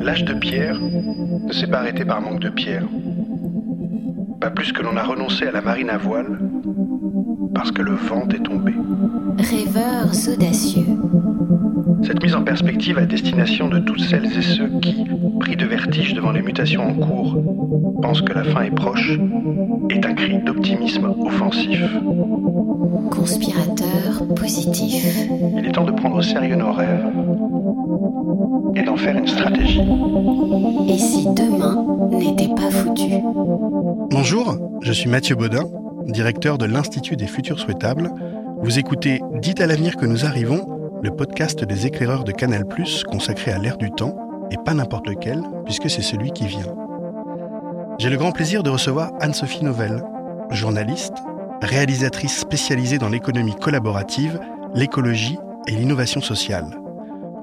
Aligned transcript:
L'âge 0.00 0.24
de 0.24 0.34
pierre 0.34 0.78
ne 0.80 1.52
s'est 1.52 1.66
pas 1.66 1.78
arrêté 1.78 2.04
par 2.04 2.20
manque 2.20 2.40
de 2.40 2.50
pierre. 2.50 2.84
Pas 4.40 4.50
plus 4.50 4.72
que 4.72 4.82
l'on 4.82 4.96
a 4.96 5.02
renoncé 5.02 5.46
à 5.46 5.52
la 5.52 5.60
marine 5.60 5.90
à 5.90 5.98
voile 5.98 6.38
parce 7.54 7.72
que 7.72 7.82
le 7.82 7.92
vent 7.92 8.26
est 8.28 8.42
tombé. 8.42 8.74
Rêveurs 9.38 10.12
audacieux. 10.32 10.86
Cette 12.02 12.22
mise 12.22 12.34
en 12.34 12.42
perspective 12.42 12.98
à 12.98 13.06
destination 13.06 13.68
de 13.68 13.78
toutes 13.78 14.00
celles 14.00 14.26
et 14.26 14.42
ceux 14.42 14.68
qui, 14.80 15.04
pris 15.38 15.56
de 15.56 15.66
vertige 15.66 16.14
devant 16.14 16.32
les 16.32 16.42
mutations 16.42 16.82
en 16.82 16.94
cours, 16.94 17.38
pensent 18.02 18.22
que 18.22 18.32
la 18.32 18.44
fin 18.44 18.62
est 18.62 18.74
proche, 18.74 19.18
est 19.90 20.04
un 20.04 20.14
cri 20.14 20.38
d'optimisme 20.42 21.12
offensif. 21.24 21.82
Conspirateur 23.10 24.26
positif. 24.34 25.04
Il 25.58 25.66
est 25.66 25.72
temps 25.72 25.84
de 25.84 25.92
prendre 25.92 26.16
au 26.16 26.22
sérieux 26.22 26.56
nos 26.56 26.72
rêves 26.72 27.06
et 28.74 28.82
d'en 28.82 28.96
faire 28.96 29.16
une 29.16 29.26
stratégie. 29.26 29.82
Et 30.88 30.98
si 30.98 31.26
demain 31.26 31.84
n'était 32.10 32.54
pas 32.54 32.70
foutu? 32.70 33.22
Bonjour, 34.10 34.56
je 34.82 34.92
suis 34.92 35.08
Mathieu 35.08 35.36
Baudin, 35.36 35.64
directeur 36.06 36.58
de 36.58 36.66
l'Institut 36.66 37.16
des 37.16 37.26
futurs 37.26 37.58
souhaitables. 37.58 38.10
Vous 38.62 38.78
écoutez 38.78 39.20
Dites 39.40 39.60
à 39.60 39.66
l'avenir 39.66 39.96
que 39.96 40.06
nous 40.06 40.24
arrivons, 40.24 40.79
le 41.02 41.10
podcast 41.10 41.64
des 41.64 41.86
éclaireurs 41.86 42.24
de 42.24 42.32
Canal+, 42.32 42.64
consacré 43.10 43.52
à 43.52 43.58
l'ère 43.58 43.78
du 43.78 43.90
temps, 43.90 44.16
et 44.50 44.56
pas 44.62 44.74
n'importe 44.74 45.08
lequel, 45.08 45.42
puisque 45.64 45.88
c'est 45.88 46.02
celui 46.02 46.30
qui 46.32 46.46
vient. 46.46 46.74
J'ai 47.98 48.10
le 48.10 48.18
grand 48.18 48.32
plaisir 48.32 48.62
de 48.62 48.70
recevoir 48.70 49.12
Anne-Sophie 49.20 49.64
Novelle, 49.64 50.02
journaliste, 50.50 51.14
réalisatrice 51.62 52.38
spécialisée 52.38 52.98
dans 52.98 53.08
l'économie 53.08 53.54
collaborative, 53.54 54.40
l'écologie 54.74 55.38
et 55.66 55.72
l'innovation 55.72 56.20
sociale. 56.20 56.78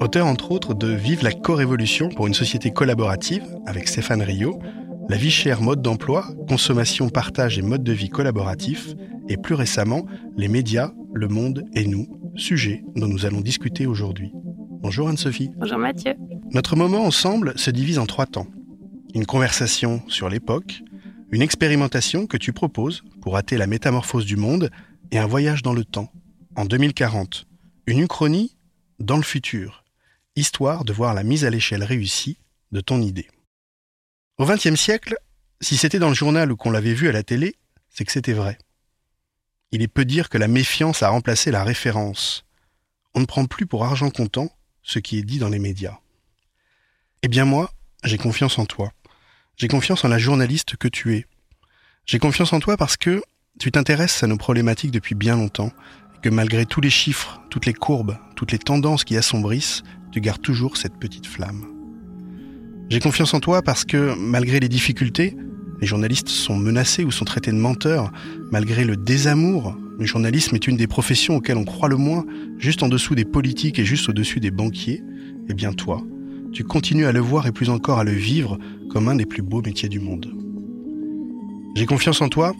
Auteur 0.01 0.27
entre 0.27 0.51
autres 0.51 0.75
de 0.75 0.89
Vive 0.89 1.23
la 1.23 1.31
co-révolution 1.31 2.09
pour 2.09 2.27
une 2.27 2.33
société 2.35 2.71
collaborative 2.71 3.43
avec 3.65 3.87
Stéphane 3.87 4.21
Rio, 4.21 4.59
La 5.09 5.17
vie 5.17 5.31
chère 5.31 5.61
mode 5.61 5.81
d'emploi, 5.81 6.25
consommation, 6.49 7.09
partage 7.09 7.57
et 7.57 7.61
mode 7.61 7.83
de 7.83 7.93
vie 7.93 8.09
collaboratif, 8.09 8.93
et 9.29 9.37
plus 9.37 9.55
récemment 9.55 10.05
Les 10.35 10.47
médias, 10.47 10.91
le 11.13 11.27
monde 11.27 11.63
et 11.73 11.85
nous, 11.85 12.07
sujet 12.37 12.83
dont 12.95 13.07
nous 13.07 13.25
allons 13.25 13.41
discuter 13.41 13.85
aujourd'hui. 13.85 14.31
Bonjour 14.81 15.09
Anne-Sophie. 15.09 15.49
Bonjour 15.57 15.79
Mathieu. 15.79 16.15
Notre 16.51 16.75
moment 16.75 17.03
ensemble 17.03 17.57
se 17.57 17.71
divise 17.71 17.99
en 17.99 18.05
trois 18.05 18.25
temps. 18.25 18.47
Une 19.13 19.25
conversation 19.25 20.01
sur 20.07 20.29
l'époque, 20.29 20.83
une 21.31 21.41
expérimentation 21.41 22.27
que 22.27 22.37
tu 22.37 22.53
proposes 22.53 23.03
pour 23.21 23.37
hâter 23.37 23.57
la 23.57 23.67
métamorphose 23.67 24.25
du 24.25 24.35
monde 24.35 24.69
et 25.11 25.17
un 25.17 25.25
voyage 25.25 25.63
dans 25.63 25.73
le 25.73 25.83
temps, 25.83 26.11
en 26.55 26.65
2040. 26.65 27.47
Une 27.87 27.99
uchronie 27.99 28.55
dans 28.99 29.17
le 29.17 29.23
futur, 29.23 29.83
histoire 30.35 30.85
de 30.85 30.93
voir 30.93 31.13
la 31.13 31.23
mise 31.23 31.45
à 31.45 31.49
l'échelle 31.49 31.83
réussie 31.83 32.37
de 32.71 32.81
ton 32.81 33.01
idée. 33.01 33.27
Au 34.37 34.45
XXe 34.45 34.75
siècle, 34.75 35.15
si 35.61 35.77
c'était 35.77 35.99
dans 35.99 36.09
le 36.09 36.15
journal 36.15 36.51
ou 36.51 36.55
qu'on 36.55 36.71
l'avait 36.71 36.93
vu 36.93 37.07
à 37.07 37.11
la 37.11 37.23
télé, 37.23 37.55
c'est 37.89 38.05
que 38.05 38.11
c'était 38.11 38.33
vrai. 38.33 38.57
Il 39.71 39.81
est 39.81 39.87
peu 39.87 40.05
dire 40.05 40.29
que 40.29 40.37
la 40.37 40.47
méfiance 40.47 41.03
a 41.03 41.09
remplacé 41.09 41.51
la 41.51 41.63
référence. 41.63 42.45
On 43.13 43.19
ne 43.19 43.25
prend 43.25 43.45
plus 43.45 43.65
pour 43.65 43.83
argent 43.83 44.09
comptant 44.09 44.49
ce 44.81 44.99
qui 44.99 45.17
est 45.17 45.23
dit 45.23 45.39
dans 45.39 45.49
les 45.49 45.59
médias. 45.59 45.97
Eh 47.21 47.27
bien 47.27 47.43
moi, 47.43 47.71
j'ai 48.03 48.17
confiance 48.17 48.57
en 48.59 48.65
toi. 48.65 48.93
J'ai 49.57 49.67
confiance 49.67 50.05
en 50.05 50.07
la 50.07 50.19
journaliste 50.19 50.77
que 50.77 50.87
tu 50.87 51.15
es. 51.15 51.25
J'ai 52.05 52.19
confiance 52.19 52.53
en 52.53 52.59
toi 52.61 52.77
parce 52.77 52.95
que 52.95 53.21
tu 53.59 53.71
t'intéresses 53.71 54.23
à 54.23 54.27
nos 54.27 54.37
problématiques 54.37 54.91
depuis 54.91 55.15
bien 55.15 55.35
longtemps, 55.35 55.73
et 56.15 56.21
que 56.21 56.29
malgré 56.29 56.65
tous 56.65 56.79
les 56.79 56.89
chiffres, 56.89 57.41
toutes 57.49 57.65
les 57.65 57.73
courbes, 57.73 58.17
toutes 58.35 58.51
les 58.51 58.59
tendances 58.59 59.03
qui 59.03 59.17
assombrissent, 59.17 59.83
tu 60.11 60.21
gardes 60.21 60.41
toujours 60.41 60.77
cette 60.77 60.97
petite 60.97 61.25
flamme. 61.25 61.65
J'ai 62.89 62.99
confiance 62.99 63.33
en 63.33 63.41
toi 63.41 63.61
parce 63.61 63.83
que, 63.83 64.13
malgré 64.15 64.61
les 64.61 64.69
difficultés, 64.69 65.35
les 65.79 65.87
journalistes 65.87 66.29
sont 66.29 66.55
menacés 66.55 67.03
ou 67.03 67.11
sont 67.11 67.25
traités 67.25 67.51
de 67.51 67.57
menteurs, 67.57 68.11
malgré 68.51 68.83
le 68.83 68.97
désamour. 68.97 69.75
Le 69.99 70.05
journalisme 70.05 70.55
est 70.55 70.67
une 70.67 70.77
des 70.77 70.87
professions 70.87 71.35
auxquelles 71.35 71.57
on 71.57 71.65
croit 71.65 71.89
le 71.89 71.97
moins, 71.97 72.25
juste 72.57 72.83
en 72.83 72.87
dessous 72.87 73.15
des 73.15 73.25
politiques 73.25 73.79
et 73.79 73.85
juste 73.85 74.09
au-dessus 74.09 74.39
des 74.39 74.51
banquiers. 74.51 75.03
Eh 75.49 75.53
bien 75.53 75.73
toi, 75.73 76.01
tu 76.51 76.63
continues 76.63 77.05
à 77.05 77.11
le 77.11 77.19
voir 77.19 77.47
et 77.47 77.51
plus 77.51 77.69
encore 77.69 77.99
à 77.99 78.03
le 78.03 78.11
vivre 78.11 78.57
comme 78.89 79.09
un 79.09 79.15
des 79.15 79.25
plus 79.25 79.41
beaux 79.41 79.61
métiers 79.61 79.89
du 79.89 79.99
monde. 79.99 80.33
J'ai 81.75 81.85
confiance 81.85 82.21
en 82.21 82.29
toi 82.29 82.53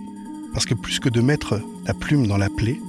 parce 0.53 0.65
que 0.65 0.75
plus 0.75 0.99
que 0.99 1.09
de 1.09 1.21
mettre 1.21 1.59
ta 1.85 1.93
plume 1.93 2.27
dans 2.27 2.37
la 2.37 2.49
plaie, 2.49 2.79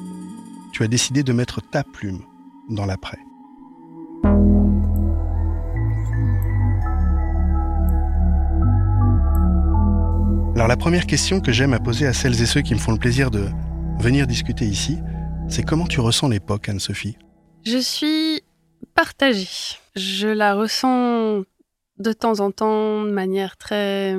tu 0.73 0.83
as 0.83 0.89
décidé 0.89 1.23
de 1.23 1.33
mettre 1.33 1.61
ta 1.63 1.85
plume 1.85 2.21
dans 2.69 2.87
l'après. 2.87 3.19
Alors 10.59 10.67
la 10.67 10.77
première 10.77 11.07
question 11.07 11.41
que 11.41 11.53
j'aime 11.53 11.73
à 11.73 11.79
poser 11.79 12.05
à 12.05 12.13
celles 12.13 12.43
et 12.43 12.45
ceux 12.45 12.63
qui 12.63 12.75
me 12.75 12.81
font 12.81 12.91
le 12.91 12.99
plaisir 12.99 13.31
de 13.31 13.47
venir 14.01 14.27
discuter 14.27 14.65
ici, 14.65 14.99
c'est 15.49 15.63
comment 15.63 15.87
tu 15.87 16.01
ressens 16.01 16.29
l'époque, 16.29 16.69
Anne-Sophie? 16.69 17.17
Je 17.65 17.79
suis 17.79 18.43
partagée. 18.97 19.79
Je 19.95 20.27
la 20.27 20.57
ressens 20.57 21.45
de 21.99 22.13
temps 22.13 22.41
en 22.41 22.51
temps 22.51 23.05
de 23.05 23.11
manière 23.13 23.57
très 23.57 24.17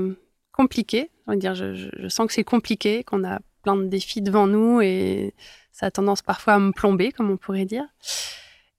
compliquée. 0.54 1.12
dire, 1.28 1.56
je, 1.56 1.76
je 1.76 2.08
sens 2.08 2.28
que 2.28 2.32
c'est 2.32 2.46
compliqué, 2.46 3.04
qu'on 3.04 3.26
a 3.26 3.40
plein 3.62 3.76
de 3.76 3.88
défis 3.88 4.22
devant 4.22 4.48
nous 4.48 4.80
et 4.80 5.36
ça 5.74 5.88
a 5.88 5.92
tendance 5.92 6.22
parfois 6.22 6.54
à 6.54 6.60
me 6.60 6.72
plomber, 6.72 7.12
comme 7.12 7.30
on 7.30 7.36
pourrait 7.36 7.66
dire. 7.66 7.84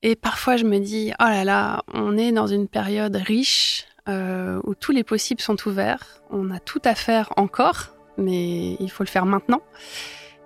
Et 0.03 0.17
parfois, 0.17 0.57
je 0.57 0.65
me 0.65 0.79
dis, 0.79 1.13
oh 1.21 1.25
là 1.25 1.45
là, 1.45 1.85
on 1.93 2.17
est 2.17 2.33
dans 2.33 2.47
une 2.47 2.69
période 2.69 3.17
riche, 3.17 3.85
euh, 4.09 4.61
où 4.65 4.75
tous 4.75 4.93
les 4.93 5.05
possibles 5.05 5.41
sont 5.41 5.57
ouverts. 5.67 6.23
On 6.31 6.51
a 6.51 6.59
tout 6.59 6.83
à 6.85 6.95
faire 6.95 7.33
encore, 7.37 7.95
mais 8.17 8.77
il 8.81 8.91
faut 8.91 9.05
le 9.05 9.09
faire 9.09 9.27
maintenant. 9.27 9.63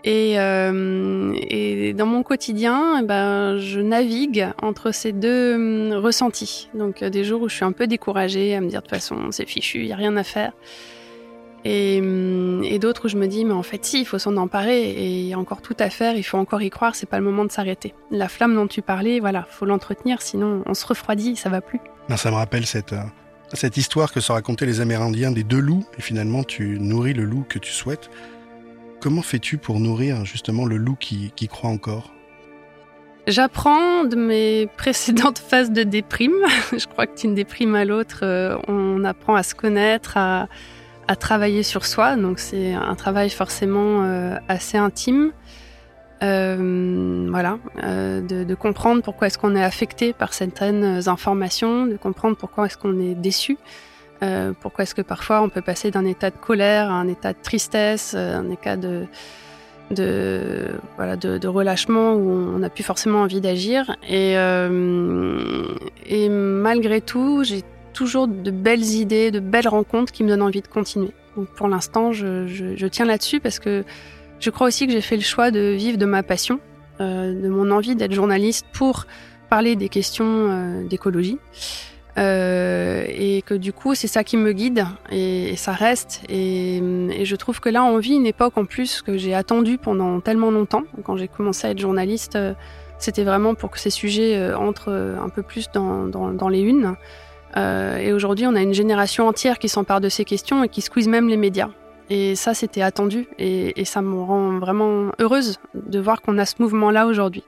Et, 0.05 0.39
euh, 0.39 1.93
dans 1.95 2.07
mon 2.07 2.23
quotidien, 2.23 3.01
eh 3.01 3.07
ben, 3.07 3.59
je 3.59 3.81
navigue 3.81 4.49
entre 4.61 4.93
ces 4.93 5.13
deux 5.13 5.55
hum, 5.55 5.93
ressentis. 5.95 6.69
Donc 6.75 7.03
euh, 7.03 7.09
des 7.09 7.25
jours 7.25 7.41
où 7.41 7.49
je 7.49 7.55
suis 7.55 7.65
un 7.65 7.73
peu 7.73 7.87
découragée, 7.87 8.55
à 8.55 8.61
me 8.61 8.69
dire 8.69 8.81
de 8.81 8.87
toute 8.87 8.95
façon 8.95 9.31
c'est 9.31 9.47
fichu, 9.47 9.79
il 9.81 9.87
y 9.87 9.93
a 9.93 9.97
rien 9.97 10.17
à 10.17 10.23
faire. 10.23 10.53
Et, 11.65 12.01
hum, 12.03 12.63
et 12.65 12.79
d'autres 12.79 13.07
où 13.07 13.09
je 13.09 13.17
me 13.17 13.27
dis 13.27 13.47
mais 13.47 13.55
en 13.55 13.63
fait 13.63 13.83
si, 13.83 14.01
il 14.01 14.05
faut 14.05 14.19
s'en 14.19 14.37
emparer 14.37 14.91
et 14.91 15.21
il 15.21 15.27
y 15.27 15.33
a 15.33 15.39
encore 15.39 15.63
tout 15.63 15.77
à 15.79 15.89
faire, 15.89 16.17
il 16.17 16.23
faut 16.23 16.37
encore 16.37 16.61
y 16.61 16.69
croire, 16.69 16.95
c'est 16.95 17.09
pas 17.09 17.19
le 17.19 17.25
moment 17.25 17.47
de 17.47 17.51
s'arrêter. 17.51 17.95
La 18.11 18.29
flamme 18.29 18.55
dont 18.55 18.67
tu 18.67 18.83
parlais, 18.83 19.21
voilà, 19.21 19.47
faut 19.49 19.65
l'entretenir, 19.65 20.21
sinon 20.21 20.63
on 20.67 20.75
se 20.75 20.87
refroidit, 20.87 21.37
ça 21.37 21.49
va 21.49 21.63
plus. 21.63 21.81
Ça 22.15 22.31
me 22.31 22.37
rappelle 22.37 22.67
cette 22.67 22.95
cette 23.55 23.77
histoire 23.77 24.13
que 24.13 24.21
se 24.21 24.33
racontaient 24.33 24.67
les 24.67 24.81
Amérindiens 24.81 25.31
des 25.31 25.45
deux 25.45 25.61
loups, 25.61 25.85
et 25.99 26.03
finalement 26.03 26.45
tu 26.45 26.79
nourris 26.79 27.15
le 27.15 27.25
loup 27.25 27.45
que 27.49 27.59
tu 27.59 27.73
souhaites. 27.73 28.11
Comment 29.01 29.23
fais-tu 29.23 29.59
pour 29.59 29.81
nourrir 29.81 30.25
justement 30.25 30.65
le 30.65 30.77
loup 30.77 30.97
qui, 30.99 31.31
croit 31.49 31.71
encore? 31.71 32.11
J'apprends 33.27 34.05
de 34.05 34.17
mes 34.17 34.67
précédentes 34.77 35.39
phases 35.39 35.71
de 35.71 35.83
déprime. 35.83 36.33
Je 36.73 36.87
crois 36.87 37.07
que 37.07 37.21
d'une 37.21 37.35
déprime 37.35 37.75
à 37.75 37.85
l'autre, 37.85 38.21
euh, 38.23 38.57
on 38.67 39.05
apprend 39.05 39.35
à 39.35 39.43
se 39.43 39.55
connaître, 39.55 40.17
à, 40.17 40.49
travailler 41.21 41.63
sur 41.63 41.85
soi. 41.85 42.17
Donc 42.17 42.39
c'est 42.39 42.73
un 42.73 42.95
travail 42.95 43.31
forcément 43.31 44.05
euh, 44.05 44.37
assez 44.49 44.79
intime. 44.79 45.33
Euh, 46.23 47.27
voilà, 47.29 47.59
euh, 47.83 48.21
de, 48.21 48.55
comprendre 48.55 49.03
pourquoi 49.03 49.27
est-ce 49.27 49.37
qu'on 49.37 49.57
est 49.57 49.65
affecté 49.65 50.13
par 50.13 50.33
certaines 50.33 51.09
informations, 51.09 51.87
de 51.87 51.97
comprendre 51.97 52.37
pourquoi 52.37 52.67
est-ce 52.67 52.79
qu'on 52.79 52.99
est 53.01 53.15
déçu, 53.15 53.59
euh, 54.23 54.53
pourquoi 54.61 54.85
est-ce 54.85 54.95
que 54.95 55.03
parfois 55.03 55.43
on 55.43 55.49
peut 55.49 55.61
passer 55.61 55.91
d'un 55.91 56.05
état 56.05 56.31
de 56.31 56.37
colère 56.37 56.91
à 56.91 56.95
un 56.95 57.09
état 57.09 57.33
de 57.33 57.39
tristesse, 57.43 58.15
un 58.15 58.49
état 58.51 58.77
de, 58.77 59.07
de, 59.91 60.69
voilà, 60.97 61.17
de, 61.17 61.47
relâchement 61.49 62.15
où 62.15 62.31
on 62.31 62.59
n'a 62.59 62.71
plus 62.71 62.85
forcément 62.85 63.23
envie 63.23 63.41
d'agir. 63.41 63.97
Et, 64.09 64.35
et 66.07 66.29
malgré 66.29 67.01
tout, 67.01 67.43
j'ai 67.45 67.63
toujours 67.93 68.29
de 68.29 68.51
belles 68.51 68.85
idées, 68.85 69.31
de 69.31 69.41
belles 69.41 69.69
rencontres 69.69 70.13
qui 70.13 70.23
me 70.23 70.29
donnent 70.29 70.43
envie 70.43 70.63
de 70.63 70.69
continuer. 70.69 71.13
Donc 71.37 71.49
pour 71.49 71.69
l'instant, 71.69 72.13
je, 72.13 72.87
tiens 72.87 73.07
là-dessus 73.07 73.41
parce 73.41 73.59
que 73.59 73.85
je 74.41 74.51
crois 74.51 74.67
aussi 74.67 74.87
que 74.87 74.93
j'ai 74.93 75.01
fait 75.01 75.17
le 75.17 75.23
choix 75.23 75.51
de 75.51 75.61
vivre 75.61 75.99
de 75.99 76.07
ma 76.07 76.23
passion, 76.23 76.61
de 77.01 77.49
mon 77.49 77.71
envie 77.71 77.97
d'être 77.97 78.13
journaliste 78.13 78.67
pour 78.73 79.07
parler 79.49 79.77
des 79.77 79.89
questions 79.89 80.85
d'écologie. 80.89 81.39
Euh, 82.17 83.05
et 83.09 83.43
que 83.43 83.55
du 83.55 83.73
coup 83.73 83.97
c'est 83.97 84.07
ça 84.07 84.23
qui 84.23 84.37
me 84.37 84.53
guide 84.53 84.87
et, 85.11 85.57
ça 85.57 85.73
reste. 85.73 86.23
Et, 86.29 86.81
je 87.25 87.37
trouve 87.37 87.61
que 87.61 87.69
là 87.69 87.83
on 87.85 87.99
vit 87.99 88.15
une 88.15 88.27
époque 88.27 88.57
en 88.57 88.65
plus 88.65 89.03
que 89.03 89.19
j'ai 89.19 89.35
attendue 89.35 89.79
pendant 89.79 90.21
tellement 90.21 90.51
longtemps. 90.51 90.85
Quand 91.03 91.17
j'ai 91.17 91.29
commencé 91.29 91.67
à 91.67 91.71
être 91.71 91.79
journaliste 91.79 92.37
euh, 92.37 92.55
c'était 92.99 93.25
vraiment 93.25 93.55
pour 93.55 93.71
que 93.71 93.81
ces 93.81 93.91
sujets 93.91 94.37
euh, 94.37 94.57
entrent 94.57 94.93
un 94.93 95.29
peu 95.29 95.43
plus 95.43 95.69
dans, 95.73 96.07
dans, 96.07 96.49
les 96.49 96.61
unes. 96.61 96.95
Euh, 97.57 97.99
et 97.99 98.13
aujourd'hui 98.13 98.47
on 98.47 98.55
a 98.55 98.63
une 98.63 98.75
génération 98.75 99.27
entière 99.27 99.59
qui 99.59 99.69
s'empare 99.69 100.01
de 100.01 100.09
ces 100.09 100.25
questions 100.25 100.63
et 100.63 100.69
qui 100.69 100.83
squeeze 100.83 101.09
même 101.09 101.29
les 101.29 101.37
médias 101.37 101.71
et 102.11 102.35
ça 102.37 102.55
c'était 102.55 102.83
attendu 102.83 103.27
et, 103.39 103.81
et 103.81 103.85
ça 103.85 104.03
me 104.03 104.21
rend 104.21 104.59
vraiment 104.59 105.13
heureuse 105.19 105.59
de 105.75 105.99
voir 105.99 106.23
qu'on 106.23 106.39
a 106.39 106.47
ce 106.47 106.57
mouvement 106.59 106.91
là 106.91 107.07
aujourd'hui. 107.07 107.45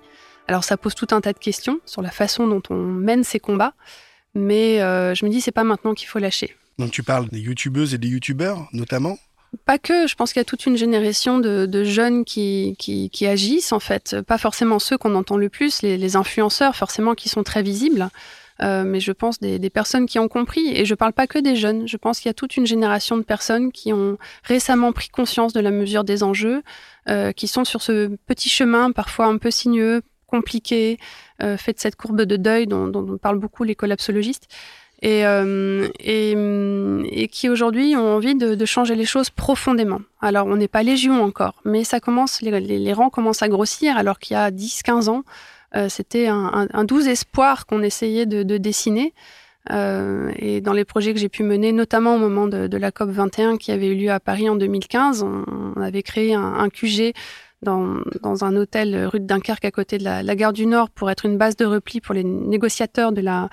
Alors 0.48 0.64
ça 0.64 0.76
pose 0.76 0.94
tout 0.94 1.08
un 1.10 1.20
tas 1.20 1.32
de 1.32 1.38
questions 1.38 1.80
sur 1.84 2.02
la 2.02 2.10
façon 2.10 2.46
dont 2.46 2.62
on 2.70 2.76
mène 2.76 3.24
ces 3.24 3.40
combats 3.40 3.74
mais 4.36 4.82
euh, 4.82 5.14
je 5.14 5.24
me 5.24 5.30
dis, 5.30 5.40
c'est 5.40 5.50
pas 5.50 5.64
maintenant 5.64 5.94
qu'il 5.94 6.06
faut 6.08 6.18
lâcher. 6.18 6.54
Donc 6.78 6.90
tu 6.90 7.02
parles 7.02 7.28
des 7.30 7.40
youtubeuses 7.40 7.94
et 7.94 7.98
des 7.98 8.08
youtubeurs, 8.08 8.68
notamment? 8.72 9.18
Pas 9.64 9.78
que, 9.78 10.06
je 10.06 10.14
pense 10.14 10.32
qu'il 10.32 10.40
y 10.40 10.42
a 10.42 10.44
toute 10.44 10.66
une 10.66 10.76
génération 10.76 11.38
de, 11.38 11.84
jeunes 11.84 12.24
qui, 12.24 12.76
qui, 12.78 13.26
agissent 13.26 13.72
en 13.72 13.80
fait, 13.80 14.20
pas 14.26 14.36
forcément 14.36 14.78
ceux 14.78 14.98
qu'on 14.98 15.14
entend 15.14 15.38
le 15.38 15.48
plus, 15.48 15.80
les, 15.80 16.16
influenceurs 16.16 16.76
forcément 16.76 17.14
qui 17.14 17.30
sont 17.30 17.42
très 17.42 17.62
visibles, 17.62 18.08
euh, 18.62 18.84
mais 18.84 19.00
je 19.00 19.12
pense 19.12 19.38
des, 19.38 19.58
des, 19.58 19.70
personnes 19.70 20.06
qui 20.06 20.18
ont 20.18 20.28
compris, 20.28 20.68
et 20.68 20.84
je 20.84 20.94
parle 20.94 21.12
pas 21.12 21.26
que 21.26 21.38
des 21.38 21.56
jeunes, 21.56 21.86
je 21.86 21.96
pense 21.96 22.20
qu'il 22.20 22.28
y 22.28 22.30
a 22.30 22.34
toute 22.34 22.56
une 22.56 22.66
génération 22.66 23.16
de 23.16 23.22
personnes 23.22 23.72
qui 23.72 23.92
ont 23.92 24.18
récemment 24.44 24.92
pris 24.92 25.08
conscience 25.08 25.52
de 25.52 25.60
la 25.60 25.70
mesure 25.70 26.04
des 26.04 26.22
enjeux, 26.22 26.62
euh, 27.08 27.32
qui 27.32 27.48
sont 27.48 27.64
sur 27.64 27.82
ce 27.82 28.08
petit 28.26 28.48
chemin 28.48 28.90
parfois 28.90 29.26
un 29.26 29.38
peu 29.38 29.50
sinueux, 29.50 30.02
compliqué, 30.26 30.98
euh, 31.42 31.56
fait 31.56 31.74
de 31.74 31.78
cette 31.78 31.96
courbe 31.96 32.22
de 32.22 32.36
deuil 32.36 32.66
dont, 32.66 32.88
dont 32.88 33.16
parlent 33.16 33.38
beaucoup 33.38 33.62
les 33.64 33.74
collapsologistes. 33.74 34.48
Et, 35.02 35.26
euh, 35.26 35.88
et, 36.00 36.32
et, 36.32 37.28
qui 37.28 37.50
aujourd'hui 37.50 37.94
ont 37.96 38.16
envie 38.16 38.34
de, 38.34 38.54
de, 38.54 38.64
changer 38.64 38.94
les 38.94 39.04
choses 39.04 39.28
profondément. 39.28 40.00
Alors 40.22 40.46
on 40.46 40.56
n'est 40.56 40.68
pas 40.68 40.82
légion 40.82 41.22
encore, 41.22 41.60
mais 41.66 41.84
ça 41.84 42.00
commence, 42.00 42.40
les, 42.40 42.60
les, 42.60 42.92
rangs 42.94 43.10
commencent 43.10 43.42
à 43.42 43.48
grossir 43.48 43.98
alors 43.98 44.18
qu'il 44.18 44.34
y 44.34 44.40
a 44.40 44.50
10-15 44.50 45.10
ans, 45.10 45.22
c'était 45.88 46.26
un, 46.26 46.50
un, 46.52 46.68
un, 46.72 46.84
doux 46.84 47.06
espoir 47.06 47.66
qu'on 47.66 47.82
essayait 47.82 48.26
de, 48.26 48.42
de 48.42 48.56
dessiner. 48.56 49.12
Euh, 49.72 50.30
et 50.36 50.60
dans 50.60 50.72
les 50.72 50.84
projets 50.84 51.12
que 51.12 51.18
j'ai 51.18 51.28
pu 51.28 51.42
mener, 51.42 51.72
notamment 51.72 52.14
au 52.14 52.18
moment 52.18 52.46
de, 52.46 52.66
de, 52.66 52.76
la 52.76 52.92
COP 52.92 53.10
21 53.10 53.56
qui 53.56 53.72
avait 53.72 53.88
eu 53.88 53.96
lieu 53.96 54.10
à 54.10 54.20
Paris 54.20 54.48
en 54.48 54.56
2015, 54.56 55.22
on, 55.22 55.44
on 55.76 55.80
avait 55.80 56.02
créé 56.02 56.34
un, 56.34 56.54
un 56.54 56.68
QG 56.68 57.14
dans, 57.62 58.44
un 58.44 58.56
hôtel 58.56 59.06
rue 59.06 59.20
de 59.20 59.26
Dunkerque 59.26 59.64
à 59.64 59.70
côté 59.70 59.98
de 59.98 60.04
la, 60.04 60.36
gare 60.36 60.52
du 60.52 60.66
Nord 60.66 60.90
pour 60.90 61.10
être 61.10 61.24
une 61.24 61.38
base 61.38 61.56
de 61.56 61.64
repli 61.64 62.00
pour 62.00 62.14
les 62.14 62.24
négociateurs 62.24 63.12
de 63.12 63.20
la, 63.20 63.48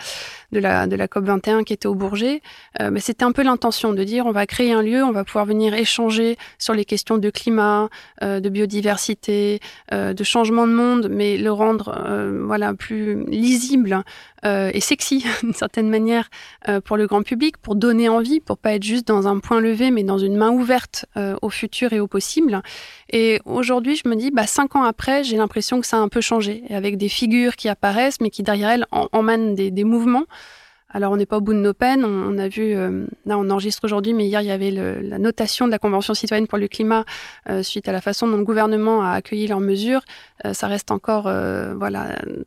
de 0.51 0.59
la, 0.59 0.87
de 0.87 0.95
la 0.95 1.07
COP 1.07 1.25
21 1.25 1.63
qui 1.63 1.73
était 1.73 1.87
au 1.87 1.95
Bourget. 1.95 2.41
Euh, 2.81 2.91
mais 2.91 2.99
c'était 2.99 3.23
un 3.23 3.31
peu 3.31 3.43
l'intention 3.43 3.93
de 3.93 4.03
dire 4.03 4.25
on 4.25 4.31
va 4.31 4.45
créer 4.45 4.73
un 4.73 4.81
lieu, 4.81 5.03
on 5.03 5.11
va 5.11 5.23
pouvoir 5.23 5.45
venir 5.45 5.73
échanger 5.73 6.37
sur 6.57 6.73
les 6.73 6.85
questions 6.85 7.17
de 7.17 7.29
climat, 7.29 7.89
euh, 8.21 8.39
de 8.39 8.49
biodiversité, 8.49 9.59
euh, 9.93 10.13
de 10.13 10.23
changement 10.23 10.67
de 10.67 10.73
monde, 10.73 11.07
mais 11.09 11.37
le 11.37 11.51
rendre 11.51 11.93
euh, 12.05 12.43
voilà 12.45 12.73
plus 12.73 13.23
lisible 13.25 14.03
euh, 14.45 14.71
et 14.73 14.79
sexy 14.79 15.25
d'une 15.43 15.53
certaine 15.53 15.89
manière 15.89 16.29
euh, 16.67 16.81
pour 16.81 16.97
le 16.97 17.07
grand 17.07 17.23
public, 17.23 17.57
pour 17.57 17.75
donner 17.75 18.09
envie, 18.09 18.39
pour 18.39 18.57
pas 18.57 18.73
être 18.73 18.83
juste 18.83 19.07
dans 19.07 19.27
un 19.27 19.39
point 19.39 19.59
levé, 19.59 19.91
mais 19.91 20.03
dans 20.03 20.17
une 20.17 20.35
main 20.35 20.51
ouverte 20.51 21.05
au 21.41 21.49
futur 21.49 21.93
et 21.93 21.99
au 21.99 22.07
possible. 22.07 22.61
Et 23.11 23.39
aujourd'hui, 23.45 23.92
je 23.95 24.07
me 24.07 24.15
dis, 24.15 24.31
bah, 24.31 24.47
cinq 24.47 24.75
ans 24.75 24.83
après, 24.83 25.23
j'ai 25.23 25.37
l'impression 25.37 25.81
que 25.81 25.87
ça 25.87 25.97
a 25.97 25.99
un 25.99 26.09
peu 26.09 26.21
changé, 26.21 26.63
avec 26.69 26.97
des 26.97 27.09
figures 27.09 27.55
qui 27.55 27.69
apparaissent, 27.69 28.19
mais 28.21 28.29
qui 28.29 28.43
derrière 28.43 28.69
elles 28.69 28.85
emmènent 28.91 29.55
des, 29.55 29.83
mouvements. 29.83 30.25
Alors 30.89 31.11
on 31.11 31.17
n'est 31.17 31.25
pas 31.25 31.37
au 31.37 31.41
bout 31.41 31.53
de 31.53 31.59
nos 31.59 31.73
peines. 31.73 32.05
On, 32.05 32.37
a 32.37 32.47
vu, 32.47 32.75
euh, 32.75 33.07
là 33.25 33.39
on 33.39 33.49
enregistre 33.49 33.83
aujourd'hui, 33.83 34.13
mais 34.13 34.27
hier 34.27 34.41
il 34.41 34.47
y 34.47 34.51
avait 34.51 34.69
la 34.69 35.17
notation 35.17 35.65
de 35.65 35.71
la 35.71 35.79
Convention 35.79 36.13
citoyenne 36.13 36.45
pour 36.45 36.59
le 36.59 36.67
climat 36.67 37.03
euh, 37.49 37.63
suite 37.63 37.89
à 37.89 37.91
la 37.91 37.99
façon 37.99 38.27
dont 38.27 38.37
le 38.37 38.43
gouvernement 38.43 39.01
a 39.01 39.13
accueilli 39.13 39.47
leurs 39.47 39.59
mesures. 39.59 40.01
Euh, 40.45 40.53
ça 40.53 40.67
reste 40.67 40.91
encore, 40.91 41.23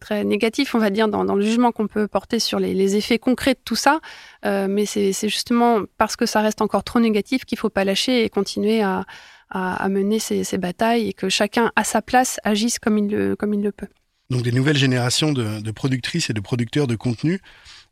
très 0.00 0.22
négatif, 0.24 0.76
on 0.76 0.78
va 0.78 0.90
dire, 0.90 1.08
dans, 1.08 1.34
le 1.34 1.42
jugement 1.42 1.72
qu'on 1.72 1.88
peut 1.88 2.06
porter 2.06 2.38
sur 2.38 2.60
les, 2.60 2.96
effets 2.96 3.18
concrets 3.18 3.54
de 3.54 3.60
tout 3.64 3.74
ça. 3.74 3.98
mais 4.44 4.86
c'est 4.86 5.12
justement 5.28 5.80
parce 5.98 6.14
que 6.14 6.24
ça 6.24 6.40
reste 6.40 6.62
encore 6.62 6.84
trop 6.84 7.00
négatif 7.00 7.44
qu'il 7.44 7.58
faut 7.58 7.68
pas 7.68 7.84
lâcher 7.84 8.24
et 8.24 8.28
continuer 8.28 8.80
à, 8.80 9.04
à 9.50 9.88
mener 9.88 10.18
ces, 10.18 10.44
ces, 10.44 10.58
batailles 10.58 11.08
et 11.08 11.12
que 11.12 11.28
chacun 11.28 11.70
à 11.76 11.84
sa 11.84 12.02
place 12.02 12.40
agisse 12.42 12.78
comme 12.78 12.98
il 12.98 13.08
le, 13.08 13.36
comme 13.36 13.54
il 13.54 13.62
le 13.62 13.72
peut. 13.72 13.86
Donc 14.28 14.42
des 14.42 14.52
nouvelles 14.52 14.76
générations 14.76 15.32
de, 15.32 15.60
de 15.60 15.70
productrices 15.70 16.30
et 16.30 16.32
de 16.32 16.40
producteurs 16.40 16.86
de 16.86 16.96
contenu 16.96 17.40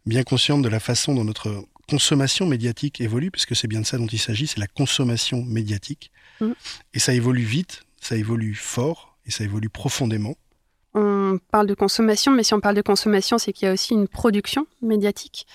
bien 0.06 0.22
consciente 0.22 0.62
de 0.62 0.68
la 0.68 0.80
façon 0.80 1.14
dont 1.14 1.24
notre 1.24 1.64
consommation 1.88 2.46
médiatique 2.46 3.00
évolue, 3.00 3.30
puisque 3.30 3.54
c'est 3.54 3.68
bien 3.68 3.80
de 3.80 3.86
ça 3.86 3.98
dont 3.98 4.06
il 4.06 4.18
s'agit, 4.18 4.46
c'est 4.46 4.60
la 4.60 4.66
consommation 4.66 5.42
médiatique. 5.44 6.10
Mmh. 6.40 6.52
Et 6.94 6.98
ça 6.98 7.14
évolue 7.14 7.42
vite, 7.42 7.82
ça 8.00 8.16
évolue 8.16 8.54
fort 8.54 9.16
et 9.26 9.30
ça 9.30 9.44
évolue 9.44 9.68
profondément. 9.68 10.36
On 10.94 11.38
parle 11.50 11.66
de 11.66 11.74
consommation, 11.74 12.32
mais 12.32 12.44
si 12.44 12.54
on 12.54 12.60
parle 12.60 12.76
de 12.76 12.82
consommation, 12.82 13.38
c'est 13.38 13.52
qu'il 13.52 13.66
y 13.66 13.68
a 13.68 13.72
aussi 13.72 13.94
une 13.94 14.08
production 14.08 14.66
médiatique. 14.80 15.46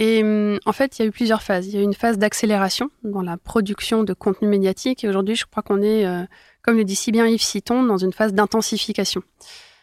Et 0.00 0.22
mmh, 0.22 0.60
en 0.64 0.72
fait, 0.72 0.98
il 0.98 1.02
y 1.02 1.04
a 1.04 1.08
eu 1.08 1.12
plusieurs 1.12 1.42
phases. 1.42 1.68
Il 1.68 1.74
y 1.74 1.76
a 1.76 1.80
eu 1.80 1.84
une 1.84 1.94
phase 1.94 2.16
d'accélération 2.16 2.90
dans 3.04 3.20
la 3.20 3.36
production 3.36 4.02
de 4.02 4.14
contenu 4.14 4.48
médiatique. 4.48 5.04
Et 5.04 5.08
aujourd'hui, 5.08 5.36
je 5.36 5.44
crois 5.44 5.62
qu'on 5.62 5.82
est, 5.82 6.06
euh, 6.06 6.24
comme 6.62 6.78
le 6.78 6.84
dit 6.84 6.96
si 6.96 7.12
bien 7.12 7.26
Yves 7.26 7.42
Citon, 7.42 7.82
dans 7.82 7.98
une 7.98 8.14
phase 8.14 8.32
d'intensification. 8.32 9.22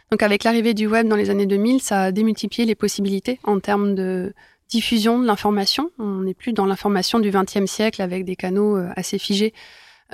Donc 0.10 0.24
avec 0.24 0.44
l'arrivée 0.44 0.74
du 0.74 0.88
web 0.88 1.08
dans 1.08 1.16
les 1.16 1.30
années 1.30 1.46
2000, 1.46 1.82
ça 1.82 2.06
a 2.06 2.12
démultiplié 2.12 2.66
les 2.66 2.74
possibilités 2.74 3.40
en 3.44 3.60
termes 3.60 3.94
de 3.94 4.34
diffusion 4.70 5.20
de 5.20 5.28
l'information. 5.28 5.92
On 6.00 6.22
n'est 6.22 6.34
plus 6.34 6.52
dans 6.52 6.66
l'information 6.66 7.20
du 7.20 7.30
XXe 7.30 7.70
siècle 7.70 8.02
avec 8.02 8.26
des 8.26 8.36
canaux 8.36 8.76
euh, 8.76 8.90
assez 8.96 9.20
figés. 9.20 9.54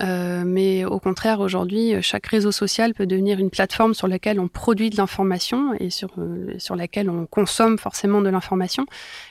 Euh, 0.00 0.42
mais 0.44 0.84
au 0.84 0.98
contraire, 0.98 1.40
aujourd'hui, 1.40 1.94
chaque 2.02 2.26
réseau 2.26 2.50
social 2.50 2.94
peut 2.94 3.06
devenir 3.06 3.38
une 3.38 3.50
plateforme 3.50 3.94
sur 3.94 4.08
laquelle 4.08 4.40
on 4.40 4.48
produit 4.48 4.90
de 4.90 4.96
l'information 4.96 5.74
et 5.78 5.90
sur, 5.90 6.10
euh, 6.18 6.54
sur 6.58 6.74
laquelle 6.76 7.08
on 7.08 7.26
consomme 7.26 7.78
forcément 7.78 8.20
de 8.20 8.28
l'information. 8.28 8.86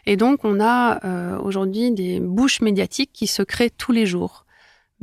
Et 0.05 0.15
donc, 0.15 0.45
on 0.45 0.59
a 0.61 1.05
euh, 1.05 1.37
aujourd'hui 1.39 1.91
des 1.91 2.19
bouches 2.19 2.61
médiatiques 2.61 3.11
qui 3.13 3.27
se 3.27 3.43
créent 3.43 3.71
tous 3.71 3.91
les 3.91 4.05
jours 4.05 4.43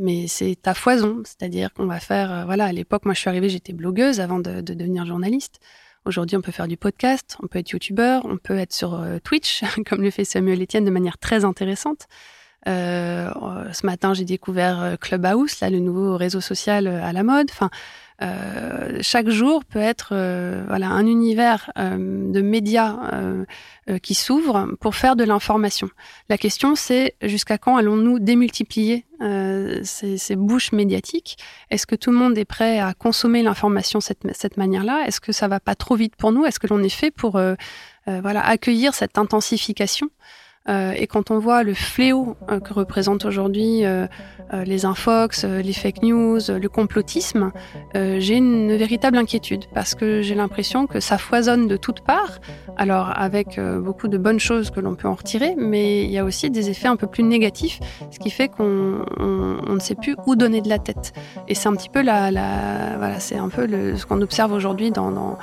mais 0.01 0.27
c'est 0.27 0.67
à 0.67 0.75
foison. 0.75 1.23
C'est-à-dire 1.25 1.73
qu'on 1.73 1.87
va 1.87 2.01
faire, 2.01 2.33
euh, 2.33 2.45
voilà, 2.45 2.65
à 2.65 2.73
l'époque, 2.73 3.05
moi 3.05 3.15
je 3.15 3.21
suis 3.21 3.29
arrivée, 3.29 3.49
j'étais 3.49 3.73
blogueuse 3.73 4.21
avant 4.21 4.41
de, 4.41 4.61
de 4.61 4.75
devenir 4.75 5.07
journaliste. 5.07 5.61
Aujourd'hui, 6.07 6.37
on 6.37 6.41
peut 6.41 6.53
faire 6.53 6.67
du 6.69 6.79
podcast, 6.79 7.37
on 7.43 7.47
peut 7.47 7.59
être 7.59 7.71
youtubeur, 7.71 8.25
on 8.25 8.39
peut 8.39 8.57
être 8.57 8.73
sur 8.73 8.95
euh, 8.95 9.19
Twitch, 9.23 9.63
comme 9.87 10.03
le 10.03 10.11
fait 10.11 10.25
Samuel 10.25 10.63
Etienne 10.63 10.85
de 10.85 10.91
manière 10.91 11.19
très 11.19 11.45
intéressante. 11.45 12.07
Euh, 12.69 13.31
ce 13.73 13.87
matin, 13.87 14.15
j'ai 14.15 14.25
découvert 14.25 14.83
euh, 14.83 14.97
Clubhouse, 14.97 15.61
là, 15.61 15.71
le 15.71 15.79
nouveau 15.79 16.17
réseau 16.17 16.41
social 16.41 16.87
à 16.87 17.13
la 17.13 17.23
mode. 17.23 17.49
Enfin, 17.51 17.71
euh, 18.23 18.99
chaque 19.01 19.31
jour 19.31 19.65
peut 19.65 19.79
être 19.79 20.11
euh, 20.13 20.63
voilà 20.69 20.89
un 20.89 21.07
univers 21.07 21.71
euh, 21.79 21.97
de 22.31 22.41
médias 22.43 22.97
qui 24.03 24.15
s'ouvre 24.15 24.69
pour 24.79 24.95
faire 24.95 25.17
de 25.17 25.25
l'information. 25.25 25.89
La 26.29 26.39
question 26.39 26.77
c'est 26.77 27.15
jusqu'à 27.23 27.59
quand 27.59 27.77
allons-nous 27.77 28.19
démultiplier 28.21 29.05
ces, 29.83 30.17
ces, 30.17 30.37
bouches 30.37 30.71
médiatiques? 30.73 31.39
Est-ce 31.71 31.87
que 31.87 31.97
tout 31.97 32.13
le 32.13 32.17
monde 32.17 32.39
est 32.39 32.45
prêt 32.45 32.79
à 32.79 32.95
consommer 32.95 33.43
l'information 33.43 34.01
cette, 34.01 34.23
cette 34.33 34.57
manière-là? 34.57 35.05
Est-ce 35.07 35.21
que 35.21 35.33
ça 35.33 35.49
va 35.49 35.59
pas 35.59 35.75
trop 35.75 35.97
vite 35.97 36.15
pour 36.15 36.31
nous? 36.31 36.45
Est-ce 36.45 36.61
que 36.61 36.69
l'on 36.69 36.83
est 36.83 36.89
fait 36.89 37.11
pour 37.11 37.41
voilà 38.07 38.47
accueillir 38.47 38.95
cette 38.95 39.19
intensification? 39.19 40.09
Euh, 40.69 40.93
et 40.95 41.07
quand 41.07 41.31
on 41.31 41.39
voit 41.39 41.63
le 41.63 41.73
fléau 41.73 42.37
euh, 42.51 42.61
que 42.61 42.75
représentent 42.75 43.25
aujourd'hui 43.25 43.85
euh, 43.87 44.07
les 44.53 44.85
infox, 44.85 45.45
les 45.45 45.73
fake 45.73 46.03
news, 46.03 46.39
le 46.49 46.69
complotisme, 46.69 47.53
j'ai 47.95 48.35
une 48.35 48.77
véritable 48.77 49.17
inquiétude 49.17 49.67
parce 49.73 49.95
que 49.95 50.23
j'ai 50.23 50.35
l'impression 50.35 50.89
que 50.89 50.99
ça 50.99 51.19
foisonne 51.19 51.69
de 51.69 51.77
toutes 51.77 52.01
parts. 52.01 52.41
Alors 52.77 53.13
avec 53.17 53.61
beaucoup 53.61 54.09
de 54.09 54.19
bonnes 54.19 54.41
choses 54.41 54.71
que 54.71 54.81
l'on 54.81 54.97
peut 54.97 55.07
en 55.07 55.15
retirer, 55.15 55.55
mais 55.57 56.03
il 56.03 56.11
y 56.11 56.19
a 56.19 56.25
aussi 56.25 56.51
des 56.51 56.69
effets 56.69 56.89
un 56.89 56.97
peu 56.97 57.07
plus 57.07 57.23
négatifs, 57.23 57.79
ce 58.11 58.19
qui 58.19 58.31
fait 58.31 58.49
qu'on 58.49 59.05
on, 59.19 59.57
on 59.69 59.75
ne 59.75 59.79
sait 59.79 59.95
plus 59.95 60.17
où 60.27 60.35
donner 60.35 60.61
de 60.61 60.69
la 60.69 60.81
tête. 60.81 61.13
Et 61.47 61.55
c'est 61.55 61.69
un 61.69 61.77
petit 61.77 61.89
peu 61.89 62.03
la, 62.03 62.31
voilà, 62.99 63.19
un 63.39 63.49
peu 63.51 63.97
ce 63.97 64.05
qu'on 64.05 64.21
observe 64.21 64.53
aujourd'hui 64.53 64.91
dans, 64.91 65.13
dans, 65.13 65.39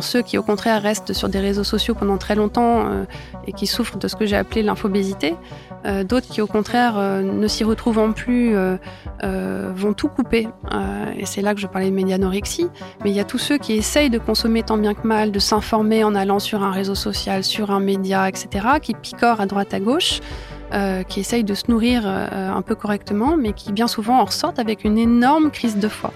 ceux 0.00 0.22
qui 0.22 0.36
au 0.36 0.42
contraire 0.42 0.82
restent 0.82 1.12
sur 1.12 1.28
des 1.28 1.40
réseaux 1.40 1.64
sociaux 1.64 1.94
pendant 1.94 2.18
très 2.18 2.34
longtemps 2.34 2.88
et 3.46 3.52
qui 3.52 3.68
souffrent 3.68 3.98
de 3.98 4.08
ce 4.08 4.16
que 4.16 4.26
j'ai 4.26 4.36
appelé 4.36 4.57
l'infobésité. 4.62 5.34
Euh, 5.86 6.04
D'autres 6.04 6.28
qui, 6.28 6.40
au 6.40 6.46
contraire, 6.46 6.94
euh, 6.96 7.22
ne 7.22 7.46
s'y 7.46 7.64
retrouvant 7.64 8.12
plus, 8.12 8.56
euh, 8.56 8.76
vont 9.74 9.92
tout 9.92 10.08
couper. 10.08 10.48
Et 11.16 11.26
c'est 11.26 11.42
là 11.42 11.54
que 11.54 11.60
je 11.60 11.66
parlais 11.66 11.90
de 11.90 11.94
médianorexie. 11.94 12.68
Mais 13.04 13.10
il 13.10 13.16
y 13.16 13.20
a 13.20 13.24
tous 13.24 13.38
ceux 13.38 13.58
qui 13.58 13.74
essayent 13.74 14.10
de 14.10 14.18
consommer 14.18 14.62
tant 14.62 14.78
bien 14.78 14.94
que 14.94 15.06
mal, 15.06 15.32
de 15.32 15.38
s'informer 15.38 16.04
en 16.04 16.14
allant 16.14 16.38
sur 16.38 16.62
un 16.62 16.70
réseau 16.70 16.94
social, 16.94 17.44
sur 17.44 17.70
un 17.70 17.80
média, 17.80 18.28
etc., 18.28 18.66
qui 18.82 18.94
picorent 18.94 19.40
à 19.40 19.46
droite 19.46 19.74
à 19.74 19.80
gauche. 19.80 20.20
qui 21.08 21.20
essayent 21.20 21.44
de 21.44 21.54
se 21.54 21.70
nourrir 21.70 22.06
un 22.06 22.60
peu 22.60 22.74
correctement, 22.74 23.38
mais 23.38 23.54
qui 23.54 23.72
bien 23.72 23.88
souvent 23.88 24.20
en 24.20 24.26
ressortent 24.26 24.58
avec 24.58 24.84
une 24.84 24.98
énorme 24.98 25.50
crise 25.50 25.78
de 25.78 25.88
foi. 25.88 26.12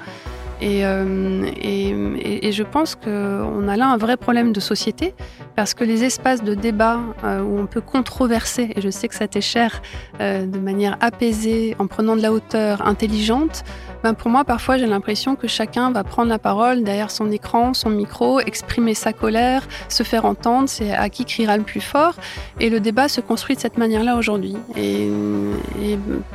Euh, 0.62 1.50
et, 1.60 2.52
je 2.52 2.62
pense 2.62 2.94
qu'on 2.96 3.66
a 3.66 3.76
là 3.76 3.88
un 3.88 3.96
vrai 3.96 4.18
problème 4.18 4.52
de 4.52 4.60
société 4.60 5.14
parce 5.56 5.72
que 5.72 5.84
les 5.84 6.04
espaces 6.04 6.44
de 6.44 6.54
débat 6.54 7.00
euh, 7.24 7.42
où 7.42 7.58
on 7.58 7.66
peut 7.66 7.80
controverser, 7.80 8.70
et 8.76 8.80
je 8.82 8.90
sais 8.90 9.08
que 9.08 9.14
ça 9.14 9.26
t'est 9.26 9.40
cher, 9.40 9.80
euh, 10.20 10.44
de 10.44 10.58
manière 10.58 10.96
apaisée, 11.00 11.74
en 11.78 11.86
prenant 11.86 12.14
de 12.14 12.20
la 12.20 12.32
hauteur, 12.32 12.86
intelligente, 12.86 13.64
ben 14.02 14.14
pour 14.14 14.30
moi, 14.30 14.44
parfois, 14.44 14.78
j'ai 14.78 14.86
l'impression 14.86 15.36
que 15.36 15.46
chacun 15.46 15.92
va 15.92 16.02
prendre 16.02 16.28
la 16.28 16.38
parole 16.38 16.82
derrière 16.82 17.10
son 17.10 17.30
écran, 17.30 17.72
son 17.74 17.90
micro, 17.90 18.40
exprimer 18.40 18.94
sa 18.94 19.12
colère, 19.12 19.66
se 19.88 20.02
faire 20.02 20.24
entendre, 20.24 20.68
c'est 20.68 20.92
à 20.92 21.08
qui 21.08 21.24
criera 21.24 21.56
le 21.56 21.62
plus 21.62 21.80
fort. 21.80 22.14
Et 22.58 22.68
le 22.68 22.80
débat 22.80 23.08
se 23.08 23.20
construit 23.20 23.56
de 23.56 23.60
cette 23.60 23.78
manière-là 23.78 24.16
aujourd'hui. 24.16 24.56
Et, 24.76 25.08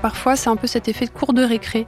parfois, 0.01 0.35
c'est 0.35 0.49
un 0.49 0.55
peu 0.55 0.67
cet 0.67 0.87
effet 0.87 1.05
de 1.05 1.11
cours 1.11 1.33
de 1.33 1.43
récré. 1.43 1.87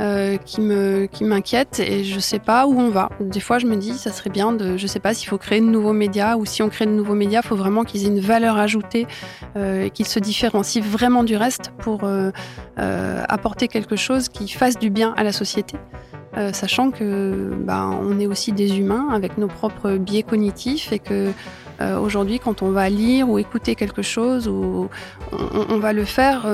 Euh, 0.00 0.36
qui 0.36 0.60
me 0.60 1.06
qui 1.06 1.24
m'inquiète 1.24 1.80
et 1.80 2.04
je 2.04 2.20
sais 2.20 2.38
pas 2.38 2.68
où 2.68 2.78
on 2.78 2.88
va. 2.88 3.08
Des 3.18 3.40
fois, 3.40 3.58
je 3.58 3.66
me 3.66 3.74
dis, 3.74 3.94
ça 3.94 4.12
serait 4.12 4.30
bien 4.30 4.52
de, 4.52 4.76
je 4.76 4.86
sais 4.86 5.00
pas 5.00 5.12
s'il 5.12 5.28
faut 5.28 5.38
créer 5.38 5.60
de 5.60 5.66
nouveaux 5.66 5.92
médias 5.92 6.36
ou 6.36 6.46
si 6.46 6.62
on 6.62 6.68
crée 6.68 6.86
de 6.86 6.92
nouveaux 6.92 7.16
médias, 7.16 7.40
il 7.42 7.48
faut 7.48 7.56
vraiment 7.56 7.82
qu'ils 7.82 8.04
aient 8.04 8.08
une 8.08 8.20
valeur 8.20 8.58
ajoutée 8.58 9.08
euh, 9.56 9.86
et 9.86 9.90
qu'ils 9.90 10.06
se 10.06 10.20
différencient 10.20 10.84
vraiment 10.84 11.24
du 11.24 11.36
reste 11.36 11.72
pour 11.78 12.02
euh, 12.04 12.30
apporter 13.28 13.66
quelque 13.66 13.96
chose 13.96 14.28
qui 14.28 14.48
fasse 14.48 14.78
du 14.78 14.88
bien 14.88 15.14
à 15.18 15.24
la 15.24 15.32
société. 15.32 15.76
Euh, 16.36 16.52
sachant 16.52 16.90
que 16.90 17.52
bah, 17.58 17.86
on 17.86 18.20
est 18.20 18.26
aussi 18.26 18.52
des 18.52 18.78
humains 18.78 19.08
avec 19.12 19.38
nos 19.38 19.48
propres 19.48 19.96
biais 19.96 20.22
cognitifs 20.22 20.92
et 20.92 20.98
que 20.98 21.32
euh, 21.80 21.98
aujourd'hui, 21.98 22.38
quand 22.38 22.62
on 22.62 22.70
va 22.70 22.88
lire 22.88 23.28
ou 23.28 23.38
écouter 23.38 23.74
quelque 23.74 24.02
chose, 24.02 24.46
ou, 24.48 24.88
on, 25.32 25.78
va 25.78 25.92
le 25.92 26.04
faire 26.04 26.46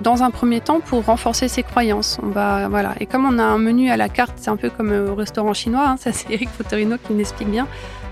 dans 0.00 0.22
un 0.22 0.30
premier 0.30 0.60
temps 0.60 0.80
pour 0.80 1.04
renforcer 1.04 1.48
ses 1.48 1.62
croyances. 1.62 2.18
On 2.22 2.28
va, 2.28 2.68
voilà. 2.68 2.94
Et 3.00 3.06
comme 3.06 3.24
on 3.24 3.38
a 3.38 3.44
un 3.44 3.58
menu 3.58 3.90
à 3.90 3.96
la 3.96 4.08
carte, 4.08 4.34
c'est 4.36 4.50
un 4.50 4.56
peu 4.56 4.70
comme 4.70 4.92
au 4.92 5.14
restaurant 5.14 5.54
chinois, 5.54 5.88
hein, 5.88 5.96
c'est 5.98 6.30
Eric 6.30 6.48
Fotorino 6.50 6.96
qui 6.98 7.14
l'explique 7.14 7.50
bien. 7.50 7.66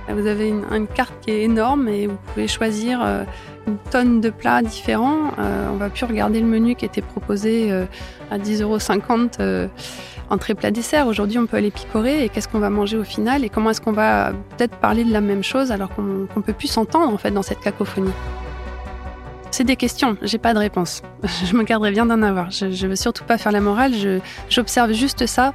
Vous 0.09 0.27
avez 0.27 0.49
une, 0.49 0.87
carte 0.89 1.15
qui 1.21 1.31
est 1.31 1.43
énorme 1.43 1.89
et 1.89 2.07
vous 2.07 2.19
pouvez 2.27 2.49
choisir 2.49 3.01
euh, 3.03 3.25
une 3.67 3.79
tonne 3.91 4.21
de 4.21 4.31
plats 4.31 4.63
différents. 4.63 5.33
Euh, 5.39 5.69
on 5.73 5.77
va 5.77 5.89
plus 5.91 6.05
regarder 6.05 6.41
le 6.41 6.47
menu 6.47 6.75
qui 6.75 6.85
était 6.85 7.03
proposé 7.03 7.71
euh, 7.71 7.85
à 8.31 8.39
10,50 8.39 8.63
euros 8.63 9.69
entrée 10.31 10.55
plat 10.55 10.71
dessert. 10.71 11.07
Aujourd'hui, 11.07 11.39
on 11.39 11.47
peut 11.47 11.57
aller 11.57 11.71
picorer 11.71 12.25
et 12.25 12.29
qu'est-ce 12.29 12.49
qu'on 12.49 12.59
va 12.59 12.71
manger 12.71 12.97
au 12.97 13.05
final 13.05 13.45
et 13.45 13.49
comment 13.49 13.71
est-ce 13.71 13.81
qu'on 13.81 13.93
va 13.93 14.33
peut-être 14.57 14.77
parler 14.77 15.05
de 15.05 15.13
la 15.13 15.21
même 15.21 15.43
chose 15.43 15.71
alors 15.71 15.91
qu'on 15.95 16.03
ne 16.03 16.43
peut 16.43 16.55
plus 16.55 16.69
s'entendre 16.69 17.13
en 17.13 17.19
fait 17.19 17.31
dans 17.31 17.43
cette 17.43 17.61
cacophonie. 17.61 18.13
C'est 19.51 19.65
des 19.65 19.77
questions, 19.77 20.17
j'ai 20.23 20.39
pas 20.39 20.55
de 20.55 20.59
réponse. 20.59 21.03
Je 21.45 21.55
me 21.55 21.63
garderai 21.63 21.91
bien 21.91 22.07
d'en 22.07 22.23
avoir. 22.23 22.51
Je, 22.51 22.71
je 22.71 22.87
veux 22.87 22.97
surtout 22.97 23.25
pas 23.25 23.37
faire 23.37 23.53
la 23.53 23.61
morale, 23.61 23.93
j'observe 24.49 24.93
juste 24.93 25.27
ça, 25.27 25.53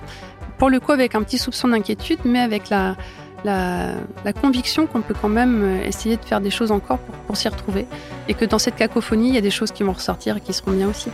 pour 0.60 0.70
le 0.70 0.80
coup 0.80 0.92
avec 0.92 1.16
un 1.16 1.24
petit 1.24 1.40
soupçon 1.40 1.70
d'inquiétude, 1.70 2.20
mais 2.24 2.40
avec 2.40 2.70
la, 2.70 2.96
la, 3.44 3.96
conviction 4.42 4.88
qu'on 4.88 5.02
peut 5.02 5.14
quand 5.20 5.30
même 5.30 5.82
essayer 5.84 6.18
de 6.18 6.26
faire 6.26 6.42
des 6.42 6.50
choses 6.50 6.72
encore 6.72 7.00
pour, 7.00 7.38
s'y 7.38 7.48
retrouver. 7.48 7.86
Et 8.28 8.34
que 8.34 8.46
dans 8.46 8.60
cette 8.60 8.76
cacophonie, 8.76 9.30
il 9.30 9.36
y 9.36 9.38
a 9.38 9.42
des 9.42 9.52
choses 9.52 9.72
qui 9.72 9.84
vont 9.84 9.94
ressortir 9.94 10.38
et 10.38 10.42
qui 10.42 10.54
seront 10.54 10.72
bien 10.72 10.88
aussi. 10.88 11.10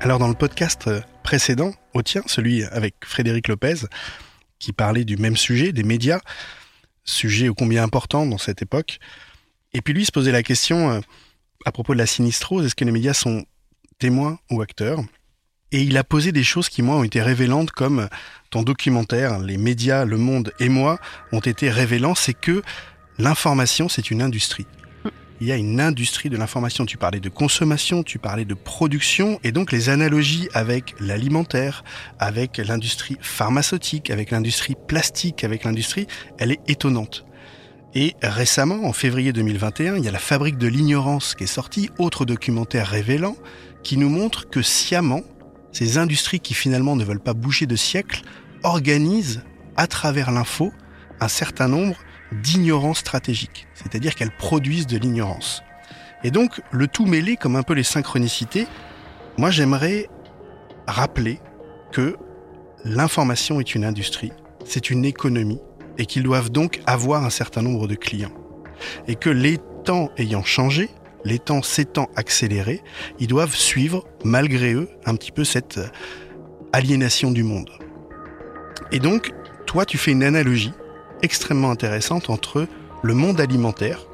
Alors 0.00 0.18
dans 0.18 0.28
le 0.28 0.34
podcast 0.34 0.90
précédent, 1.22 1.72
au 1.94 2.02
tien, 2.02 2.22
celui 2.26 2.64
avec 2.64 2.94
Frédéric 3.04 3.48
Lopez, 3.48 3.86
qui 4.58 4.72
parlait 4.72 5.04
du 5.04 5.16
même 5.16 5.36
sujet, 5.36 5.72
des 5.72 5.82
médias, 5.82 6.20
sujet 7.04 7.48
ô 7.48 7.54
combien 7.54 7.82
important 7.82 8.26
dans 8.26 8.38
cette 8.38 8.62
époque, 8.62 8.98
et 9.72 9.80
puis 9.80 9.92
lui 9.92 10.04
se 10.04 10.12
posait 10.12 10.32
la 10.32 10.42
question 10.42 10.90
euh, 10.90 11.00
à 11.64 11.72
propos 11.72 11.94
de 11.94 11.98
la 11.98 12.06
sinistrose, 12.06 12.66
est-ce 12.66 12.74
que 12.74 12.84
les 12.84 12.92
médias 12.92 13.14
sont 13.14 13.44
témoins 13.98 14.38
ou 14.50 14.62
acteurs? 14.62 15.00
Et 15.72 15.82
il 15.82 15.96
a 15.96 16.04
posé 16.04 16.32
des 16.32 16.44
choses 16.44 16.68
qui, 16.68 16.82
moi, 16.82 16.96
ont 16.96 17.04
été 17.04 17.20
révélantes, 17.20 17.72
comme 17.72 18.08
ton 18.50 18.62
documentaire, 18.62 19.38
les 19.40 19.56
médias, 19.56 20.04
le 20.04 20.16
monde 20.16 20.52
et 20.60 20.68
moi, 20.68 20.98
ont 21.32 21.40
été 21.40 21.70
révélants, 21.70 22.14
c'est 22.14 22.34
que 22.34 22.62
l'information, 23.18 23.88
c'est 23.88 24.10
une 24.10 24.22
industrie. 24.22 24.66
Il 25.40 25.46
y 25.46 25.52
a 25.52 25.56
une 25.56 25.80
industrie 25.80 26.30
de 26.30 26.36
l'information. 26.38 26.86
Tu 26.86 26.96
parlais 26.96 27.20
de 27.20 27.28
consommation, 27.28 28.02
tu 28.02 28.18
parlais 28.18 28.46
de 28.46 28.54
production, 28.54 29.38
et 29.44 29.52
donc 29.52 29.70
les 29.70 29.90
analogies 29.90 30.48
avec 30.54 30.94
l'alimentaire, 30.98 31.84
avec 32.18 32.56
l'industrie 32.56 33.18
pharmaceutique, 33.20 34.08
avec 34.08 34.30
l'industrie 34.30 34.76
plastique, 34.86 35.44
avec 35.44 35.64
l'industrie, 35.64 36.06
elle 36.38 36.52
est 36.52 36.60
étonnante. 36.68 37.26
Et 37.94 38.14
récemment, 38.22 38.84
en 38.84 38.92
février 38.92 39.32
2021, 39.32 39.96
il 39.96 40.04
y 40.04 40.08
a 40.08 40.10
La 40.10 40.18
Fabrique 40.18 40.58
de 40.58 40.68
l'ignorance 40.68 41.34
qui 41.34 41.44
est 41.44 41.46
sorti, 41.46 41.90
autre 41.98 42.24
documentaire 42.24 42.86
révélant, 42.86 43.36
qui 43.82 43.96
nous 43.98 44.08
montre 44.08 44.48
que 44.48 44.62
sciemment, 44.62 45.22
ces 45.76 45.98
industries 45.98 46.40
qui 46.40 46.54
finalement 46.54 46.96
ne 46.96 47.04
veulent 47.04 47.20
pas 47.20 47.34
bouger 47.34 47.66
de 47.66 47.76
siècle, 47.76 48.22
organisent 48.62 49.42
à 49.76 49.86
travers 49.86 50.30
l'info 50.30 50.72
un 51.20 51.28
certain 51.28 51.68
nombre 51.68 51.96
d'ignorances 52.32 53.00
stratégiques, 53.00 53.66
c'est-à-dire 53.74 54.14
qu'elles 54.14 54.34
produisent 54.34 54.86
de 54.86 54.96
l'ignorance. 54.96 55.62
Et 56.24 56.30
donc, 56.30 56.62
le 56.70 56.88
tout 56.88 57.04
mêlé 57.04 57.36
comme 57.36 57.56
un 57.56 57.62
peu 57.62 57.74
les 57.74 57.82
synchronicités, 57.82 58.66
moi 59.36 59.50
j'aimerais 59.50 60.08
rappeler 60.86 61.40
que 61.92 62.16
l'information 62.86 63.60
est 63.60 63.74
une 63.74 63.84
industrie, 63.84 64.32
c'est 64.64 64.88
une 64.88 65.04
économie, 65.04 65.60
et 65.98 66.06
qu'ils 66.06 66.22
doivent 66.22 66.50
donc 66.50 66.80
avoir 66.86 67.22
un 67.22 67.30
certain 67.30 67.60
nombre 67.60 67.86
de 67.86 67.96
clients. 67.96 68.32
Et 69.08 69.14
que 69.14 69.28
les 69.28 69.58
temps 69.84 70.10
ayant 70.16 70.42
changé, 70.42 70.88
les 71.26 71.38
temps 71.40 71.62
s'étant 71.62 72.08
accélérés, 72.14 72.82
ils 73.18 73.26
doivent 73.26 73.54
suivre, 73.54 74.06
malgré 74.24 74.72
eux, 74.74 74.88
un 75.04 75.16
petit 75.16 75.32
peu 75.32 75.44
cette 75.44 75.78
euh, 75.78 75.88
aliénation 76.72 77.32
du 77.32 77.42
monde. 77.42 77.70
Et 78.92 79.00
donc, 79.00 79.32
toi, 79.66 79.84
tu 79.84 79.98
fais 79.98 80.12
une 80.12 80.22
analogie 80.22 80.72
extrêmement 81.22 81.70
intéressante 81.70 82.30
entre 82.30 82.68
le 83.02 83.14
monde 83.14 83.40
alimentaire, 83.40 84.06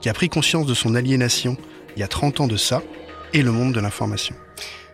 qui 0.00 0.08
a 0.08 0.14
pris 0.14 0.28
conscience 0.28 0.66
de 0.66 0.74
son 0.74 0.94
aliénation 0.94 1.56
il 1.96 2.00
y 2.00 2.02
a 2.02 2.08
30 2.08 2.40
ans 2.40 2.46
de 2.46 2.56
ça, 2.56 2.82
et 3.34 3.42
le 3.42 3.52
monde 3.52 3.74
de 3.74 3.80
l'information. 3.80 4.34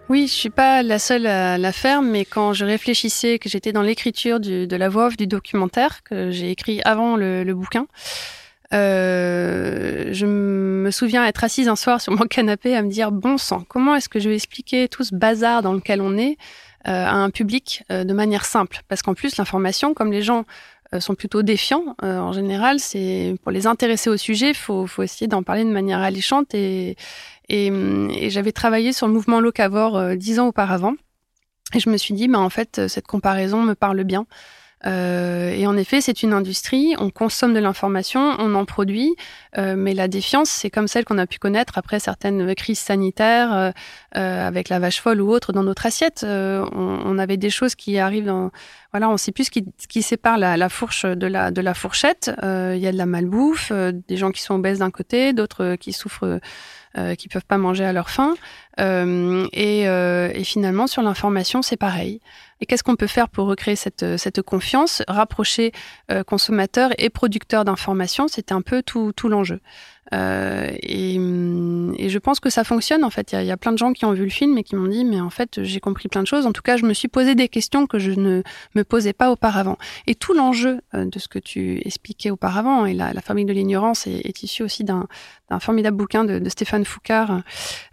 Oui, 0.09 0.27
je 0.27 0.33
suis 0.33 0.51
pas 0.51 0.83
la 0.83 0.99
seule 0.99 1.27
à 1.27 1.57
la 1.57 1.71
faire, 1.71 2.03
mais 2.03 2.25
quand 2.25 2.53
je 2.53 2.65
réfléchissais, 2.65 3.39
que 3.39 3.49
j'étais 3.49 3.71
dans 3.71 3.83
l'écriture 3.83 4.41
de 4.41 4.77
la 4.77 4.89
voix 4.89 5.07
off 5.07 5.17
du 5.17 5.29
documentaire 5.29 6.03
que 6.03 6.33
j'ai 6.33 6.51
écrit 6.51 6.81
avant 6.85 7.17
le, 7.17 7.45
bouquin, 7.55 7.87
euh, 8.73 10.13
je 10.13 10.27
me 10.27 10.91
souviens 10.91 11.27
être 11.27 11.45
assise 11.45 11.69
un 11.69 11.77
soir 11.77 12.01
sur 12.01 12.13
mon 12.13 12.25
canapé 12.29 12.77
à 12.77 12.83
me 12.83 12.91
dire 12.91 13.13
bon 13.13 13.39
sang, 13.39 13.65
comment 13.69 13.95
est-ce 13.95 14.09
que 14.09 14.21
je 14.21 14.29
vais 14.29 14.37
expliquer 14.37 14.89
tout 14.89 15.05
ce 15.05 15.15
bazar 15.15 15.63
dans 15.63 15.73
lequel 15.73 16.01
on 16.01 16.17
est 16.17 16.37
euh, 16.89 17.07
à 17.07 17.15
un 17.15 17.31
public 17.31 17.85
euh, 17.91 18.05
de 18.05 18.13
manière 18.13 18.45
simple? 18.45 18.83
Parce 18.89 19.03
qu'en 19.03 19.15
plus, 19.15 19.37
l'information, 19.37 19.95
comme 19.95 20.13
les 20.13 20.23
gens 20.23 20.45
sont 20.99 21.15
plutôt 21.15 21.43
défiants. 21.43 21.95
en 22.03 22.33
général, 22.33 22.81
c'est 22.81 23.37
pour 23.45 23.53
les 23.53 23.69
intéresser 23.69 24.11
au 24.11 24.17
sujet, 24.17 24.53
faut, 24.55 24.89
faut, 24.89 25.05
essayer 25.05 25.29
d'en 25.29 25.45
parler 25.45 25.63
de 25.63 25.71
manière 25.71 26.01
alléchante 26.01 26.53
et, 26.53 26.97
et, 27.51 28.31
j'avais 28.31 28.53
travaillé 28.53 28.93
sur 28.93 29.09
le 29.09 29.13
mouvement 29.13 29.41
locavore 29.41 29.97
euh, 29.97 30.15
dix 30.15 30.39
ans 30.39 30.47
auparavant. 30.47 30.95
Et 31.75 31.81
je 31.81 31.91
me 31.91 31.97
suis 31.97 32.15
dit, 32.15 32.29
bah, 32.29 32.39
en 32.39 32.51
fait, 32.51 32.89
cette 32.89 33.07
comparaison 33.07 33.63
me 33.63 33.75
parle 33.75 34.05
bien. 34.05 34.27
Euh, 34.87 35.51
et 35.51 35.67
en 35.67 35.77
effet, 35.77 36.01
c'est 36.01 36.23
une 36.23 36.33
industrie, 36.33 36.95
on 36.99 37.11
consomme 37.11 37.53
de 37.53 37.59
l'information, 37.59 38.35
on 38.39 38.55
en 38.55 38.65
produit, 38.65 39.15
euh, 39.59 39.75
mais 39.77 39.93
la 39.93 40.09
défiance, 40.09 40.49
c'est 40.49 40.71
comme 40.71 40.89
celle 40.89 41.05
qu'on 41.05 41.19
a 41.19 41.27
pu 41.27 41.39
connaître 41.39 41.77
après 41.77 42.01
certaines 42.01 42.55
crises 42.55 42.79
sanitaires, 42.79 43.73
euh, 44.17 44.47
avec 44.47 44.69
la 44.69 44.79
vache 44.79 45.01
folle 45.01 45.21
ou 45.21 45.31
autre 45.31 45.53
dans 45.53 45.63
notre 45.63 45.87
assiette. 45.87 46.25
On, 46.25 47.19
avait 47.19 47.37
des 47.37 47.51
choses 47.51 47.75
qui 47.75 47.99
arrivent 47.99 48.25
dans... 48.25 48.51
Voilà, 48.93 49.11
on 49.11 49.17
sait 49.19 49.33
plus 49.33 49.45
ce 49.45 49.51
qui, 49.51 50.03
sépare 50.03 50.39
la, 50.39 50.69
fourche 50.69 51.05
de 51.05 51.27
la 51.27 51.75
fourchette. 51.75 52.31
Il 52.43 52.79
y 52.79 52.87
a 52.87 52.93
de 52.93 52.97
la 52.97 53.07
malbouffe, 53.07 53.73
des 53.73 54.17
gens 54.17 54.31
qui 54.31 54.43
sont 54.43 54.55
obèses 54.55 54.79
d'un 54.79 54.91
côté, 54.91 55.33
d'autres 55.33 55.77
qui 55.77 55.93
souffrent 55.93 56.41
euh, 56.99 57.15
qui 57.15 57.29
peuvent 57.29 57.45
pas 57.45 57.59
manger 57.59 57.85
à 57.85 57.93
leur 57.93 58.11
faim. 58.11 58.35
Euh, 58.81 59.47
et, 59.53 59.89
euh, 59.89 60.31
et, 60.35 60.45
finalement, 60.45 60.87
sur 60.87 61.03
l'information, 61.03 61.63
c'est 61.63 61.77
pareil. 61.77 62.21
Et 62.61 62.67
qu'est-ce 62.67 62.83
qu'on 62.83 62.97
peut 62.97 63.07
faire 63.07 63.29
pour 63.29 63.47
recréer 63.47 63.77
cette, 63.77 64.17
cette 64.17 64.43
confiance, 64.43 65.03
rapprocher 65.07 65.73
euh, 66.11 66.25
consommateurs 66.25 66.91
et 66.99 67.11
producteurs 67.11 67.65
d'informations 67.65 68.29
C'était 68.29 68.55
un 68.55 68.63
peu 68.63 68.83
tout 68.83 69.13
l'enjeu. 69.25 69.61
Euh, 70.13 70.71
et, 70.83 71.15
et, 71.15 72.09
je 72.09 72.19
pense 72.19 72.41
que 72.41 72.51
ça 72.51 72.65
fonctionne. 72.65 73.05
En 73.05 73.11
fait, 73.11 73.33
il 73.33 73.45
y, 73.45 73.51
a 73.51 73.57
plein 73.57 73.73
de 73.73 73.79
gens 73.79 73.93
qui 73.93 74.05
ont 74.05 74.13
vu 74.13 74.25
le 74.25 74.31
film 74.31 74.59
et 74.59 74.65
qui 74.65 74.75
m'ont 74.75 74.89
dit, 74.89 75.05
mais 75.05 75.21
en 75.21 75.31
fait, 75.31 75.63
j'ai 75.63 75.81
compris 75.81 76.09
plein 76.09 76.23
de 76.23 76.27
choses. 76.27 76.47
En 76.47 76.53
tout 76.53 76.63
cas, 76.63 76.77
je 76.77 76.85
me 76.85 76.95
suis 76.95 77.09
posé 77.09 77.35
des 77.35 77.49
questions 77.49 77.87
que 77.87 77.99
je 77.99 78.11
ne 78.13 78.43
me 78.75 78.85
posais 78.85 79.13
pas 79.13 79.31
auparavant. 79.31 79.79
Et 80.07 80.15
tout 80.15 80.35
l'enjeu 80.35 80.81
euh, 80.95 81.05
de 81.05 81.19
ce 81.19 81.29
que 81.29 81.39
tu 81.39 81.81
expliquais 81.85 82.31
auparavant, 82.31 82.87
et 82.87 82.95
la, 82.95 83.13
la 83.13 83.21
famille 83.21 83.45
de 83.45 83.53
l'ignorance 83.53 84.07
est, 84.07 84.21
est 84.25 84.43
issue 84.43 84.63
aussi 84.63 84.85
d'un 84.85 85.07
formidable 85.61 85.97
bouquin 85.97 86.25
de, 86.25 86.49
Stéphane 86.49 86.85
Foucard, 86.85 87.43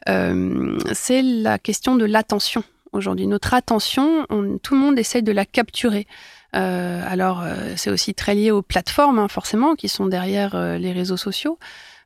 euh, 0.09 0.77
c'est 0.93 1.21
la 1.21 1.59
question 1.59 1.95
de 1.95 2.05
l'attention. 2.05 2.63
Aujourd'hui, 2.93 3.27
notre 3.27 3.53
attention, 3.53 4.25
on, 4.29 4.57
tout 4.57 4.73
le 4.73 4.79
monde 4.79 4.97
essaye 4.97 5.21
de 5.21 5.31
la 5.31 5.45
capturer. 5.45 6.07
Euh, 6.55 7.01
alors, 7.05 7.41
euh, 7.43 7.73
c'est 7.75 7.89
aussi 7.89 8.13
très 8.13 8.35
lié 8.35 8.51
aux 8.51 8.61
plateformes, 8.61 9.19
hein, 9.19 9.27
forcément, 9.27 9.75
qui 9.75 9.89
sont 9.89 10.05
derrière 10.05 10.55
euh, 10.55 10.77
les 10.77 10.91
réseaux 10.91 11.17
sociaux. 11.17 11.59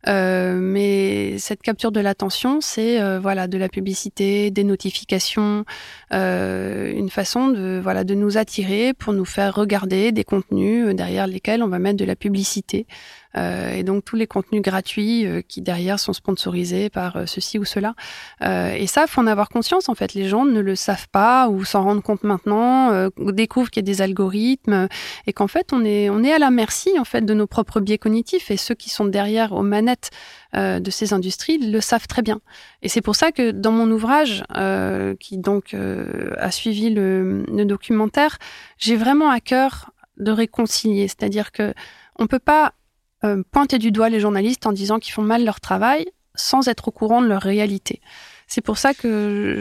Mais 0.08 1.38
cette 1.38 1.62
capture 1.62 1.92
de 1.92 2.00
l'attention, 2.00 2.62
c'est 2.62 3.18
voilà 3.20 3.48
de 3.48 3.58
la 3.58 3.70
publicité, 3.70 4.52
des 4.52 4.64
notifications, 4.64 5.66
une 6.12 7.10
façon 7.10 7.50
de 7.50 7.80
voilà 7.82 8.04
de 8.04 8.16
nous 8.16 8.38
attirer 8.38 8.94
pour 8.94 9.14
nous 9.14 9.26
faire 9.26 9.56
regarder 9.56 10.12
des 10.12 10.24
contenus 10.24 10.96
derrière 10.96 11.28
lesquels 11.28 11.64
on 11.64 11.68
va 11.68 11.80
mettre 11.80 11.98
de 11.98 12.06
la 12.06 12.16
publicité. 12.16 12.86
Euh, 13.38 13.74
et 13.74 13.84
donc 13.84 14.04
tous 14.04 14.16
les 14.16 14.28
contenus 14.28 14.62
gratuits 14.62 15.26
euh, 15.26 15.42
qui 15.42 15.62
derrière 15.62 16.00
sont 16.00 16.12
sponsorisés 16.12 16.90
par 16.90 17.16
euh, 17.16 17.26
ceci 17.26 17.58
ou 17.58 17.66
cela. 17.66 17.96
et 18.42 18.88
ça, 18.88 19.08
faut 19.08 19.22
en 19.22 19.28
avoir 19.28 19.50
conscience. 19.50 19.90
En 19.90 19.96
fait, 19.96 20.14
les 20.14 20.28
gens 20.28 20.46
ne 20.46 20.60
le 20.60 20.76
savent 20.76 21.08
pas 21.10 21.48
ou 21.48 21.64
s'en 21.64 21.84
rendent 21.84 22.04
compte 22.04 22.24
maintenant, 22.24 23.10
découvrent 23.18 23.70
qu'il 23.70 23.84
y 23.84 23.86
a 23.86 23.92
des 23.92 24.02
algorithmes 24.02 24.88
et 25.28 25.34
qu'en 25.34 25.48
fait 25.48 25.72
on 25.74 25.84
est 25.86 26.10
on 26.10 26.24
est 26.24 26.34
à 26.34 26.40
la 26.40 26.50
merci 26.50 26.92
en 27.00 27.06
fait 27.06 27.22
de 27.22 27.34
nos 27.34 27.48
propres 27.48 27.80
biais 27.80 27.98
cognitifs 27.98 28.52
et 28.52 28.58
ceux 28.58 28.76
qui 28.76 28.90
sont 28.90 29.06
derrière 29.06 29.54
aux 29.54 29.64
manettes 29.64 29.91
de 30.54 30.92
ces 30.92 31.14
industries 31.14 31.58
le 31.58 31.82
savent 31.82 32.08
très 32.08 32.22
bien. 32.22 32.42
Et 32.82 32.90
c'est 32.90 33.02
pour 33.02 33.16
ça 33.16 33.32
que 33.32 33.52
dans 33.52 33.72
mon 33.72 33.90
ouvrage, 33.92 34.44
qui 35.20 35.38
donc 35.38 35.76
a 36.38 36.52
suivi 36.52 36.90
le, 36.90 37.46
documentaire, 37.66 38.38
j'ai 38.78 38.96
vraiment 38.96 39.30
à 39.30 39.40
cœur 39.40 39.92
de 40.18 40.32
réconcilier. 40.32 41.08
C'est-à-dire 41.08 41.52
que 41.52 41.74
on 42.18 42.28
peut 42.28 42.40
pas 42.40 42.74
euh, 43.24 43.44
pointer 43.52 43.78
du 43.78 43.92
doigt 43.92 44.10
les 44.10 44.20
journalistes 44.20 44.66
en 44.66 44.72
disant 44.72 45.00
qu'ils 45.00 45.14
font 45.14 45.22
mal 45.22 45.44
leur 45.44 45.60
travail 45.60 46.08
sans 46.34 46.68
être 46.68 46.88
au 46.88 46.92
courant 46.92 47.22
de 47.22 47.28
leur 47.28 47.42
réalité. 47.42 48.02
C'est 48.48 48.62
pour 48.62 48.78
ça 48.78 48.94
que 48.94 49.58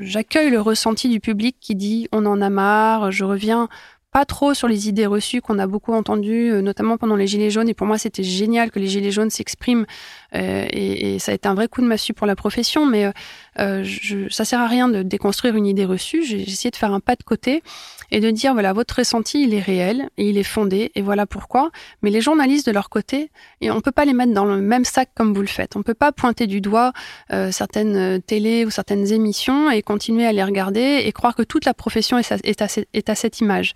j'accueille 0.00 0.50
le 0.50 0.60
ressenti 0.60 1.08
du 1.08 1.20
public 1.20 1.56
qui 1.60 1.74
dit 1.74 2.08
on 2.12 2.26
en 2.26 2.40
a 2.40 2.48
marre, 2.48 3.10
je 3.10 3.24
reviens 3.24 3.68
pas 4.12 4.24
trop 4.24 4.54
sur 4.54 4.66
les 4.66 4.88
idées 4.88 5.06
reçues 5.06 5.40
qu'on 5.40 5.58
a 5.58 5.66
beaucoup 5.66 5.92
entendues, 5.92 6.52
euh, 6.52 6.62
notamment 6.62 6.96
pendant 6.96 7.16
les 7.16 7.26
Gilets 7.26 7.50
jaunes. 7.50 7.68
Et 7.68 7.74
pour 7.74 7.86
moi, 7.86 7.98
c'était 7.98 8.22
génial 8.22 8.70
que 8.70 8.78
les 8.78 8.88
Gilets 8.88 9.12
jaunes 9.12 9.30
s'expriment. 9.30 9.86
Euh, 10.34 10.66
et, 10.70 11.14
et, 11.14 11.18
ça 11.18 11.32
a 11.32 11.34
été 11.34 11.48
un 11.48 11.54
vrai 11.54 11.68
coup 11.68 11.80
de 11.80 11.86
massue 11.86 12.14
pour 12.14 12.26
la 12.26 12.36
profession. 12.36 12.86
Mais 12.86 13.04
euh, 13.06 13.12
euh 13.58 13.84
je, 13.84 14.28
ça 14.28 14.44
sert 14.44 14.60
à 14.60 14.66
rien 14.66 14.88
de 14.88 15.02
déconstruire 15.02 15.56
une 15.56 15.66
idée 15.66 15.84
reçue. 15.84 16.24
J'ai 16.24 16.42
essayé 16.42 16.70
de 16.70 16.76
faire 16.76 16.92
un 16.92 17.00
pas 17.00 17.16
de 17.16 17.22
côté 17.22 17.62
et 18.10 18.20
de 18.20 18.30
dire 18.30 18.52
voilà, 18.52 18.72
votre 18.72 18.96
ressenti, 18.96 19.42
il 19.42 19.54
est 19.54 19.60
réel 19.60 20.08
et 20.16 20.28
il 20.28 20.38
est 20.38 20.42
fondé. 20.42 20.92
Et 20.94 21.02
voilà 21.02 21.26
pourquoi. 21.26 21.70
Mais 22.02 22.10
les 22.10 22.20
journalistes 22.20 22.66
de 22.66 22.72
leur 22.72 22.90
côté, 22.90 23.30
et 23.60 23.70
on 23.70 23.80
peut 23.80 23.92
pas 23.92 24.04
les 24.04 24.12
mettre 24.12 24.32
dans 24.32 24.44
le 24.44 24.60
même 24.60 24.84
sac 24.84 25.10
comme 25.14 25.34
vous 25.34 25.42
le 25.42 25.46
faites. 25.46 25.76
On 25.76 25.82
peut 25.82 25.94
pas 25.94 26.12
pointer 26.12 26.46
du 26.46 26.60
doigt 26.60 26.92
euh, 27.32 27.52
certaines 27.52 28.20
télés 28.22 28.64
ou 28.64 28.70
certaines 28.70 29.12
émissions 29.12 29.70
et 29.70 29.82
continuer 29.82 30.26
à 30.26 30.32
les 30.32 30.44
regarder 30.44 31.02
et 31.04 31.12
croire 31.12 31.34
que 31.34 31.42
toute 31.42 31.64
la 31.64 31.74
profession 31.74 32.18
est, 32.18 32.32
est, 32.44 32.62
à, 32.62 32.66
est 32.92 33.08
à 33.08 33.14
cette 33.14 33.40
image. 33.40 33.72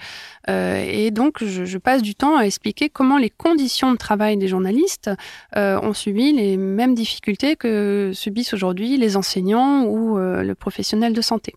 Euh, 0.48 0.84
et 0.86 1.10
donc, 1.10 1.42
je, 1.44 1.64
je, 1.64 1.78
passe 1.78 2.02
du 2.02 2.14
temps 2.14 2.36
à 2.36 2.42
expliquer 2.42 2.88
comment 2.88 3.18
les 3.18 3.30
conditions 3.30 3.92
de 3.92 3.96
travail 3.96 4.36
des 4.36 4.48
journalistes 4.48 5.10
euh, 5.56 5.78
ont 5.80 5.94
subi 5.94 6.32
les 6.32 6.43
mêmes 6.56 6.94
difficultés 6.94 7.56
que 7.56 8.12
subissent 8.14 8.54
aujourd'hui 8.54 8.96
les 8.96 9.16
enseignants 9.16 9.84
ou 9.84 10.18
euh, 10.18 10.42
le 10.42 10.54
professionnel 10.54 11.12
de 11.12 11.20
santé. 11.20 11.54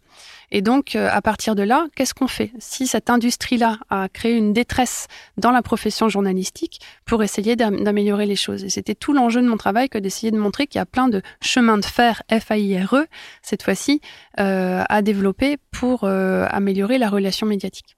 Et 0.52 0.62
donc, 0.62 0.96
euh, 0.96 1.10
à 1.12 1.22
partir 1.22 1.56
de 1.56 1.64
là, 1.64 1.88
qu'est-ce 1.96 2.14
qu'on 2.14 2.28
fait? 2.28 2.52
Si 2.60 2.88
cette 2.88 3.10
industrie-là 3.10 3.80
a 3.90 4.08
créé 4.08 4.34
une 4.34 4.54
détresse 4.54 5.08
dans 5.38 5.52
la 5.52 5.62
profession 5.62 6.08
journalistique 6.08 6.80
pour 7.06 7.22
essayer 7.22 7.56
d'améliorer 7.56 8.26
les 8.26 8.36
choses. 8.36 8.64
Et 8.64 8.70
c'était 8.70 8.96
tout 8.96 9.14
l'enjeu 9.14 9.42
de 9.42 9.48
mon 9.48 9.58
travail 9.58 9.90
que 9.90 9.98
d'essayer 9.98 10.32
de 10.32 10.38
montrer 10.38 10.68
qu'il 10.68 10.80
y 10.80 10.82
a 10.82 10.86
plein 10.86 11.10
de 11.10 11.22
chemins 11.42 11.78
de 11.78 11.86
fer, 11.86 12.24
F-A-I-R-E, 12.32 13.08
cette 13.42 13.64
fois-ci, 13.64 14.02
euh, 14.40 14.84
à 14.88 15.02
développer 15.02 15.58
pour 15.72 16.06
améliorer 16.06 16.98
la 16.98 17.10
relation 17.10 17.46
médiatique. 17.46 17.98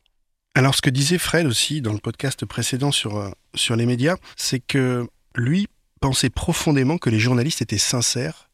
Alors, 0.55 0.75
ce 0.75 0.81
que 0.81 0.89
disait 0.89 1.19
Fred 1.19 1.45
aussi 1.45 1.81
dans 1.81 1.93
le 1.93 1.99
podcast 1.99 2.45
précédent 2.45 2.91
sur, 2.91 3.31
sur 3.53 3.75
les 3.75 3.85
médias, 3.85 4.15
c'est 4.35 4.59
que 4.59 5.07
lui 5.35 5.67
pensait 5.99 6.29
profondément 6.29 6.97
que 6.97 7.09
les 7.09 7.19
journalistes 7.19 7.61
étaient 7.61 7.77
sincères 7.77 8.49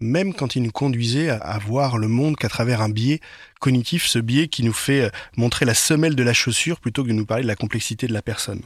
même 0.00 0.32
quand 0.34 0.56
il 0.56 0.62
nous 0.62 0.72
conduisait 0.72 1.28
à, 1.28 1.58
voir 1.58 1.98
le 1.98 2.08
monde 2.08 2.36
qu'à 2.36 2.48
travers 2.48 2.80
un 2.80 2.88
biais 2.88 3.20
cognitif, 3.60 4.06
ce 4.06 4.18
biais 4.18 4.48
qui 4.48 4.64
nous 4.64 4.72
fait 4.72 5.02
euh, 5.02 5.10
montrer 5.36 5.66
la 5.66 5.74
semelle 5.74 6.16
de 6.16 6.22
la 6.22 6.32
chaussure 6.32 6.80
plutôt 6.80 7.04
que 7.04 7.08
de 7.08 7.12
nous 7.12 7.26
parler 7.26 7.42
de 7.42 7.48
la 7.48 7.56
complexité 7.56 8.06
de 8.06 8.14
la 8.14 8.22
personne. 8.22 8.62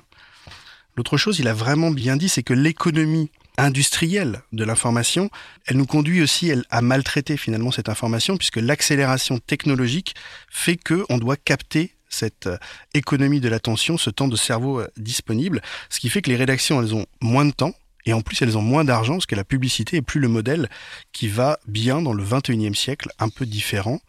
L'autre 0.97 1.17
chose, 1.17 1.41
il 1.41 1.49
a 1.49 1.55
vraiment 1.55 1.91
bien 1.91 2.17
dit, 2.17 2.29
c'est 2.29 2.45
que 2.45 2.55
l'économie 2.55 3.33
industrielle 3.59 4.43
de 4.53 4.65
l'information, 4.65 5.29
elle 5.67 5.77
nous 5.77 5.87
conduit 5.87 6.23
aussi 6.23 6.49
elle, 6.49 6.65
à 6.71 6.83
maltraiter 6.83 7.37
finalement 7.37 7.73
cette 7.73 7.89
information, 7.89 8.37
puisque 8.37 8.57
l'accélération 8.57 9.39
technologique 9.39 10.15
fait 10.49 10.77
que 10.77 11.05
on 11.09 11.19
doit 11.19 11.37
capter 11.37 11.95
cette 12.09 12.47
euh, 12.47 12.59
économie 12.95 13.41
de 13.41 13.49
l'attention, 13.49 13.99
ce 13.99 14.11
temps 14.11 14.29
de 14.29 14.37
cerveau 14.37 14.81
euh, 14.81 14.89
disponible, 14.97 15.63
ce 15.91 15.99
qui 15.99 16.11
fait 16.11 16.23
que 16.23 16.31
les 16.31 16.37
rédactions, 16.37 16.81
elles 16.81 16.95
ont 16.95 17.07
moins 17.21 17.45
de 17.45 17.51
temps, 17.51 17.75
et 18.07 18.13
en 18.13 18.21
plus, 18.21 18.43
elles 18.43 18.59
ont 18.59 18.63
moins 18.63 18.85
d'argent 18.85 19.15
parce 19.15 19.27
que 19.27 19.35
la 19.35 19.45
publicité 19.45 19.99
est 19.99 20.03
plus 20.03 20.21
le 20.21 20.29
modèle 20.29 20.69
qui 21.13 21.29
va 21.29 21.59
bien 21.67 22.03
dans 22.03 22.13
le 22.13 22.23
21e 22.23 22.75
siècle, 22.75 23.09
un 23.19 23.29
peu 23.29 23.47
différent. 23.47 24.01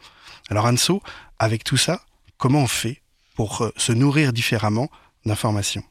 Alors 0.50 0.66
Anso, 0.66 1.02
avec 1.40 1.64
tout 1.64 1.78
ça, 1.78 2.02
comment 2.38 2.64
on 2.64 2.68
fait 2.68 3.02
pour 3.36 3.62
euh, 3.62 3.72
se 3.78 3.92
nourrir 3.92 4.34
différemment 4.34 4.90
d'informations? 5.26 5.84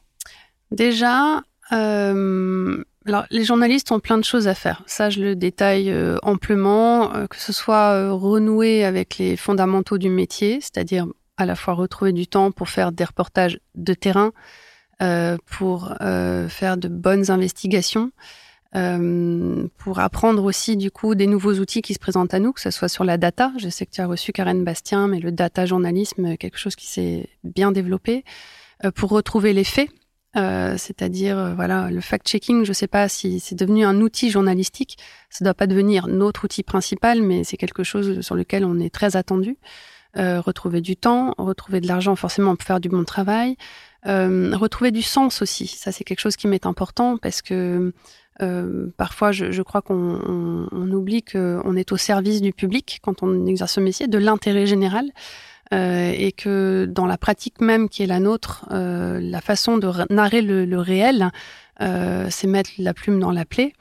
Déjà, 0.71 1.41
euh, 1.71 2.83
alors, 3.05 3.25
les 3.29 3.43
journalistes 3.43 3.91
ont 3.91 3.99
plein 3.99 4.17
de 4.17 4.23
choses 4.23 4.47
à 4.47 4.55
faire. 4.55 4.83
Ça, 4.87 5.09
je 5.09 5.19
le 5.19 5.35
détaille 5.35 5.91
euh, 5.91 6.17
amplement, 6.23 7.09
que 7.27 7.37
ce 7.37 7.53
soit 7.53 8.11
renouer 8.11 8.83
avec 8.83 9.17
les 9.17 9.35
fondamentaux 9.35 9.97
du 9.97 10.09
métier, 10.09 10.59
c'est-à-dire 10.61 11.07
à 11.37 11.45
la 11.45 11.55
fois 11.55 11.73
retrouver 11.73 12.13
du 12.13 12.27
temps 12.27 12.51
pour 12.51 12.69
faire 12.69 12.91
des 12.91 13.03
reportages 13.03 13.59
de 13.75 13.93
terrain, 13.93 14.31
pour 15.45 15.93
euh, 16.01 16.47
faire 16.47 16.77
de 16.77 16.87
bonnes 16.87 17.29
investigations, 17.31 18.11
euh, 18.75 19.67
pour 19.77 19.99
apprendre 19.99 20.43
aussi 20.43 20.77
du 20.77 20.91
coup 20.91 21.15
des 21.15 21.27
nouveaux 21.27 21.55
outils 21.55 21.81
qui 21.81 21.93
se 21.93 21.99
présentent 21.99 22.33
à 22.33 22.39
nous, 22.39 22.53
que 22.53 22.61
ce 22.61 22.71
soit 22.71 22.89
sur 22.89 23.03
la 23.03 23.17
data. 23.17 23.51
Je 23.57 23.69
sais 23.69 23.85
que 23.85 23.91
tu 23.91 24.01
as 24.01 24.07
reçu 24.07 24.31
Karen 24.31 24.63
Bastien, 24.63 25.07
mais 25.07 25.19
le 25.19 25.31
data 25.31 25.65
journalisme, 25.65 26.37
quelque 26.37 26.57
chose 26.57 26.75
qui 26.75 26.87
s'est 26.87 27.29
bien 27.43 27.71
développé, 27.71 28.23
pour 28.95 29.09
retrouver 29.11 29.53
les 29.53 29.63
faits. 29.63 29.89
c'est-à-dire 30.33 31.55
voilà 31.55 31.89
le 31.89 32.01
fact-checking. 32.01 32.65
Je 32.65 32.69
ne 32.69 32.73
sais 32.73 32.87
pas 32.87 33.07
si 33.07 33.39
c'est 33.39 33.55
devenu 33.55 33.85
un 33.85 34.01
outil 34.01 34.29
journalistique. 34.29 34.97
Ça 35.29 35.43
ne 35.43 35.47
doit 35.47 35.53
pas 35.53 35.67
devenir 35.67 36.07
notre 36.07 36.43
outil 36.43 36.63
principal, 36.63 37.21
mais 37.21 37.45
c'est 37.45 37.57
quelque 37.57 37.83
chose 37.83 38.19
sur 38.21 38.35
lequel 38.35 38.65
on 38.65 38.79
est 38.79 38.93
très 38.93 39.15
attendu. 39.15 39.57
retrouver 40.17 40.81
du 40.81 40.97
temps, 40.97 41.33
retrouver 41.37 41.79
de 41.79 41.87
l'argent 41.87 42.17
forcément 42.17 42.55
pour 42.57 42.65
faire 42.67 42.81
du 42.81 42.89
bon 42.89 43.05
travail, 43.05 43.55
euh, 43.55 43.94
retrouver 44.05 44.91
du 44.91 45.01
sens 45.01 45.41
aussi, 45.41 45.67
ça 45.67 45.91
c'est 45.91 46.03
quelque 46.03 46.19
chose 46.19 46.35
qui 46.35 46.47
m'est 46.47 46.65
important 46.65 47.17
parce 47.17 47.41
que 47.41 47.93
euh, 48.41 48.87
parfois 48.97 49.31
je, 49.31 49.61
crois 49.61 49.81
qu'on 49.81 50.19
on, 50.25 50.67
on 50.71 50.91
oublie 50.91 51.23
qu'on 51.23 51.75
est 51.75 51.91
au 51.91 51.97
service 51.97 52.41
du 52.41 52.53
public 52.53 52.99
quand 53.01 53.23
on 53.23 53.45
exerce 53.45 53.73
ce 53.73 53.79
métier, 53.79 54.07
de 54.07 54.17
l'intérêt 54.17 54.65
général. 54.65 55.11
Euh, 55.73 56.13
et 56.15 56.31
que 56.31 56.85
dans 56.87 57.07
la 57.07 57.17
pratique 57.17 57.59
même 57.59 57.89
qui 57.89 58.03
est 58.03 58.07
la 58.07 58.19
nôtre, 58.19 58.65
euh, 58.71 59.19
la 59.19 59.41
façon 59.41 59.79
de 59.79 59.89
narrer 60.13 60.43
le, 60.43 60.77
réel, 60.79 61.31
euh, 61.81 62.27
c'est 62.29 62.45
mettre 62.45 62.69
la 62.77 62.93
plume 62.93 63.19
dans 63.19 63.31
la 63.31 63.45
plaie 63.45 63.73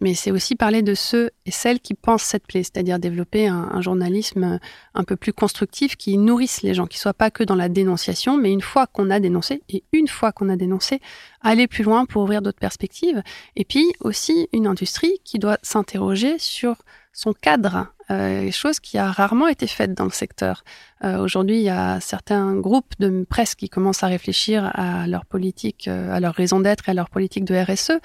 mais 0.00 0.14
c'est 0.14 0.30
aussi 0.30 0.56
parler 0.56 0.82
de 0.82 0.94
ceux 0.94 1.30
et 1.46 1.50
celles 1.50 1.80
qui 1.80 1.94
pensent 1.94 2.22
cette 2.22 2.46
plaie, 2.46 2.62
c'est-à-dire 2.62 2.98
développer 2.98 3.46
un, 3.46 3.80
journalisme 3.80 4.58
un 4.94 5.04
peu 5.04 5.16
plus 5.16 5.32
constructif 5.32 5.96
qui 5.96 6.16
nourrisse 6.16 6.62
les 6.62 6.74
gens, 6.74 6.86
qui 6.86 6.98
soit 6.98 7.14
pas 7.14 7.30
que 7.30 7.44
dans 7.44 7.54
la 7.54 7.68
dénonciation, 7.68 8.36
mais 8.36 8.50
une 8.52 8.62
fois 8.62 8.86
qu'on 8.86 9.10
a 9.10 9.20
dénoncé, 9.20 9.62
et 9.68 9.84
une 9.92 10.08
fois 10.08 10.32
qu'on 10.32 10.48
a 10.48 10.56
dénoncé, 10.56 11.00
aller 11.42 11.66
plus 11.66 11.84
loin 11.84 12.06
pour 12.06 12.22
ouvrir 12.22 12.42
d'autres 12.42 12.58
perspectives. 12.58 13.22
Et 13.56 13.64
puis 13.64 13.86
aussi 14.00 14.48
une 14.52 14.66
industrie 14.66 15.20
qui 15.24 15.38
doit 15.38 15.58
s'interroger 15.62 16.38
sur 16.38 16.76
son 17.12 17.32
cadre, 17.32 17.88
euh, 18.10 18.50
chose 18.50 18.80
qui 18.80 18.98
a 18.98 19.10
rarement 19.10 19.48
été 19.48 19.66
faite 19.66 19.94
dans 19.94 20.04
le 20.04 20.10
secteur. 20.10 20.64
Euh, 21.04 21.18
Aujourd'hui, 21.18 21.56
il 21.56 21.62
y 21.62 21.70
a 21.70 22.00
certains 22.00 22.54
groupes 22.54 22.94
de 22.98 23.24
presse 23.28 23.54
qui 23.54 23.68
commencent 23.68 24.02
à 24.02 24.06
réfléchir 24.06 24.70
à 24.74 25.06
leur 25.06 25.26
politique, 25.26 25.88
euh, 25.88 26.12
à 26.12 26.20
leur 26.20 26.34
raison 26.34 26.60
d'être 26.60 26.88
et 26.88 26.92
à 26.92 26.94
leur 26.94 27.10
politique 27.10 27.44
de 27.44 27.54
RSE. 27.54 28.00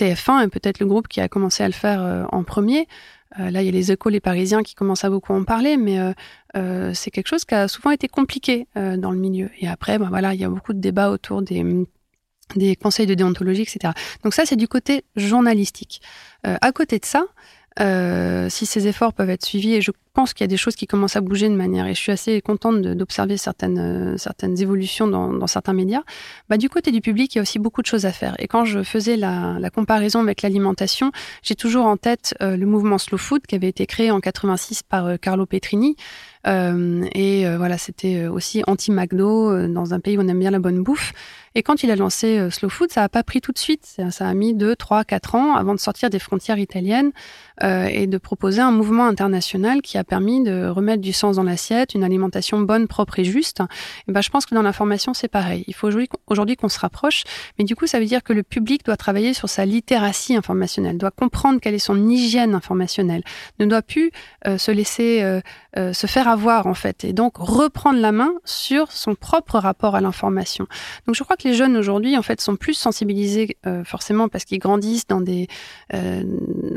TF1 0.00 0.44
est 0.44 0.48
peut-être 0.48 0.80
le 0.80 0.86
groupe 0.86 1.08
qui 1.08 1.20
a 1.20 1.28
commencé 1.28 1.62
à 1.62 1.66
le 1.66 1.74
faire 1.74 2.02
euh, 2.02 2.24
en 2.32 2.42
premier. 2.42 2.88
Euh, 3.38 3.50
là, 3.50 3.62
il 3.62 3.66
y 3.66 3.68
a 3.68 3.72
les 3.72 3.92
échos, 3.92 4.08
les 4.08 4.20
Parisiens 4.20 4.62
qui 4.62 4.74
commencent 4.74 5.04
à 5.04 5.10
beaucoup 5.10 5.34
en 5.34 5.44
parler, 5.44 5.76
mais 5.76 5.98
euh, 6.56 6.94
c'est 6.94 7.10
quelque 7.10 7.28
chose 7.28 7.44
qui 7.44 7.54
a 7.54 7.68
souvent 7.68 7.90
été 7.90 8.08
compliqué 8.08 8.66
dans 8.74 9.12
le 9.12 9.18
milieu. 9.18 9.50
Et 9.60 9.68
après, 9.68 9.98
ben 9.98 10.08
voilà, 10.08 10.34
il 10.34 10.40
y 10.40 10.44
a 10.44 10.48
beaucoup 10.48 10.72
de 10.72 10.80
débats 10.80 11.10
autour 11.10 11.42
des 11.42 11.64
des 12.56 12.74
conseils 12.74 13.06
de 13.06 13.14
déontologie, 13.14 13.62
etc. 13.62 13.94
Donc 14.24 14.34
ça, 14.34 14.44
c'est 14.44 14.56
du 14.56 14.66
côté 14.66 15.04
journalistique. 15.14 16.02
à 16.42 16.72
côté 16.72 16.98
de 16.98 17.04
ça, 17.04 17.26
si 18.50 18.66
ces 18.66 18.88
efforts 18.88 19.12
peuvent 19.12 19.30
être 19.30 19.44
suivis, 19.44 19.74
et 19.74 19.80
je 19.80 19.92
pense 20.12 20.34
qu'il 20.34 20.44
y 20.44 20.48
a 20.48 20.48
des 20.48 20.56
choses 20.56 20.76
qui 20.76 20.86
commencent 20.86 21.16
à 21.16 21.20
bouger 21.20 21.48
de 21.48 21.54
manière, 21.54 21.86
et 21.86 21.94
je 21.94 22.00
suis 22.00 22.12
assez 22.12 22.40
contente 22.40 22.80
d'observer 22.82 23.36
certaines, 23.36 23.78
euh, 23.78 24.16
certaines 24.16 24.60
évolutions 24.60 25.06
dans, 25.06 25.46
certains 25.46 25.72
médias. 25.72 26.02
Bah, 26.48 26.56
du 26.56 26.68
côté 26.68 26.90
du 26.90 27.00
public, 27.00 27.34
il 27.34 27.38
y 27.38 27.40
a 27.40 27.42
aussi 27.42 27.58
beaucoup 27.58 27.82
de 27.82 27.86
choses 27.86 28.06
à 28.06 28.12
faire. 28.12 28.34
Et 28.38 28.48
quand 28.48 28.64
je 28.64 28.82
faisais 28.82 29.16
la, 29.16 29.58
comparaison 29.72 30.20
avec 30.20 30.42
l'alimentation, 30.42 31.12
j'ai 31.42 31.54
toujours 31.54 31.86
en 31.86 31.96
tête 31.96 32.34
euh, 32.42 32.56
le 32.56 32.66
mouvement 32.66 32.98
Slow 32.98 33.18
Food 33.18 33.46
qui 33.46 33.54
avait 33.54 33.68
été 33.68 33.86
créé 33.86 34.10
en 34.10 34.20
86 34.20 34.82
par 34.82 35.06
euh, 35.06 35.16
Carlo 35.16 35.46
Petrini. 35.46 35.96
Et 36.46 37.44
voilà, 37.58 37.76
c'était 37.76 38.26
aussi 38.26 38.62
anti-McDo 38.66 39.68
dans 39.68 39.92
un 39.92 40.00
pays 40.00 40.16
où 40.16 40.22
on 40.22 40.28
aime 40.28 40.38
bien 40.38 40.50
la 40.50 40.58
bonne 40.58 40.82
bouffe. 40.82 41.12
Et 41.54 41.62
quand 41.62 41.82
il 41.82 41.90
a 41.90 41.96
lancé 41.96 42.48
Slow 42.50 42.70
Food, 42.70 42.90
ça 42.90 43.02
n'a 43.02 43.10
pas 43.10 43.22
pris 43.22 43.42
tout 43.42 43.52
de 43.52 43.58
suite. 43.58 43.84
Ça, 43.84 44.26
a 44.26 44.32
mis 44.32 44.54
2, 44.54 44.74
3, 44.74 45.04
4 45.04 45.34
ans 45.34 45.54
avant 45.54 45.74
de 45.74 45.80
sortir 45.80 46.08
des 46.08 46.18
frontières 46.18 46.58
italiennes 46.58 47.10
et 47.62 48.06
de 48.06 48.16
proposer 48.16 48.62
un 48.62 48.70
mouvement 48.70 49.04
international 49.06 49.82
qui 49.82 49.98
a 49.98 49.99
permis 50.04 50.42
de 50.42 50.66
remettre 50.66 51.02
du 51.02 51.12
sens 51.12 51.36
dans 51.36 51.42
l'assiette, 51.42 51.94
une 51.94 52.04
alimentation 52.04 52.60
bonne, 52.60 52.88
propre 52.88 53.18
et 53.18 53.24
juste. 53.24 53.62
Et 54.08 54.12
ben, 54.12 54.20
je 54.20 54.30
pense 54.30 54.46
que 54.46 54.54
dans 54.54 54.62
l'information, 54.62 55.14
c'est 55.14 55.28
pareil. 55.28 55.64
Il 55.66 55.74
faut 55.74 55.88
aujourd'hui 56.26 56.56
qu'on 56.56 56.68
se 56.68 56.78
rapproche, 56.78 57.24
mais 57.58 57.64
du 57.64 57.76
coup, 57.76 57.86
ça 57.86 57.98
veut 57.98 58.06
dire 58.06 58.22
que 58.22 58.32
le 58.32 58.42
public 58.42 58.84
doit 58.84 58.96
travailler 58.96 59.34
sur 59.34 59.48
sa 59.48 59.64
littératie 59.64 60.36
informationnelle, 60.36 60.98
doit 60.98 61.10
comprendre 61.10 61.60
quelle 61.60 61.74
est 61.74 61.78
son 61.78 62.08
hygiène 62.08 62.54
informationnelle, 62.54 63.22
ne 63.58 63.66
doit 63.66 63.82
plus 63.82 64.10
euh, 64.46 64.58
se 64.58 64.70
laisser 64.70 65.22
euh, 65.22 65.40
euh, 65.78 65.92
se 65.92 66.08
faire 66.08 66.26
avoir 66.26 66.66
en 66.66 66.74
fait, 66.74 67.04
et 67.04 67.12
donc 67.12 67.36
reprendre 67.36 68.00
la 68.00 68.10
main 68.10 68.32
sur 68.44 68.90
son 68.90 69.14
propre 69.14 69.56
rapport 69.56 69.94
à 69.94 70.00
l'information. 70.00 70.66
Donc 71.06 71.14
je 71.14 71.22
crois 71.22 71.36
que 71.36 71.46
les 71.46 71.54
jeunes 71.54 71.76
aujourd'hui 71.76 72.16
en 72.16 72.22
fait 72.22 72.40
sont 72.40 72.56
plus 72.56 72.74
sensibilisés 72.74 73.56
euh, 73.68 73.84
forcément 73.84 74.28
parce 74.28 74.44
qu'ils 74.44 74.58
grandissent 74.58 75.06
dans 75.06 75.20
des 75.20 75.46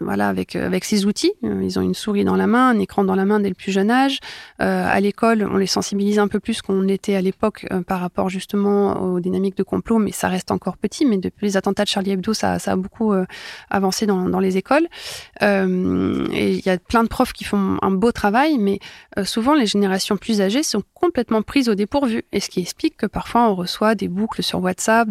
voilà 0.01 0.29
avec 0.29 0.55
avec 0.55 0.85
ces 0.85 1.05
outils. 1.05 1.33
Ils 1.41 1.79
ont 1.79 1.81
une 1.81 1.95
souris 1.95 2.23
dans 2.23 2.35
la 2.35 2.45
main, 2.45 2.69
un 2.69 2.79
écran 2.79 3.03
dans 3.03 3.15
la 3.15 3.25
main 3.25 3.39
dès 3.39 3.49
le 3.49 3.55
plus 3.55 3.71
jeune 3.71 3.89
âge. 3.89 4.19
à 4.59 4.99
l'école, 4.99 5.47
on 5.51 5.57
les 5.57 5.67
sensibilise 5.67 6.19
un 6.19 6.27
peu 6.27 6.39
plus 6.39 6.61
qu'on 6.61 6.81
l'était 6.81 7.15
à 7.15 7.21
l'époque 7.21 7.67
par 7.87 7.99
rapport 7.99 8.29
justement 8.29 9.01
aux 9.01 9.19
dynamiques 9.19 9.57
de 9.57 9.63
complot, 9.63 9.99
mais 9.99 10.11
ça 10.11 10.27
reste 10.27 10.51
encore 10.51 10.77
petit. 10.77 11.05
Mais 11.05 11.17
depuis 11.17 11.45
les 11.47 11.57
attentats 11.57 11.83
de 11.83 11.89
Charlie 11.89 12.11
Hebdo, 12.11 12.33
ça, 12.33 12.59
ça 12.59 12.73
a 12.73 12.75
beaucoup 12.75 13.13
avancé 13.69 14.05
dans, 14.05 14.29
dans 14.29 14.39
les 14.39 14.57
écoles. 14.57 14.87
et 15.41 16.53
il 16.53 16.65
y 16.65 16.69
a 16.69 16.77
plein 16.77 17.03
de 17.03 17.09
profs 17.09 17.33
qui 17.33 17.43
font 17.43 17.77
un 17.81 17.91
beau 17.91 18.11
travail, 18.11 18.57
mais 18.57 18.79
euh, 19.17 19.25
souvent 19.25 19.53
les 19.53 19.65
générations 19.65 20.17
plus 20.17 20.41
âgées 20.41 20.63
sont 20.63 20.83
complètement 20.93 21.41
prises 21.41 21.69
au 21.69 21.75
dépourvu. 21.75 22.23
Et 22.31 22.39
ce 22.39 22.49
qui 22.49 22.61
explique 22.61 22.97
que 22.97 23.05
parfois 23.05 23.49
on 23.49 23.55
reçoit 23.55 23.95
des 23.95 24.07
boucles 24.07 24.43
sur 24.43 24.61
WhatsApp 24.61 25.09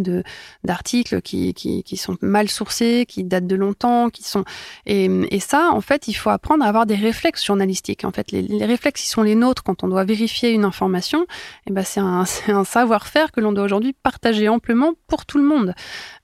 d'articles 0.64 1.20
qui, 1.22 1.84
sont 1.96 2.16
mal 2.20 2.48
sourcés, 2.48 3.04
qui 3.06 3.24
datent 3.24 3.46
de 3.46 3.56
longtemps, 3.56 4.10
qui 4.10 4.22
sont 4.24 4.44
et, 4.86 5.40
ça 5.40 5.70
en 5.72 5.80
fait 5.80 6.08
il 6.08 6.14
faut 6.14 6.30
apprendre 6.30 6.64
à 6.64 6.68
avoir 6.68 6.86
des 6.86 6.94
réflexes 6.94 7.44
journalistiques. 7.44 8.04
En 8.04 8.12
fait 8.12 8.30
les, 8.30 8.64
réflexes 8.64 9.02
qui 9.02 9.08
sont 9.08 9.22
les 9.22 9.34
nôtres 9.34 9.62
quand 9.62 9.82
on 9.82 9.88
doit 9.88 10.04
vérifier 10.04 10.50
une 10.50 10.64
information, 10.64 11.22
et 11.22 11.26
eh 11.68 11.72
ben 11.72 11.84
c'est 11.84 12.00
un, 12.00 12.24
un 12.48 12.64
savoir-faire 12.64 13.32
que 13.32 13.40
l'on 13.40 13.52
doit 13.52 13.64
aujourd'hui 13.64 13.92
partager 13.92 14.48
amplement 14.48 14.92
pour 15.06 15.26
tout 15.26 15.38
le 15.38 15.44
monde. 15.44 15.74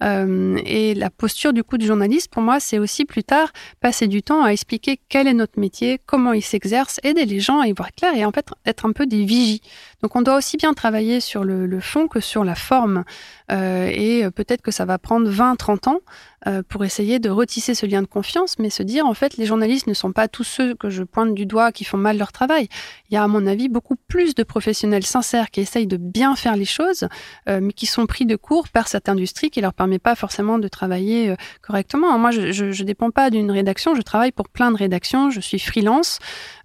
Euh, 0.03 0.59
et 0.65 0.95
la 0.95 1.11
posture 1.11 1.53
du 1.53 1.63
coup 1.65 1.79
du 1.79 1.87
journaliste 1.87 2.31
pour 2.31 2.43
moi 2.43 2.61
c'est 2.61 2.79
aussi 2.79 3.05
plus 3.05 3.25
tard 3.25 3.53
passer 3.81 4.07
du 4.07 4.23
temps 4.23 4.43
à 4.43 4.51
expliquer 4.51 5.01
quel 5.09 5.27
est 5.27 5.35
notre 5.35 5.59
métier, 5.59 6.01
comment 6.07 6.33
il 6.33 6.43
s'exerce, 6.43 7.01
aider 7.03 7.25
les 7.25 7.38
gens 7.41 7.61
à 7.61 7.69
y 7.69 7.73
voir 7.73 7.93
clair 7.93 8.15
et 8.15 8.25
en 8.25 8.33
fait 8.33 8.47
être 8.67 8.87
un 8.87 8.93
peu 8.93 9.07
des 9.07 9.25
vigies. 9.25 9.63
Donc 10.03 10.15
on 10.17 10.23
doit 10.23 10.37
aussi 10.37 10.57
bien 10.57 10.75
travailler 10.75 11.21
sur 11.21 11.45
le, 11.45 11.81
fond 11.81 12.09
que 12.09 12.21
sur 12.21 12.45
la 12.45 12.55
forme. 12.55 13.05
Euh, 13.51 13.91
et 13.93 14.31
peut-être 14.31 14.63
que 14.63 14.71
ça 14.71 14.85
va 14.85 14.99
prendre 14.99 15.29
20, 15.29 15.57
30 15.57 15.89
ans 15.89 16.01
euh, 16.47 16.63
pour 16.69 16.85
essayer 16.85 17.19
de 17.19 17.31
retisser 17.31 17.75
ce 17.75 17.85
lien 17.85 18.01
de 18.01 18.07
confiance, 18.07 18.61
mais 18.61 18.71
se 18.71 18.85
dire 18.85 19.07
en 19.07 19.15
fait 19.15 19.37
les 19.37 19.45
journalistes 19.45 19.89
ne 19.89 19.95
sont 19.95 20.13
pas 20.13 20.29
tous 20.29 20.45
ceux 20.45 20.75
que 20.77 20.89
je 20.89 21.03
pointe 21.03 21.35
du 21.35 21.47
doigt 21.47 21.73
qui 21.73 21.83
font 21.83 21.97
mal 21.97 22.17
leur 22.17 22.31
travail. 22.31 22.69
Il 23.11 23.15
y 23.15 23.17
a 23.17 23.25
à 23.25 23.27
mon 23.27 23.45
avis 23.45 23.69
beaucoup 23.69 23.97
plus 23.97 24.37
de 24.37 24.45
professionnels 24.45 25.05
sincères 25.05 25.51
qui 25.51 25.61
essayent 25.61 25.89
de 25.89 25.97
bien 25.97 26.37
faire 26.37 26.55
les 26.55 26.65
choses, 26.65 27.09
euh, 27.49 27.59
mais 27.61 27.73
qui 27.73 27.87
sont 27.87 28.07
pris 28.07 28.25
de 28.25 28.37
court 28.37 28.69
par 28.69 28.87
cette 28.87 29.09
industrie 29.09 29.51
qui 29.51 29.61
leur 29.61 29.75
permet 29.75 29.99
pas 29.99 30.15
forcément 30.15 30.61
de 30.61 30.69
travailler 30.69 31.31
euh, 31.31 31.37
correctement. 31.61 32.17
Moi, 32.19 32.31
je, 32.31 32.53
je 32.53 32.85
dépends 32.85 33.11
pas 33.11 33.31
d'une 33.31 33.51
rédaction, 33.51 33.97
je 33.97 34.03
travaille 34.03 34.33
pour 34.33 34.49
plein 34.49 34.71
de 34.71 34.77
rédactions, 34.77 35.31
je 35.31 35.41
suis 35.41 35.59
freelance, 35.59 36.21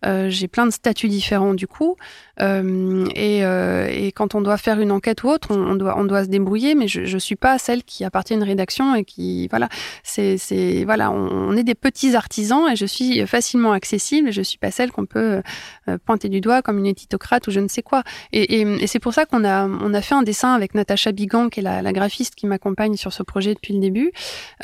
euh, 0.06 0.30
j'ai 0.30 0.48
plein 0.48 0.66
de 0.68 0.72
statuts 0.72 1.10
différents 1.10 1.56
du 1.56 1.68
coup. 1.68 1.96
Euh, 2.42 3.06
et, 3.24 3.46
euh, 3.46 3.88
et, 3.90 4.12
quand 4.12 4.36
on 4.36 4.42
doit 4.42 4.58
faire 4.58 4.82
une 4.82 4.92
enquête 4.92 5.24
ou 5.24 5.30
autre, 5.30 5.56
on, 5.56 5.76
doit, 5.76 6.26
se 6.26 6.30
débrouiller, 6.30 6.76
mais 6.76 6.90
je, 6.90 7.06
je 7.06 7.18
suis 7.18 7.38
pas 7.38 7.58
celle 7.58 7.84
qui 7.84 8.04
appartient 8.04 8.34
à 8.34 8.36
une 8.36 8.44
rédaction 8.44 8.96
et 8.96 9.06
qui, 9.06 9.48
voilà, 9.48 9.70
c'est, 10.04 10.38
voilà, 10.84 11.10
on, 11.10 11.56
est 11.56 11.64
des 11.64 11.74
petits 11.74 12.18
artisans 12.18 12.68
et 12.70 12.76
je 12.76 12.86
suis 12.86 13.26
facilement 13.26 13.72
accessible 13.72 14.28
et 14.28 14.32
je 14.34 14.42
suis 14.42 14.58
pas 14.58 14.72
celle 14.72 14.92
qu'on 14.92 15.06
peut 15.06 15.42
euh, 15.88 15.98
pointer 16.06 16.28
du 16.28 16.42
doigt 16.42 16.62
comme 16.62 16.78
une 16.80 16.86
étitocrate 16.86 17.48
ou 17.48 17.52
je 17.52 17.62
ne 17.62 17.70
sais 17.70 17.82
quoi. 17.82 18.04
Et, 18.34 18.86
c'est 18.88 19.00
pour 19.00 19.14
ça 19.14 19.26
qu'on 19.26 19.46
a, 19.46 20.02
fait 20.02 20.16
un 20.16 20.24
dessin 20.24 20.54
avec 20.54 20.76
Natacha 20.76 21.14
Bigan, 21.14 21.48
qui 21.48 21.62
est 21.62 21.64
la, 21.64 21.94
graphiste 21.94 22.36
qui 22.36 22.46
m'accompagne 22.46 22.98
sur 22.98 23.14
ce 23.14 23.24
projet 23.24 23.54
depuis 23.54 23.74
le 23.74 23.80
début. 23.80 24.12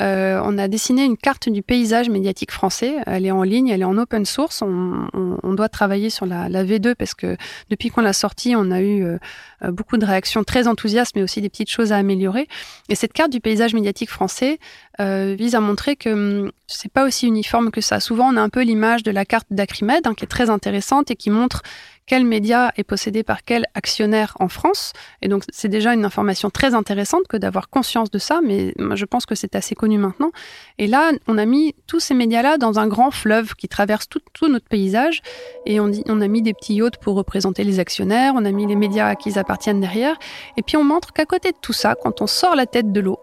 Euh, 0.02 0.38
on 0.44 0.58
a 0.58 0.68
dessiné 0.68 1.04
une 1.04 1.16
carte 1.16 1.48
du 1.48 1.62
paysage 1.62 2.10
médiatique 2.10 2.50
français. 2.50 2.96
Elle 3.06 3.24
est 3.24 3.30
en 3.30 3.42
ligne, 3.42 3.68
elle 3.68 3.80
est 3.80 3.84
en 3.84 3.96
open 3.96 4.26
source. 4.26 4.60
On, 4.60 5.54
doit 5.54 5.68
travailler 5.68 6.10
sur 6.10 6.26
la, 6.26 6.48
la 6.48 6.62
V2 6.62 6.94
parce 6.94 7.14
que 7.14 7.36
depuis 7.70 7.88
qu'on 7.88 8.02
l'a 8.02 8.12
on 8.56 8.70
a 8.70 8.80
eu 8.80 9.04
euh, 9.04 9.18
euh, 9.62 9.70
beaucoup 9.70 9.96
de 9.96 10.04
réactions 10.04 10.44
très 10.44 10.68
enthousiastes, 10.68 11.16
mais 11.16 11.22
aussi 11.22 11.40
des 11.40 11.48
petites 11.48 11.70
choses 11.70 11.92
à 11.92 11.96
améliorer. 11.96 12.48
Et 12.88 12.94
cette 12.94 13.12
carte 13.12 13.30
du 13.30 13.40
paysage 13.40 13.74
médiatique 13.74 14.10
français 14.10 14.58
euh, 15.00 15.34
vise 15.38 15.54
à 15.54 15.60
montrer 15.60 15.96
que 15.96 16.10
hum, 16.10 16.52
c'est 16.66 16.92
pas 16.92 17.04
aussi 17.04 17.26
uniforme 17.26 17.70
que 17.70 17.80
ça. 17.80 18.00
Souvent, 18.00 18.32
on 18.32 18.36
a 18.36 18.40
un 18.40 18.48
peu 18.48 18.62
l'image 18.62 19.02
de 19.02 19.10
la 19.10 19.24
carte 19.24 19.46
d'Acrimed, 19.50 20.06
hein, 20.06 20.14
qui 20.14 20.24
est 20.24 20.28
très 20.28 20.50
intéressante 20.50 21.10
et 21.10 21.16
qui 21.16 21.30
montre 21.30 21.62
quel 22.10 22.24
média 22.24 22.72
est 22.76 22.82
possédé 22.82 23.22
par 23.22 23.44
quel 23.44 23.66
actionnaire 23.76 24.36
en 24.40 24.48
France. 24.48 24.94
Et 25.22 25.28
donc, 25.28 25.44
c'est 25.52 25.68
déjà 25.68 25.94
une 25.94 26.04
information 26.04 26.50
très 26.50 26.74
intéressante 26.74 27.28
que 27.28 27.36
d'avoir 27.36 27.70
conscience 27.70 28.10
de 28.10 28.18
ça, 28.18 28.40
mais 28.44 28.74
je 28.96 29.04
pense 29.04 29.26
que 29.26 29.36
c'est 29.36 29.54
assez 29.54 29.76
connu 29.76 29.96
maintenant. 29.96 30.32
Et 30.78 30.88
là, 30.88 31.12
on 31.28 31.38
a 31.38 31.44
mis 31.44 31.76
tous 31.86 32.00
ces 32.00 32.14
médias-là 32.14 32.58
dans 32.58 32.80
un 32.80 32.88
grand 32.88 33.12
fleuve 33.12 33.54
qui 33.54 33.68
traverse 33.68 34.08
tout, 34.08 34.48
notre 34.48 34.66
paysage. 34.66 35.22
Et 35.66 35.78
on 35.78 36.20
a 36.20 36.26
mis 36.26 36.42
des 36.42 36.52
petits 36.52 36.74
yachts 36.74 36.96
pour 36.96 37.14
représenter 37.14 37.62
les 37.62 37.78
actionnaires, 37.78 38.32
on 38.34 38.44
a 38.44 38.50
mis 38.50 38.66
les 38.66 38.74
médias 38.74 39.06
à 39.06 39.14
qui 39.14 39.28
ils 39.28 39.38
appartiennent 39.38 39.80
derrière. 39.80 40.18
Et 40.56 40.62
puis, 40.62 40.76
on 40.76 40.82
montre 40.82 41.12
qu'à 41.12 41.26
côté 41.26 41.52
de 41.52 41.58
tout 41.62 41.72
ça, 41.72 41.94
quand 41.94 42.22
on 42.22 42.26
sort 42.26 42.56
la 42.56 42.66
tête 42.66 42.90
de 42.90 43.00
l'eau, 43.00 43.20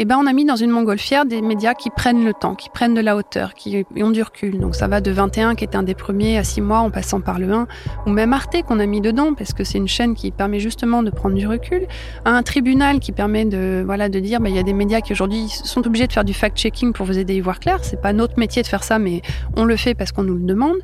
eh 0.00 0.04
ben, 0.04 0.16
on 0.16 0.26
a 0.26 0.32
mis 0.32 0.44
dans 0.44 0.54
une 0.54 0.70
montgolfière 0.70 1.26
des 1.26 1.42
médias 1.42 1.74
qui 1.74 1.90
prennent 1.90 2.24
le 2.24 2.32
temps, 2.32 2.54
qui 2.54 2.70
prennent 2.70 2.94
de 2.94 3.00
la 3.00 3.16
hauteur, 3.16 3.54
qui 3.54 3.84
ont 4.00 4.12
du 4.12 4.22
recul. 4.22 4.60
Donc 4.60 4.76
ça 4.76 4.86
va 4.86 5.00
de 5.00 5.10
21, 5.10 5.56
qui 5.56 5.64
est 5.64 5.74
un 5.74 5.82
des 5.82 5.96
premiers, 5.96 6.38
à 6.38 6.44
6 6.44 6.60
mois, 6.60 6.78
en 6.78 6.90
passant 6.90 7.20
par 7.20 7.40
le 7.40 7.52
1, 7.52 7.66
ou 8.06 8.10
même 8.10 8.32
Arte 8.32 8.62
qu'on 8.62 8.78
a 8.78 8.86
mis 8.86 9.00
dedans, 9.00 9.34
parce 9.34 9.52
que 9.52 9.64
c'est 9.64 9.78
une 9.78 9.88
chaîne 9.88 10.14
qui 10.14 10.30
permet 10.30 10.60
justement 10.60 11.02
de 11.02 11.10
prendre 11.10 11.34
du 11.34 11.48
recul, 11.48 11.88
à 12.24 12.30
un 12.30 12.44
tribunal 12.44 13.00
qui 13.00 13.10
permet 13.10 13.44
de, 13.44 13.82
voilà, 13.84 14.08
de 14.08 14.20
dire, 14.20 14.38
bah, 14.38 14.48
il 14.48 14.54
y 14.54 14.60
a 14.60 14.62
des 14.62 14.72
médias 14.72 15.00
qui 15.00 15.12
aujourd'hui 15.12 15.48
sont 15.48 15.84
obligés 15.84 16.06
de 16.06 16.12
faire 16.12 16.24
du 16.24 16.32
fact-checking 16.32 16.92
pour 16.92 17.04
vous 17.04 17.18
aider 17.18 17.32
à 17.32 17.36
y 17.36 17.40
voir 17.40 17.58
clair. 17.58 17.80
C'est 17.82 18.00
pas 18.00 18.12
notre 18.12 18.38
métier 18.38 18.62
de 18.62 18.68
faire 18.68 18.84
ça, 18.84 19.00
mais 19.00 19.22
on 19.56 19.64
le 19.64 19.74
fait 19.74 19.94
parce 19.94 20.12
qu'on 20.12 20.22
nous 20.22 20.36
le 20.36 20.44
demande. 20.44 20.76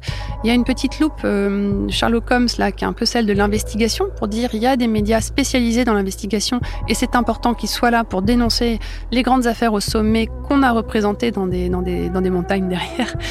Il 0.43 0.49
y 0.49 0.51
a 0.51 0.55
une 0.55 0.65
petite 0.65 0.99
loupe, 0.99 1.21
euh, 1.25 1.89
Sherlock 1.89 2.29
Holmes, 2.33 2.49
là, 2.59 2.73
qui 2.73 2.83
est 2.83 2.89
un 2.89 2.93
peu 2.93 3.05
celle 3.05 3.27
de 3.27 3.33
l'investigation, 3.33 4.07
pour 4.17 4.27
dire, 4.27 4.51
il 4.55 4.61
y 4.61 4.67
a 4.67 4.77
des 4.77 4.89
médias 4.89 5.21
spécialisés 5.21 5.85
dans 5.85 5.95
l'investigation, 5.95 6.61
et 6.89 6.95
c'est 6.95 7.15
important 7.15 7.55
qu'ils 7.55 7.69
soient 7.69 7.93
là 7.93 8.03
pour 8.03 8.21
dénoncer 8.21 8.81
les 9.13 9.23
grandes 9.23 9.47
affaires 9.47 9.73
au 9.73 9.81
sommet 9.81 10.29
qu'on 10.49 10.63
a 10.63 10.73
représentées 10.73 11.31
dans 11.31 11.47
des, 11.47 11.69
dans, 11.69 11.83
des, 11.83 12.09
dans 12.09 12.21
des 12.21 12.31
montagnes 12.31 12.69
derrière. 12.69 13.15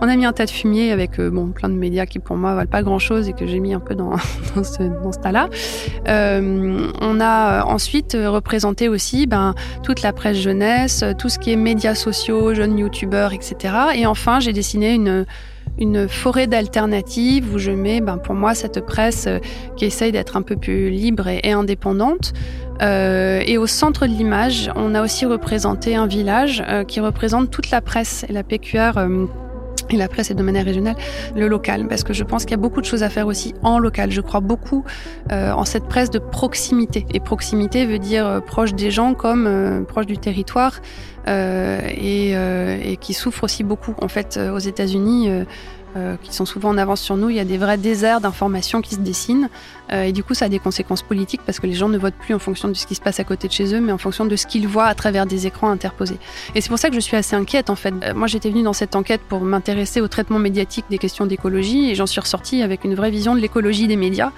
On 0.00 0.08
a 0.08 0.16
mis 0.16 0.26
un 0.26 0.32
tas 0.32 0.44
de 0.44 0.50
fumier 0.50 0.90
avec 0.90 1.20
euh, 1.20 1.30
bon, 1.30 1.50
plein 1.50 1.68
de 1.68 1.74
médias 1.74 2.04
qui 2.04 2.18
pour 2.18 2.36
moi 2.36 2.54
valent 2.54 2.68
pas 2.68 2.82
grand 2.82 2.98
chose 2.98 3.28
et 3.28 3.32
que 3.32 3.46
j'ai 3.46 3.60
mis 3.60 3.72
un 3.72 3.80
peu 3.80 3.94
dans, 3.94 4.10
dans 4.56 4.64
ce, 4.64 4.82
dans 4.82 5.12
ce 5.12 5.18
tas-là. 5.20 5.48
Euh, 6.08 6.90
on 7.00 7.20
a 7.20 7.64
ensuite 7.64 8.16
représenté 8.20 8.88
aussi 8.88 9.26
ben, 9.26 9.54
toute 9.82 10.02
la 10.02 10.12
presse 10.12 10.36
jeunesse, 10.36 11.04
tout 11.16 11.28
ce 11.28 11.38
qui 11.38 11.52
est 11.52 11.56
médias 11.56 11.94
sociaux, 11.94 12.54
jeunes 12.54 12.76
youtubeurs, 12.76 13.32
etc. 13.32 13.74
Et 13.94 14.06
enfin, 14.06 14.40
j'ai 14.40 14.52
dessiné 14.52 14.94
une 14.94 15.24
une 15.78 16.08
forêt 16.08 16.46
d'alternatives 16.46 17.52
où 17.52 17.58
je 17.58 17.70
mets, 17.70 18.00
ben, 18.00 18.18
pour 18.18 18.34
moi, 18.34 18.54
cette 18.54 18.84
presse 18.84 19.26
euh, 19.26 19.38
qui 19.76 19.84
essaye 19.84 20.12
d'être 20.12 20.36
un 20.36 20.42
peu 20.42 20.56
plus 20.56 20.90
libre 20.90 21.28
et, 21.28 21.52
indépendante. 21.52 22.32
Euh, 22.82 23.42
et 23.46 23.58
au 23.58 23.66
centre 23.66 24.06
de 24.06 24.12
l'image, 24.12 24.70
on 24.76 24.94
a 24.94 25.02
aussi 25.02 25.26
représenté 25.26 25.94
un 25.96 26.06
village 26.06 26.62
euh, 26.68 26.84
qui 26.84 27.00
représente 27.00 27.50
toute 27.50 27.70
la 27.70 27.80
presse 27.80 28.24
et 28.28 28.32
la 28.32 28.42
PQR. 28.42 28.98
Euh, 28.98 29.26
et 29.90 29.96
la 29.98 30.08
presse 30.08 30.30
et 30.30 30.34
de 30.34 30.42
manière 30.42 30.64
régionale, 30.64 30.96
le 31.36 31.46
local, 31.46 31.86
parce 31.88 32.04
que 32.04 32.14
je 32.14 32.24
pense 32.24 32.44
qu'il 32.44 32.52
y 32.52 32.54
a 32.54 32.62
beaucoup 32.62 32.80
de 32.80 32.86
choses 32.86 33.02
à 33.02 33.10
faire 33.10 33.26
aussi 33.26 33.52
en 33.62 33.78
local. 33.78 34.10
Je 34.10 34.22
crois 34.22 34.40
beaucoup 34.40 34.82
euh, 35.30 35.52
en 35.52 35.66
cette 35.66 35.84
presse 35.84 36.08
de 36.08 36.18
proximité. 36.18 37.04
Et 37.12 37.20
proximité 37.20 37.84
veut 37.84 37.98
dire 37.98 38.40
proche 38.46 38.72
des 38.72 38.90
gens 38.90 39.12
comme 39.12 39.84
proche 39.86 40.06
du 40.06 40.16
territoire 40.16 40.80
et, 41.26 42.30
et, 42.32 42.96
qui 43.00 43.14
souffre 43.14 43.44
aussi 43.44 43.64
beaucoup. 43.64 43.94
En 44.00 44.08
fait, 44.08 44.38
aux 44.38 44.58
États-Unis, 44.58 45.28
euh, 45.96 46.16
qui 46.20 46.34
sont 46.34 46.44
souvent 46.44 46.70
en 46.70 46.78
avance 46.78 47.00
sur 47.00 47.16
nous. 47.16 47.30
Il 47.30 47.36
y 47.36 47.40
a 47.40 47.44
des 47.44 47.56
vrais 47.56 47.78
déserts 47.78 48.20
d'informations 48.20 48.80
qui 48.80 48.96
se 48.96 49.00
dessinent. 49.00 49.48
Euh, 49.92 50.02
et 50.02 50.10
du 50.10 50.24
coup, 50.24 50.34
ça 50.34 50.46
a 50.46 50.48
des 50.48 50.58
conséquences 50.58 51.02
politiques 51.02 51.42
parce 51.46 51.60
que 51.60 51.68
les 51.68 51.72
gens 51.72 51.88
ne 51.88 51.96
votent 51.98 52.16
plus 52.18 52.34
en 52.34 52.40
fonction 52.40 52.66
de 52.66 52.74
ce 52.74 52.84
qui 52.84 52.96
se 52.96 53.00
passe 53.00 53.20
à 53.20 53.24
côté 53.24 53.46
de 53.46 53.52
chez 53.52 53.72
eux, 53.76 53.80
mais 53.80 53.92
en 53.92 53.98
fonction 53.98 54.26
de 54.26 54.34
ce 54.34 54.44
qu'ils 54.44 54.66
voient 54.66 54.86
à 54.86 54.94
travers 54.96 55.24
des 55.24 55.46
écrans 55.46 55.70
interposés. 55.70 56.18
Et 56.56 56.60
c'est 56.60 56.68
pour 56.68 56.80
ça 56.80 56.88
que 56.88 56.96
je 56.96 57.00
suis 57.00 57.16
assez 57.16 57.36
inquiète 57.36 57.70
en 57.70 57.76
fait. 57.76 57.94
Euh, 58.02 58.12
moi, 58.12 58.26
j'étais 58.26 58.50
venue 58.50 58.64
dans 58.64 58.72
cette 58.72 58.96
enquête 58.96 59.20
pour 59.20 59.42
m'intéresser 59.42 60.00
au 60.00 60.08
traitement 60.08 60.40
médiatique 60.40 60.84
des 60.90 60.98
questions 60.98 61.26
d'écologie 61.26 61.92
et 61.92 61.94
j'en 61.94 62.06
suis 62.06 62.20
ressortie 62.20 62.62
avec 62.62 62.82
une 62.82 62.96
vraie 62.96 63.12
vision 63.12 63.36
de 63.36 63.40
l'écologie 63.40 63.86
des 63.86 63.96
médias. 63.96 64.32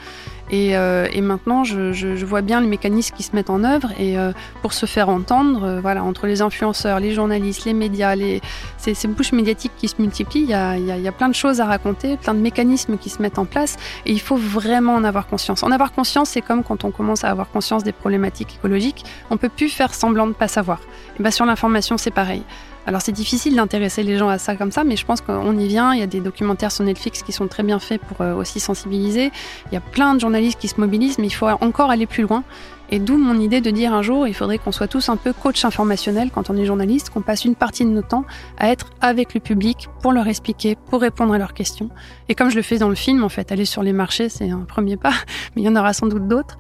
Et, 0.50 0.76
euh, 0.76 1.08
et 1.12 1.20
maintenant, 1.20 1.64
je, 1.64 2.24
vois 2.24 2.42
bien 2.42 2.60
les 2.60 2.66
mécanismes 2.66 3.14
qui 3.16 3.22
se 3.22 3.34
mettent 3.34 3.50
en 3.50 3.64
œuvre. 3.64 3.90
Et 3.98 4.18
euh, 4.18 4.32
pour 4.62 4.72
se 4.72 4.86
faire 4.86 5.08
entendre, 5.08 5.64
euh, 5.64 5.80
voilà, 5.80 6.04
entre 6.04 6.26
les 6.26 6.42
influenceurs, 6.42 7.00
les 7.00 7.12
journalistes, 7.12 7.64
les 7.64 7.74
médias, 7.74 8.14
les, 8.14 8.40
ces, 8.78 8.94
ces 8.94 9.08
bouches 9.08 9.32
médiatiques 9.32 9.72
qui 9.76 9.88
se 9.88 10.00
multiplient, 10.00 10.42
il 10.42 10.50
y 10.50 10.54
a, 10.54 10.76
y, 10.76 11.02
y 11.02 11.08
a, 11.08 11.12
plein 11.12 11.28
de 11.28 11.34
choses 11.34 11.60
à 11.60 11.66
raconter, 11.66 12.16
plein 12.16 12.34
de 12.34 12.40
mécanismes 12.40 12.96
qui 12.96 13.10
se 13.10 13.20
mettent 13.20 13.38
en 13.38 13.44
place. 13.44 13.76
Et 14.04 14.12
il 14.12 14.20
faut 14.20 14.36
vraiment 14.36 14.94
en 14.94 15.04
avoir 15.04 15.26
conscience. 15.26 15.62
En 15.62 15.70
avoir 15.70 15.92
conscience, 15.92 16.30
c'est 16.30 16.42
comme 16.42 16.62
quand 16.62 16.84
on 16.84 16.90
commence 16.90 17.24
à 17.24 17.30
avoir 17.30 17.50
conscience 17.50 17.82
des 17.82 17.92
problématiques 17.92 18.54
écologiques. 18.56 19.04
On 19.30 19.36
peut 19.36 19.48
plus 19.48 19.68
faire 19.68 19.94
semblant 19.94 20.26
de 20.26 20.32
pas 20.32 20.48
savoir. 20.48 20.80
Et 21.18 21.22
ben 21.22 21.30
sur 21.30 21.46
l'information, 21.46 21.96
c'est 21.98 22.10
pareil. 22.10 22.42
Alors 22.86 23.02
c'est 23.02 23.12
difficile 23.12 23.56
d'intéresser 23.56 24.04
les 24.04 24.16
gens 24.16 24.28
à 24.28 24.38
ça 24.38 24.54
comme 24.54 24.70
ça, 24.70 24.84
mais 24.84 24.96
je 24.96 25.04
pense 25.04 25.20
qu'on 25.20 25.58
y 25.58 25.66
vient. 25.66 25.92
Il 25.92 25.98
y 25.98 26.04
a 26.04 26.06
des 26.06 26.20
documentaires 26.20 26.70
sur 26.70 26.84
Netflix 26.84 27.24
qui 27.24 27.32
sont 27.32 27.48
très 27.48 27.64
bien 27.64 27.80
faits 27.80 28.00
pour 28.00 28.20
euh, 28.20 28.34
aussi 28.34 28.60
sensibiliser. 28.60 29.32
Il 29.70 29.74
y 29.74 29.76
a 29.76 29.80
plein 29.80 30.14
de 30.14 30.20
journalistes 30.20 30.60
qui 30.60 30.68
se 30.68 30.80
mobilisent, 30.80 31.18
mais 31.18 31.26
il 31.26 31.34
faut 31.34 31.48
encore 31.48 31.90
aller 31.90 32.06
plus 32.06 32.22
loin. 32.22 32.44
Et 32.90 33.00
d'où 33.00 33.16
mon 33.16 33.40
idée 33.40 33.60
de 33.60 33.70
dire 33.72 33.92
un 33.92 34.02
jour, 34.02 34.28
il 34.28 34.34
faudrait 34.34 34.58
qu'on 34.58 34.70
soit 34.70 34.86
tous 34.86 35.08
un 35.08 35.16
peu 35.16 35.32
coach 35.32 35.64
informationnel 35.64 36.30
quand 36.32 36.50
on 36.50 36.56
est 36.56 36.64
journaliste, 36.64 37.10
qu'on 37.10 37.22
passe 37.22 37.44
une 37.44 37.56
partie 37.56 37.84
de 37.84 37.90
notre 37.90 38.06
temps 38.06 38.24
à 38.58 38.70
être 38.70 38.90
avec 39.00 39.34
le 39.34 39.40
public 39.40 39.88
pour 40.00 40.12
leur 40.12 40.28
expliquer, 40.28 40.76
pour 40.76 41.00
répondre 41.00 41.34
à 41.34 41.38
leurs 41.38 41.54
questions. 41.54 41.90
Et 42.28 42.36
comme 42.36 42.50
je 42.50 42.56
le 42.56 42.62
fais 42.62 42.78
dans 42.78 42.88
le 42.88 42.94
film, 42.94 43.24
en 43.24 43.28
fait, 43.28 43.50
aller 43.50 43.64
sur 43.64 43.82
les 43.82 43.92
marchés, 43.92 44.28
c'est 44.28 44.50
un 44.50 44.60
premier 44.60 44.96
pas, 44.96 45.14
mais 45.56 45.62
il 45.62 45.64
y 45.64 45.68
en 45.68 45.74
aura 45.74 45.92
sans 45.92 46.06
doute 46.06 46.28
d'autres. 46.28 46.56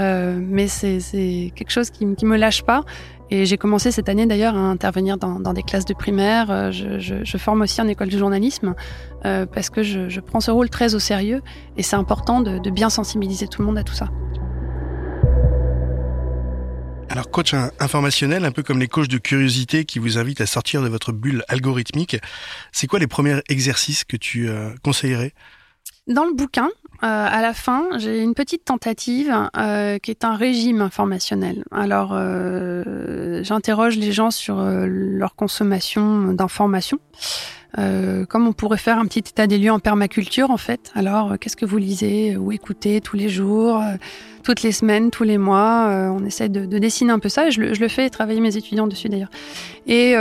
Euh, 0.00 0.38
mais 0.38 0.68
c'est 0.68 1.52
quelque 1.54 1.70
chose 1.70 1.88
qui, 1.88 2.14
qui 2.14 2.26
me 2.26 2.36
lâche 2.36 2.62
pas. 2.62 2.84
Et 3.30 3.46
j'ai 3.46 3.56
commencé 3.56 3.92
cette 3.92 4.08
année 4.08 4.26
d'ailleurs 4.26 4.56
à 4.56 4.60
intervenir 4.60 5.16
dans, 5.16 5.52
des 5.52 5.62
classes 5.62 5.84
de 5.84 5.94
primaire. 5.94 6.50
Euh, 6.50 6.70
je, 6.72 7.36
forme 7.38 7.62
aussi 7.62 7.80
en 7.80 7.86
école 7.86 8.08
de 8.08 8.18
journalisme 8.18 8.74
euh, 9.24 9.46
parce 9.46 9.70
que 9.70 9.82
je, 9.82 10.20
prends 10.20 10.40
ce 10.40 10.50
rôle 10.50 10.68
très 10.68 10.94
au 10.94 10.98
sérieux 10.98 11.40
et 11.76 11.82
c'est 11.82 11.96
important 11.96 12.40
de, 12.40 12.58
de, 12.58 12.70
bien 12.70 12.90
sensibiliser 12.90 13.46
tout 13.46 13.62
le 13.62 13.66
monde 13.66 13.78
à 13.78 13.84
tout 13.84 13.94
ça. 13.94 14.08
Alors 17.08 17.28
coach 17.28 17.54
informationnel, 17.80 18.44
un 18.44 18.52
peu 18.52 18.62
comme 18.62 18.78
les 18.78 18.86
coachs 18.86 19.08
de 19.08 19.18
curiosité 19.18 19.84
qui 19.84 19.98
vous 19.98 20.16
invitent 20.16 20.40
à 20.40 20.46
sortir 20.46 20.80
de 20.80 20.88
votre 20.88 21.10
bulle 21.10 21.44
algorithmique, 21.48 22.16
c'est 22.70 22.86
quoi 22.86 23.00
les 23.00 23.08
premiers 23.08 23.40
exercices 23.48 24.04
que 24.04 24.16
tu 24.16 24.48
euh, 24.48 24.70
conseillerais 24.84 25.32
dans 26.10 26.24
le 26.24 26.34
bouquin, 26.34 26.68
euh, 27.02 27.06
à 27.06 27.40
la 27.40 27.54
fin, 27.54 27.86
j'ai 27.96 28.22
une 28.22 28.34
petite 28.34 28.64
tentative 28.64 29.34
euh, 29.56 29.98
qui 29.98 30.10
est 30.10 30.24
un 30.24 30.34
régime 30.34 30.82
informationnel. 30.82 31.64
Alors, 31.70 32.10
euh, 32.12 33.42
j'interroge 33.42 33.96
les 33.96 34.12
gens 34.12 34.30
sur 34.30 34.56
leur 34.60 35.34
consommation 35.34 36.32
d'informations. 36.34 36.98
Euh, 37.78 38.24
comme 38.26 38.48
on 38.48 38.52
pourrait 38.52 38.78
faire 38.78 38.98
un 38.98 39.06
petit 39.06 39.20
état 39.20 39.46
des 39.46 39.58
lieux 39.58 39.70
en 39.70 39.78
permaculture 39.78 40.50
en 40.50 40.56
fait. 40.56 40.90
Alors, 40.94 41.38
qu'est-ce 41.38 41.56
que 41.56 41.66
vous 41.66 41.78
lisez 41.78 42.36
ou 42.36 42.52
écoutez 42.52 43.00
tous 43.00 43.16
les 43.16 43.28
jours, 43.28 43.80
toutes 44.42 44.62
les 44.62 44.72
semaines, 44.72 45.10
tous 45.10 45.22
les 45.22 45.38
mois 45.38 45.86
On 46.12 46.24
essaie 46.24 46.48
de, 46.48 46.66
de, 46.66 46.78
dessiner 46.78 47.12
un 47.12 47.18
peu 47.18 47.28
ça 47.28 47.50
je 47.50 47.60
le, 47.60 47.74
je 47.74 47.80
le, 47.80 47.88
fais 47.88 48.10
travailler 48.10 48.40
mes 48.40 48.56
étudiants 48.56 48.86
dessus 48.86 49.08
d'ailleurs. 49.08 49.30
Et, 49.86 50.14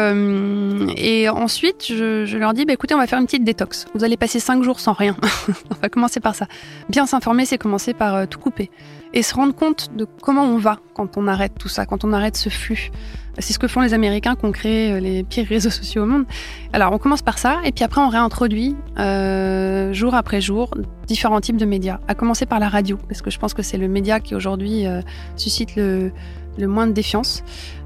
et 0.98 1.30
ensuite, 1.30 1.86
je, 1.88 2.26
je, 2.26 2.38
leur 2.38 2.54
dis, 2.54 2.66
bah, 2.66 2.74
écoutez, 2.74 2.94
on 2.94 3.00
va 3.00 3.08
faire 3.08 3.20
une 3.20 3.26
petite 3.26 3.44
détox. 3.44 3.86
Vous 3.96 4.04
allez 4.04 4.18
passer 4.18 4.40
cinq 4.40 4.64
jours 4.64 4.80
sans 4.80 4.94
rien. 4.94 5.16
on 5.72 5.76
va 5.82 5.90
commencer 5.90 6.20
par 6.20 6.36
ça. 6.36 6.48
Bien 6.90 7.08
s'informer, 7.08 7.46
c'est 7.46 7.58
commencer 7.58 7.94
par 7.94 8.28
tout 8.28 8.40
couper 8.40 8.70
et 9.14 9.24
se 9.24 9.34
rendre 9.34 9.56
compte 9.56 9.90
de 9.96 10.06
comment 10.22 10.44
on 10.44 10.58
va 10.58 10.80
quand 10.94 11.18
on 11.18 11.28
arrête 11.28 11.54
tout 11.58 11.70
ça, 11.70 11.86
quand 11.86 12.04
on 12.04 12.14
arrête 12.14 12.38
ce 12.38 12.50
flux. 12.50 12.92
C'est 13.40 13.54
ce 13.54 13.60
que 13.60 13.68
font 13.68 13.82
les 13.82 13.94
Américains 13.94 14.36
qui 14.36 14.46
ont 14.46 14.52
créé 14.52 15.00
les 15.00 15.24
pires 15.24 15.48
réseaux 15.48 15.70
sociaux 15.70 16.04
au 16.04 16.06
monde. 16.06 16.26
Alors 16.74 16.94
on 16.94 16.98
commence 16.98 17.22
par 17.22 17.38
ça 17.38 17.60
et 17.64 17.72
puis 17.72 17.84
après 17.84 18.02
on 18.02 18.10
réintroduit 18.10 18.76
euh, 19.00 19.94
jour 19.94 20.14
après 20.14 20.42
jour 20.42 20.70
différents 21.10 21.42
types 21.42 21.58
de 21.58 21.66
médias, 21.66 22.00
à 22.08 22.16
commencer 22.16 22.46
par 22.46 22.60
la 22.60 22.70
radio, 22.70 22.98
parce 23.08 23.22
que 23.22 23.32
je 23.32 23.40
pense 23.40 23.54
que 23.54 23.64
c'est 23.64 23.78
le 23.78 23.88
média 23.88 24.20
qui 24.20 24.36
aujourd'hui 24.36 24.86
euh, 24.86 25.02
suscite 25.36 25.76
le, 25.76 26.12
moins 26.60 26.88
de 26.88 26.92
défiance. 26.92 27.44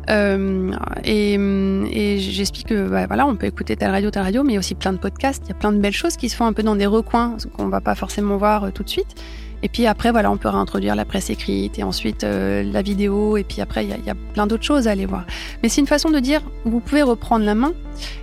Euh, 0.09 0.71
et, 1.05 2.17
j'explique 2.19 2.67
que 2.67 2.89
bah, 2.89 3.07
voilà, 3.07 3.25
on 3.25 3.35
peut 3.37 3.45
écouter 3.45 3.77
telle 3.77 3.91
radio, 3.91 4.11
telle 4.11 4.23
radio, 4.23 4.43
mais 4.43 4.51
il 4.51 4.55
y 4.55 4.57
a 4.57 4.59
aussi 4.59 4.75
plein 4.75 4.91
de 4.91 4.97
podcasts, 4.97 5.43
il 5.45 5.49
y 5.49 5.51
a 5.53 5.55
plein 5.55 5.71
de 5.71 5.77
belles 5.77 5.93
choses 5.93 6.17
qui 6.17 6.27
se 6.27 6.35
font 6.35 6.45
un 6.45 6.53
peu 6.53 6.63
dans 6.63 6.75
des 6.75 6.85
recoins 6.85 7.37
qu'on 7.55 7.67
va 7.69 7.79
pas 7.79 7.95
forcément 7.95 8.35
voir 8.35 8.65
euh, 8.65 8.69
tout 8.71 8.83
de 8.83 8.89
suite. 8.89 9.15
Et 9.63 9.69
puis 9.69 9.87
après, 9.87 10.11
voilà, 10.11 10.29
on 10.29 10.37
peut 10.37 10.49
réintroduire 10.49 10.93
la 10.95 11.05
presse 11.05 11.29
écrite 11.29 11.79
et 11.79 11.83
ensuite 11.83 12.25
euh, 12.25 12.63
la 12.63 12.81
vidéo. 12.81 13.37
Et 13.37 13.45
puis 13.45 13.61
après, 13.61 13.85
il 13.85 13.89
y, 13.89 14.07
y, 14.07 14.09
a 14.09 14.15
plein 14.33 14.45
d'autres 14.45 14.63
choses 14.63 14.87
à 14.89 14.91
aller 14.91 15.05
voir. 15.05 15.25
Mais 15.63 15.69
c'est 15.69 15.79
une 15.79 15.87
façon 15.87 16.09
de 16.09 16.19
dire, 16.19 16.41
vous 16.65 16.81
pouvez 16.81 17.01
reprendre 17.01 17.45
la 17.45 17.55
main 17.55 17.73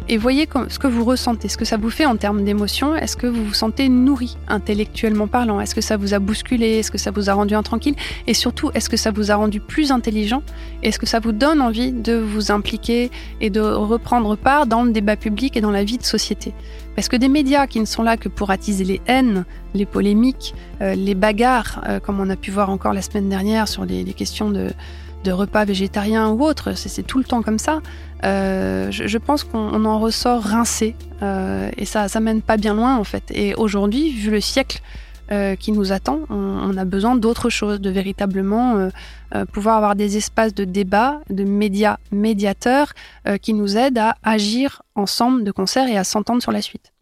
et 0.09 0.19
voyez 0.19 0.49
ce 0.69 0.79
que 0.79 0.87
vous 0.87 1.05
ressentez, 1.05 1.49
ce 1.49 1.57
que 1.57 1.65
ça 1.65 1.77
vous 1.77 1.89
fait 1.89 2.05
en 2.05 2.17
termes 2.17 2.45
d'émotion. 2.45 2.95
Est-ce 2.95 3.17
que 3.17 3.27
vous 3.27 3.45
vous 3.45 3.55
sentez 3.55 3.89
nourri 3.89 4.37
intellectuellement 4.49 5.29
parlant? 5.29 5.61
Est-ce 5.61 5.75
que 5.75 5.81
ça 5.81 5.97
vous 5.97 6.13
a 6.13 6.19
bousculé? 6.19 6.79
Est-ce 6.79 6.91
que 6.91 6.99
ça 6.99 7.11
vous 7.11 7.31
a 7.31 7.33
rendu 7.33 7.55
intranquille? 7.55 7.97
Et 8.27 8.35
surtout, 8.35 8.71
est-ce 8.75 8.91
que 8.91 8.97
ça 8.97 9.11
vous 9.11 9.31
a 9.31 9.37
rendu 9.37 9.61
plus 9.61 9.93
intelligent? 9.93 10.43
Est-ce 10.83 10.99
que 10.99 11.07
ça 11.07 11.21
vous 11.21 11.33
donne 11.33 11.63
envie 11.63 11.93
de 11.93 12.15
vous 12.17 12.51
impliquer 12.51 13.11
et 13.41 13.49
de 13.49 13.61
reprendre 13.61 14.37
part 14.37 14.67
dans 14.67 14.83
le 14.83 14.91
débat 14.91 15.17
public 15.17 15.57
et 15.57 15.61
dans 15.61 15.71
la 15.71 15.85
vie 15.85 15.97
de 15.97 16.05
société? 16.05 16.53
Parce 16.95 17.09
que 17.09 17.17
des 17.17 17.29
médias 17.29 17.67
qui 17.67 17.81
ne 17.81 17.85
sont 17.85 18.03
là 18.03 18.17
que 18.17 18.29
pour 18.29 18.51
attiser 18.51 18.85
les 18.85 19.01
haines, 19.07 19.45
les 19.75 19.87
polémiques, 19.87 20.55
euh, 20.81 20.95
les 20.95 21.15
bagarres, 21.15 21.83
euh, 21.87 22.01
comme 22.01 22.21
on 22.21 22.29
a 22.31 22.37
pu 22.37 22.51
voir 22.51 22.71
encore 22.71 22.93
la 22.93 23.03
semaine 23.03 23.29
dernière 23.29 23.69
sur 23.69 23.85
les, 23.85 24.05
questions 24.13 24.51
de, 24.51 24.73
repas 25.27 25.65
végétariens 25.65 26.31
ou 26.31 26.43
autres, 26.43 26.77
c'est 26.77 27.07
tout 27.07 27.19
le 27.19 27.25
temps 27.25 27.43
comme 27.43 27.59
ça. 27.59 27.81
Euh, 28.25 28.91
je, 28.91 29.19
pense 29.19 29.45
qu'on 29.45 29.85
en 29.85 29.99
ressort 29.99 30.43
rincé 30.43 30.97
et 31.23 31.85
ça, 31.85 32.09
ça 32.09 32.21
mène 32.21 32.43
pas 32.43 32.57
bien 32.57 32.75
loin 32.75 32.97
en 32.97 33.05
fait. 33.05 33.25
Et 33.31 33.55
aujourd'hui, 33.55 34.11
vu 34.13 34.31
le 34.31 34.41
siècle 34.41 34.81
euh, 35.33 35.55
qui 35.55 35.71
nous 35.71 35.93
attend. 35.93 36.23
On, 36.29 36.35
on 36.35 36.77
a 36.77 36.85
besoin 36.85 37.15
d'autre 37.15 37.51
chose, 37.51 37.81
de 37.81 37.89
véritablement 37.89 38.77
euh, 38.77 38.89
euh, 39.37 39.45
pouvoir 39.45 39.77
avoir 39.77 39.95
des 39.95 40.17
espaces 40.17 40.53
de 40.55 40.65
débat, 40.65 41.21
de 41.31 41.45
médias 41.45 41.99
médiateurs 42.11 42.95
qui 43.41 43.55
nous 43.55 43.77
aident 43.77 43.99
à 43.99 44.17
agir 44.25 44.83
ensemble 44.97 45.45
de 45.45 45.53
concert 45.53 45.87
et 45.87 45.97
à 45.97 46.03
s'entendre 46.03 46.43
sur 46.43 46.51
la 46.51 46.61
suite. 46.61 46.93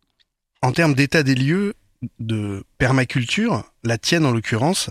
En 0.60 0.72
termes 0.72 0.92
d'état 0.92 1.22
des 1.22 1.34
lieux 1.34 1.72
de 2.18 2.64
permaculture, 2.76 3.64
la 3.82 3.96
tienne 3.96 4.26
en 4.26 4.32
l'occurrence, 4.32 4.90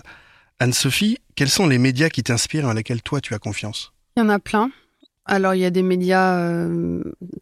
Anne-Sophie, 0.58 1.18
quels 1.36 1.48
sont 1.48 1.68
les 1.68 1.78
médias 1.78 2.08
qui 2.08 2.24
t'inspirent 2.24 2.66
et 2.66 2.70
à 2.70 2.74
lesquels 2.74 3.02
toi 3.02 3.20
tu 3.20 3.34
as 3.34 3.38
confiance? 3.38 3.92
Il 4.16 4.20
y 4.20 4.22
en 4.24 4.30
a 4.30 4.40
plein. 4.40 4.72
Alors 5.26 5.54
il 5.54 5.60
y 5.60 5.64
a 5.64 5.70
des 5.70 5.84
médias 5.84 6.66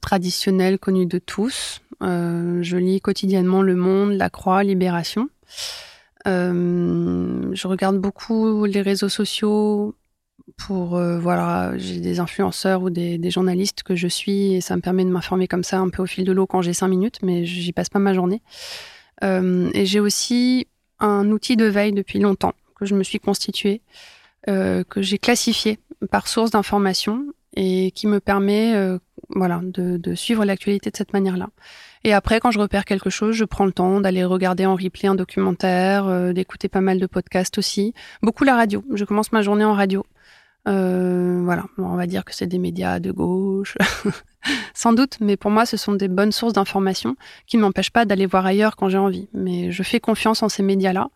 traditionnels 0.02 0.78
connus 0.78 1.06
de 1.06 1.18
tous. 1.18 1.80
Je 2.02 2.76
lis 2.76 3.00
quotidiennement 3.00 3.62
Le 3.62 3.76
Monde, 3.76 4.12
La 4.12 4.28
Croix, 4.28 4.62
Libération. 4.62 5.30
Euh, 6.26 7.50
je 7.52 7.68
regarde 7.68 7.98
beaucoup 7.98 8.64
les 8.64 8.82
réseaux 8.82 9.08
sociaux 9.08 9.94
pour 10.56 10.96
euh, 10.96 11.18
voilà, 11.18 11.76
j'ai 11.76 12.00
des 12.00 12.20
influenceurs 12.20 12.82
ou 12.82 12.90
des, 12.90 13.30
journalistes 13.30 13.82
que 13.82 13.94
je 13.94 14.08
suis 14.08 14.54
et 14.54 14.60
ça 14.60 14.76
me 14.76 14.80
permet 14.80 15.04
de 15.04 15.10
m'informer 15.10 15.46
comme 15.46 15.64
ça 15.64 15.78
un 15.78 15.88
peu 15.88 16.02
au 16.02 16.06
fil 16.06 16.24
de 16.24 16.32
l'eau 16.32 16.46
quand 16.46 16.62
j'ai 16.62 16.72
cinq 16.72 16.88
minutes, 16.88 17.18
mais 17.22 17.44
j'y 17.44 17.72
passe 17.72 17.88
pas 17.88 17.98
ma 17.98 18.14
journée. 18.14 18.42
Euh, 19.24 19.70
et 19.72 19.86
j'ai 19.86 20.00
aussi 20.00 20.66
un 20.98 21.30
outil 21.30 21.56
de 21.56 21.66
veille 21.66 21.92
depuis 21.92 22.18
longtemps 22.18 22.54
que 22.74 22.86
je 22.86 22.94
me 22.94 23.02
suis 23.02 23.18
constitué, 23.18 23.80
que 24.46 25.02
j'ai 25.02 25.18
classifié 25.18 25.78
par 26.10 26.28
source 26.28 26.50
d'information 26.50 27.26
et 27.56 27.90
qui 27.92 28.06
me 28.06 28.20
permet 28.20 28.74
voilà, 29.30 29.60
de 29.62 30.14
suivre 30.14 30.44
l'actualité 30.44 30.90
de 30.90 30.96
cette 30.96 31.12
manière-là. 31.12 31.48
Et 32.06 32.12
après, 32.12 32.38
quand 32.38 32.52
je 32.52 32.60
repère 32.60 32.84
quelque 32.84 33.10
chose, 33.10 33.34
je 33.34 33.44
prends 33.44 33.66
le 33.66 33.72
temps 33.72 34.00
d'aller 34.00 34.22
regarder 34.22 34.64
en 34.64 34.76
replay 34.76 35.08
un 35.08 35.16
documentaire, 35.16 36.06
euh, 36.06 36.32
d'écouter 36.32 36.68
pas 36.68 36.80
mal 36.80 37.00
de 37.00 37.06
podcasts 37.06 37.58
aussi. 37.58 37.94
Beaucoup 38.22 38.44
la 38.44 38.54
radio. 38.54 38.84
Je 38.94 39.04
commence 39.04 39.32
ma 39.32 39.42
journée 39.42 39.64
en 39.64 39.74
radio. 39.74 40.06
Euh, 40.68 41.40
voilà, 41.42 41.64
on 41.78 41.96
va 41.96 42.06
dire 42.06 42.24
que 42.24 42.32
c'est 42.32 42.46
des 42.46 42.58
médias 42.58 43.00
de 43.00 43.10
gauche, 43.10 43.76
sans 44.74 44.92
doute, 44.92 45.16
mais 45.20 45.36
pour 45.36 45.50
moi, 45.50 45.66
ce 45.66 45.76
sont 45.76 45.94
des 45.94 46.06
bonnes 46.06 46.30
sources 46.30 46.52
d'informations 46.52 47.16
qui 47.48 47.56
ne 47.56 47.62
m'empêchent 47.62 47.90
pas 47.90 48.04
d'aller 48.04 48.26
voir 48.26 48.46
ailleurs 48.46 48.76
quand 48.76 48.88
j'ai 48.88 48.98
envie. 48.98 49.28
Mais 49.34 49.72
je 49.72 49.82
fais 49.82 49.98
confiance 49.98 50.44
en 50.44 50.48
ces 50.48 50.62
médias-là. 50.62 51.08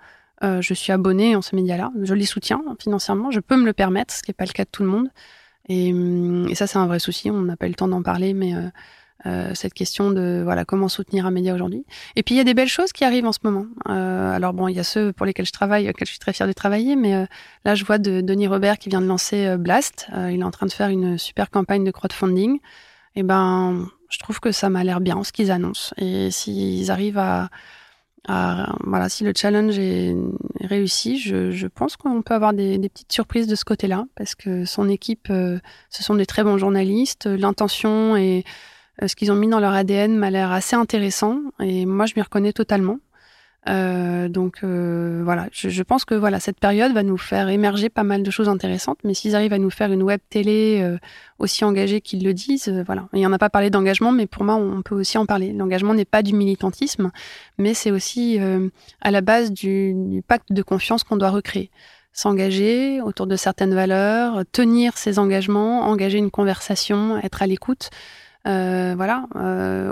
Euh, 0.42 0.61
je 0.61 0.74
suis 0.74 0.90
abonnée 0.90 1.37
en 1.37 1.42
ces 1.42 1.55
médias-là. 1.55 1.92
Je 2.03 2.14
les 2.14 2.26
soutiens 2.26 2.64
financièrement. 2.81 3.31
Je 3.31 3.38
peux 3.38 3.57
me 3.57 3.64
le 3.64 3.74
permettre, 3.74 4.12
ce 4.12 4.24
qui 4.24 4.31
n'est 4.31 4.35
pas 4.35 4.44
le 4.44 4.53
cas 4.53 4.64
de 4.64 4.70
tout 4.72 4.83
le 4.83 4.88
monde. 4.88 5.09
Et, 5.68 5.90
et 6.50 6.55
ça, 6.57 6.66
c'est 6.66 6.79
un 6.79 6.88
vrai 6.88 6.98
souci. 6.98 7.31
On 7.31 7.42
n'a 7.42 7.57
pas 7.57 7.66
eu 7.66 7.68
le 7.68 7.76
temps 7.76 7.87
d'en 7.87 8.03
parler, 8.03 8.35
mais 8.35 8.55
euh, 9.26 9.52
cette 9.54 9.74
question 9.74 10.11
de 10.11 10.40
voilà 10.42 10.64
comment 10.64 10.88
soutenir 10.88 11.26
un 11.26 11.30
média 11.30 11.54
aujourd'hui. 11.54 11.85
Et 12.16 12.22
puis 12.22 12.35
il 12.35 12.38
y 12.38 12.40
a 12.40 12.44
des 12.44 12.54
belles 12.54 12.68
choses 12.68 12.92
qui 12.92 13.04
arrivent 13.04 13.26
en 13.26 13.33
ce 13.33 13.40
moment. 13.42 13.66
Euh, 13.88 14.33
alors 14.35 14.54
bon, 14.54 14.68
il 14.68 14.76
y 14.76 14.80
a 14.80 14.85
ceux 14.85 15.12
pour 15.12 15.26
lesquels 15.26 15.46
je 15.46 15.52
travaille, 15.52 15.88
auxquels 15.88 16.06
je 16.06 16.12
suis 16.12 16.18
très 16.18 16.33
fière 16.33 16.48
de 16.48 16.52
travailler, 16.52 16.96
mais 16.96 17.14
euh, 17.14 17.26
là 17.64 17.74
je 17.74 17.85
vois 17.85 17.98
de 17.98 18.20
Denis 18.20 18.46
Robert 18.46 18.78
qui 18.78 18.88
vient 18.88 19.00
de 19.00 19.06
lancer 19.06 19.46
euh, 19.46 19.56
Blast. 19.59 20.09
Euh, 20.14 20.30
il 20.30 20.40
est 20.40 20.44
en 20.44 20.50
train 20.50 20.66
de 20.66 20.72
faire 20.72 20.88
une 20.88 21.18
super 21.18 21.50
campagne 21.50 21.85
de 21.85 21.90
crowdfunding. 21.90 22.61
Et 23.16 23.22
ben 23.22 23.87
Je 24.09 24.18
trouve 24.18 24.40
que 24.40 24.52
ça 24.52 24.70
m'a 24.70 24.85
l'air 24.85 25.00
bien 25.00 25.22
ce 25.22 25.33
qu'ils 25.33 25.50
annoncent. 25.50 25.94
Et 25.98 26.30
s'ils 26.30 26.90
arrivent 26.90 27.18
à, 27.18 27.50
voilà, 28.85 29.09
si 29.09 29.24
le 29.24 29.33
challenge 29.37 29.78
est 29.78 30.14
réussi, 30.61 31.18
je, 31.18 31.66
pense 31.66 31.96
qu'on 31.96 32.22
peut 32.22 32.35
avoir 32.35 32.52
des, 32.52 32.78
petites 32.78 33.12
surprises 33.12 33.46
de 33.46 33.54
ce 33.54 33.64
côté-là, 33.64 34.04
parce 34.14 34.35
que 34.35 34.64
son 34.64 34.88
équipe, 34.88 35.28
ce 35.28 36.02
sont 36.02 36.14
des 36.14 36.26
très 36.26 36.44
bons 36.44 36.59
journalistes. 36.59 37.26
L'intention 37.26 38.14
euh, 38.16 38.42
ce 39.06 39.16
qu'ils 39.16 39.32
ont 39.32 39.36
mis 39.36 39.48
dans 39.48 39.60
leur 39.60 39.72
ADN 39.72 40.16
m'a 40.16 40.30
l'air 40.30 40.52
assez 40.52 40.76
intéressant, 40.76 41.40
et 41.60 41.86
moi 41.86 42.06
je 42.06 42.14
m'y 42.16 42.22
reconnais 42.22 42.52
totalement. 42.52 42.98
Euh, 43.68 44.28
donc 44.28 44.60
euh, 44.64 45.20
voilà, 45.22 45.48
je, 45.52 45.82
pense 45.82 46.06
que 46.06 46.14
voilà 46.14 46.40
cette 46.40 46.58
période 46.58 46.92
va 46.92 47.02
nous 47.02 47.18
faire 47.18 47.50
émerger 47.50 47.90
pas 47.90 48.04
mal 48.04 48.22
de 48.22 48.30
choses 48.30 48.48
intéressantes. 48.48 48.98
Mais 49.04 49.14
s'ils 49.14 49.34
arrivent 49.36 49.52
à 49.52 49.58
nous 49.58 49.70
faire 49.70 49.92
une 49.92 50.02
web 50.02 50.20
télé 50.30 50.80
euh, 50.82 50.98
aussi 51.38 51.64
engagée 51.64 52.00
qu'ils 52.00 52.24
le 52.24 52.32
disent, 52.32 52.68
euh, 52.68 52.82
voilà. 52.84 53.08
Il 53.12 53.18
n'y 53.18 53.26
en 53.26 53.32
a 53.32 53.38
pas 53.38 53.50
parlé 53.50 53.68
d'engagement, 53.70 54.12
mais 54.12 54.26
pour 54.26 54.44
moi 54.44 54.54
on 54.54 54.82
peut 54.82 54.94
aussi 54.94 55.18
en 55.18 55.26
parler. 55.26 55.52
L'engagement 55.52 55.94
n'est 55.94 56.06
pas 56.06 56.22
du 56.22 56.32
militantisme, 56.32 57.10
mais 57.58 57.74
c'est 57.74 57.90
aussi 57.90 58.38
à 59.00 59.10
la 59.10 59.20
base 59.20 59.52
du 59.52 60.22
pacte 60.26 60.52
de 60.52 60.62
confiance 60.62 61.04
qu'on 61.04 61.16
doit 61.16 61.30
recréer. 61.30 61.70
S'engager 62.12 63.00
autour 63.00 63.26
de 63.26 63.36
certaines 63.36 63.74
valeurs, 63.74 64.42
tenir 64.52 64.96
ses 64.98 65.18
engagements, 65.18 65.82
engager 65.82 66.18
une 66.18 66.30
conversation, 66.30 67.18
être 67.18 67.42
à 67.42 67.46
l'écoute. 67.46 67.90
Voilà, 68.44 69.26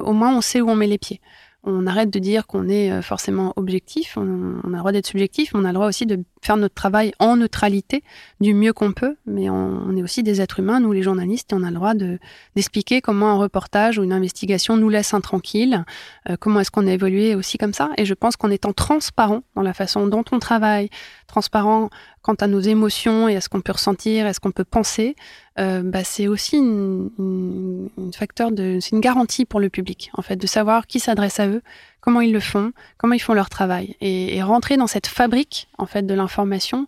au 0.05 0.13
moins 0.13 0.37
on 0.37 0.41
sait 0.41 0.61
où 0.61 0.69
on 0.69 0.77
met 0.77 0.87
les 0.87 0.99
pieds. 0.99 1.21
On 1.65 1.87
arrête 1.87 2.09
de 2.09 2.19
dire 2.21 2.47
qu'on 2.47 2.69
est 2.69 2.93
euh, 2.93 3.03
forcément 3.03 3.53
objectif, 3.57 4.17
on, 4.17 4.23
a 4.23 4.69
le 4.69 4.79
droit 4.79 4.93
d'être 4.93 5.09
subjectif, 5.09 5.53
mais 5.53 5.61
on 5.61 5.65
a 5.65 5.69
le 5.69 5.75
droit 5.75 5.89
aussi 5.89 6.07
de 6.07 6.23
faire 6.41 6.57
notre 6.57 6.75
travail 6.75 7.13
en 7.19 7.37
neutralité 7.37 8.05
du 8.41 8.55
mieux 8.55 8.73
qu'on 8.73 8.93
peut, 8.93 9.17
mais 9.27 9.51
on, 9.51 9.97
est 9.97 10.03
aussi 10.03 10.23
des 10.23 10.41
êtres 10.41 10.61
humains, 10.61 10.79
nous 10.79 10.93
les 10.93 11.03
journalistes, 11.03 11.53
et 11.53 11.57
on 11.57 11.65
a 11.65 11.71
le 11.71 11.75
droit 11.75 11.95
d'expliquer 11.95 13.01
comment 13.01 13.31
un 13.31 13.37
reportage 13.37 13.99
ou 13.99 14.05
une 14.05 14.13
investigation 14.13 14.77
nous 14.77 14.89
laisse 14.89 15.13
intranquille, 15.15 15.85
euh, 16.31 16.37
comment 16.39 16.61
est-ce 16.61 16.71
qu'on 16.71 16.87
a 16.87 16.93
évolué 16.93 17.35
aussi 17.35 17.59
comme 17.59 17.75
ça, 17.75 17.91
et 17.99 18.05
je 18.05 18.15
pense 18.15 18.37
qu'en 18.37 18.51
étant 18.51 18.73
transparent 18.73 19.43
dans 19.57 19.63
la 19.63 19.75
façon 19.75 20.07
dont 20.07 20.25
on 20.31 20.39
travaille, 20.39 20.91
transparent 21.27 21.91
quant 22.29 22.35
à 22.35 22.47
nos 22.47 22.61
émotions 22.61 23.27
et 23.27 23.37
à 23.37 23.41
ce 23.41 23.49
qu'on 23.49 23.63
peut 23.63 23.73
ressentir, 23.73 24.27
à 24.27 24.35
ce 24.35 24.41
qu'on 24.41 24.51
peut 24.51 24.63
penser, 24.63 25.17
euh, 25.59 25.81
bah, 25.83 26.05
c'est 26.05 26.29
aussi 26.29 26.59
une, 26.59 27.89
facteur 28.15 28.53
de, 28.53 28.81
c'est 28.83 28.91
une 28.91 29.01
garantie 29.01 29.47
pour 29.47 29.61
le 29.61 29.71
public 29.71 30.11
en 30.13 30.21
fait 30.21 30.37
de 30.37 30.47
savoir 30.47 30.87
qui 30.87 31.01
s'adresse 31.01 31.41
à 31.41 31.49
eux, 31.49 31.63
comment 32.03 32.21
ils 32.21 32.35
le 32.35 32.41
font, 32.41 32.73
comment 32.99 33.15
ils 33.15 33.19
font 33.19 33.33
leur 33.33 33.49
travail 33.49 33.97
et, 34.03 34.43
rentrer 34.43 34.77
dans 34.77 34.87
cette 34.87 35.07
fabrique 35.07 35.69
en 35.79 35.87
fait 35.87 36.03
de 36.03 36.13
l'information 36.13 36.87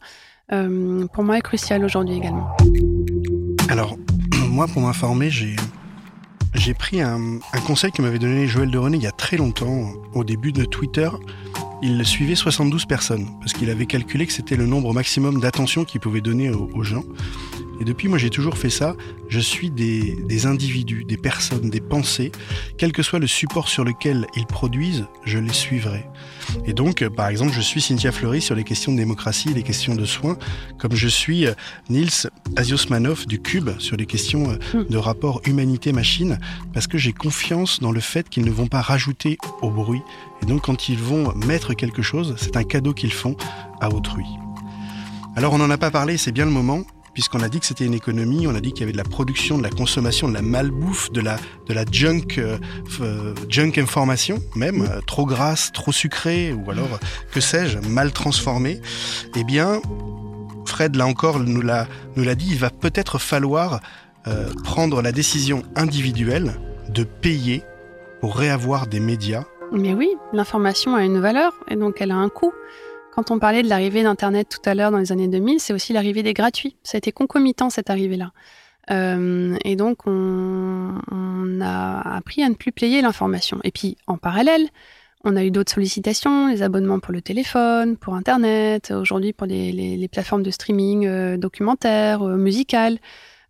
euh, 0.52 1.06
pour 1.06 1.24
moi 1.24 1.38
est 1.38 1.42
crucial 1.42 1.82
aujourd'hui 1.86 2.16
également. 2.16 2.54
Alors 3.70 3.96
moi 4.50 4.66
pour 4.66 4.82
m'informer 4.82 5.30
j'ai 5.30 6.74
pris 6.74 7.00
un, 7.00 7.38
un, 7.54 7.60
conseil 7.66 7.92
que 7.92 8.02
m'avait 8.02 8.18
donné 8.18 8.46
Joël 8.46 8.70
de 8.70 8.76
René 8.76 8.98
il 8.98 9.02
y 9.02 9.06
a 9.06 9.12
très 9.12 9.38
longtemps 9.38 9.90
au 10.12 10.22
début 10.22 10.52
de 10.52 10.66
Twitter 10.66 11.08
il 11.82 12.04
suivait 12.04 12.34
72 12.34 12.86
personnes, 12.86 13.26
parce 13.40 13.52
qu'il 13.52 13.70
avait 13.70 13.86
calculé 13.86 14.26
que 14.26 14.32
c'était 14.32 14.56
le 14.56 14.66
nombre 14.66 14.92
maximum 14.92 15.40
d'attention 15.40 15.84
qu'il 15.84 16.00
pouvait 16.00 16.20
donner 16.20 16.50
aux, 16.50 16.82
gens. 16.82 17.04
Et 17.80 17.84
depuis, 17.84 18.08
moi, 18.08 18.18
j'ai 18.18 18.30
toujours 18.30 18.58
fait 18.58 18.70
ça. 18.70 18.94
Je 19.28 19.40
suis 19.40 19.70
des, 19.70 20.16
des, 20.28 20.46
individus, 20.46 21.04
des 21.04 21.16
personnes, 21.16 21.70
des 21.70 21.80
pensées. 21.80 22.30
Quel 22.76 22.92
que 22.92 23.02
soit 23.02 23.18
le 23.18 23.26
support 23.26 23.68
sur 23.68 23.84
lequel 23.84 24.26
ils 24.36 24.46
produisent, 24.46 25.06
je 25.24 25.38
les 25.38 25.52
suivrai. 25.52 26.04
Et 26.66 26.72
donc, 26.72 27.06
par 27.08 27.28
exemple, 27.28 27.52
je 27.52 27.60
suis 27.60 27.80
Cynthia 27.80 28.12
Fleury 28.12 28.40
sur 28.40 28.54
les 28.54 28.64
questions 28.64 28.92
de 28.92 28.96
démocratie 28.98 29.50
et 29.50 29.54
les 29.54 29.62
questions 29.62 29.94
de 29.94 30.04
soins, 30.04 30.36
comme 30.78 30.94
je 30.94 31.08
suis 31.08 31.46
euh, 31.46 31.52
Nils 31.88 32.28
Asiosmanov 32.56 33.26
du 33.26 33.40
Cube 33.40 33.70
sur 33.78 33.96
les 33.96 34.06
questions 34.06 34.58
euh, 34.74 34.84
de 34.84 34.96
rapport 34.96 35.40
humanité-machine, 35.46 36.38
parce 36.72 36.86
que 36.86 36.98
j'ai 36.98 37.12
confiance 37.12 37.80
dans 37.80 37.92
le 37.92 38.00
fait 38.00 38.28
qu'ils 38.28 38.44
ne 38.44 38.50
vont 38.50 38.66
pas 38.66 38.80
rajouter 38.80 39.38
au 39.62 39.70
bruit. 39.70 40.02
Et 40.42 40.46
donc, 40.46 40.62
quand 40.62 40.88
ils 40.88 40.98
vont 40.98 41.34
mettre 41.34 41.74
quelque 41.74 42.02
chose, 42.02 42.34
c'est 42.38 42.56
un 42.56 42.64
cadeau 42.64 42.94
qu'ils 42.94 43.12
font 43.12 43.36
à 43.80 43.90
autrui. 43.90 44.26
Alors, 45.36 45.52
on 45.52 45.58
n'en 45.58 45.70
a 45.70 45.78
pas 45.78 45.90
parlé, 45.90 46.16
c'est 46.16 46.32
bien 46.32 46.44
le 46.44 46.50
moment 46.50 46.84
puisqu'on 47.12 47.40
a 47.40 47.48
dit 47.48 47.60
que 47.60 47.66
c'était 47.66 47.84
une 47.84 47.94
économie, 47.94 48.46
on 48.46 48.54
a 48.54 48.60
dit 48.60 48.72
qu'il 48.72 48.80
y 48.80 48.82
avait 48.84 48.92
de 48.92 48.96
la 48.96 49.04
production, 49.04 49.58
de 49.58 49.62
la 49.62 49.70
consommation, 49.70 50.28
de 50.28 50.34
la 50.34 50.42
malbouffe, 50.42 51.10
de 51.12 51.20
la, 51.20 51.36
de 51.66 51.74
la 51.74 51.84
junk, 51.90 52.38
euh, 52.38 52.58
euh, 53.00 53.34
junk 53.48 53.72
information, 53.78 54.38
même, 54.54 54.82
euh, 54.82 55.00
trop 55.06 55.26
grasse, 55.26 55.72
trop 55.72 55.92
sucrée, 55.92 56.52
ou 56.52 56.70
alors, 56.70 56.98
que 57.32 57.40
sais-je, 57.40 57.78
mal 57.78 58.12
transformée. 58.12 58.80
Eh 59.36 59.44
bien, 59.44 59.80
Fred, 60.66 60.96
là 60.96 61.06
encore, 61.06 61.40
nous 61.40 61.62
l'a, 61.62 61.88
nous 62.16 62.24
l'a 62.24 62.34
dit, 62.34 62.48
il 62.50 62.58
va 62.58 62.70
peut-être 62.70 63.18
falloir 63.18 63.80
prendre 64.64 65.00
la 65.00 65.12
décision 65.12 65.62
individuelle 65.76 66.60
de 66.90 67.04
payer 67.04 67.62
pour 68.20 68.36
réavoir 68.36 68.86
des 68.86 69.00
médias. 69.00 69.44
Mais 69.72 69.94
oui, 69.94 70.10
l'information 70.32 70.96
a 70.96 71.04
une 71.04 71.20
valeur 71.20 71.54
et 71.68 71.76
donc 71.76 72.00
elle 72.00 72.10
a 72.10 72.16
un 72.16 72.28
coût. 72.28 72.52
Quand 73.14 73.30
on 73.30 73.38
parlait 73.38 73.62
de 73.62 73.68
l'arrivée 73.68 74.02
d'Internet 74.02 74.48
tout 74.48 74.68
à 74.68 74.74
l'heure 74.74 74.90
dans 74.90 74.98
les 74.98 75.12
années 75.12 75.28
2000, 75.28 75.60
c'est 75.60 75.72
aussi 75.72 75.92
l'arrivée 75.92 76.22
des 76.22 76.34
gratuits. 76.34 76.76
Ça 76.82 76.96
a 76.96 76.98
été 76.98 77.12
concomitant 77.12 77.70
cette 77.70 77.90
arrivée-là. 77.90 78.32
Euh, 78.90 79.56
et 79.64 79.76
donc, 79.76 80.06
on, 80.06 81.60
a 81.60 82.16
appris 82.16 82.42
à 82.42 82.48
ne 82.48 82.54
plus 82.54 82.72
payer 82.72 83.02
l'information. 83.02 83.60
Et 83.62 83.70
puis, 83.70 83.96
en 84.06 84.16
parallèle, 84.16 84.68
on 85.24 85.36
a 85.36 85.44
eu 85.44 85.50
d'autres 85.50 85.72
sollicitations, 85.72 86.48
les 86.48 86.62
abonnements 86.62 86.98
pour 86.98 87.12
le 87.12 87.20
téléphone, 87.20 87.96
pour 87.96 88.14
Internet, 88.14 88.90
aujourd'hui 88.90 89.32
pour 89.32 89.46
les, 89.46 90.08
plateformes 90.10 90.42
de 90.42 90.50
streaming 90.50 91.06
euh, 91.06 91.36
documentaire, 91.36 92.22
euh, 92.22 92.36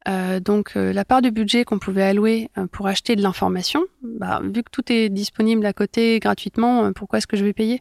musical. 0.06 0.40
donc, 0.42 0.72
la 0.74 1.04
part 1.04 1.22
du 1.22 1.30
budget 1.30 1.64
qu'on 1.64 1.78
pouvait 1.78 2.02
allouer 2.02 2.50
pour 2.72 2.86
acheter 2.86 3.16
de 3.16 3.22
l'information, 3.22 3.84
bah, 4.02 4.40
vu 4.42 4.62
que 4.62 4.70
tout 4.70 4.92
est 4.92 5.08
disponible 5.08 5.66
à 5.66 5.72
côté 5.72 6.18
gratuitement, 6.20 6.92
pourquoi 6.92 7.18
est-ce 7.18 7.26
que 7.26 7.36
je 7.36 7.44
vais 7.44 7.52
payer? 7.52 7.80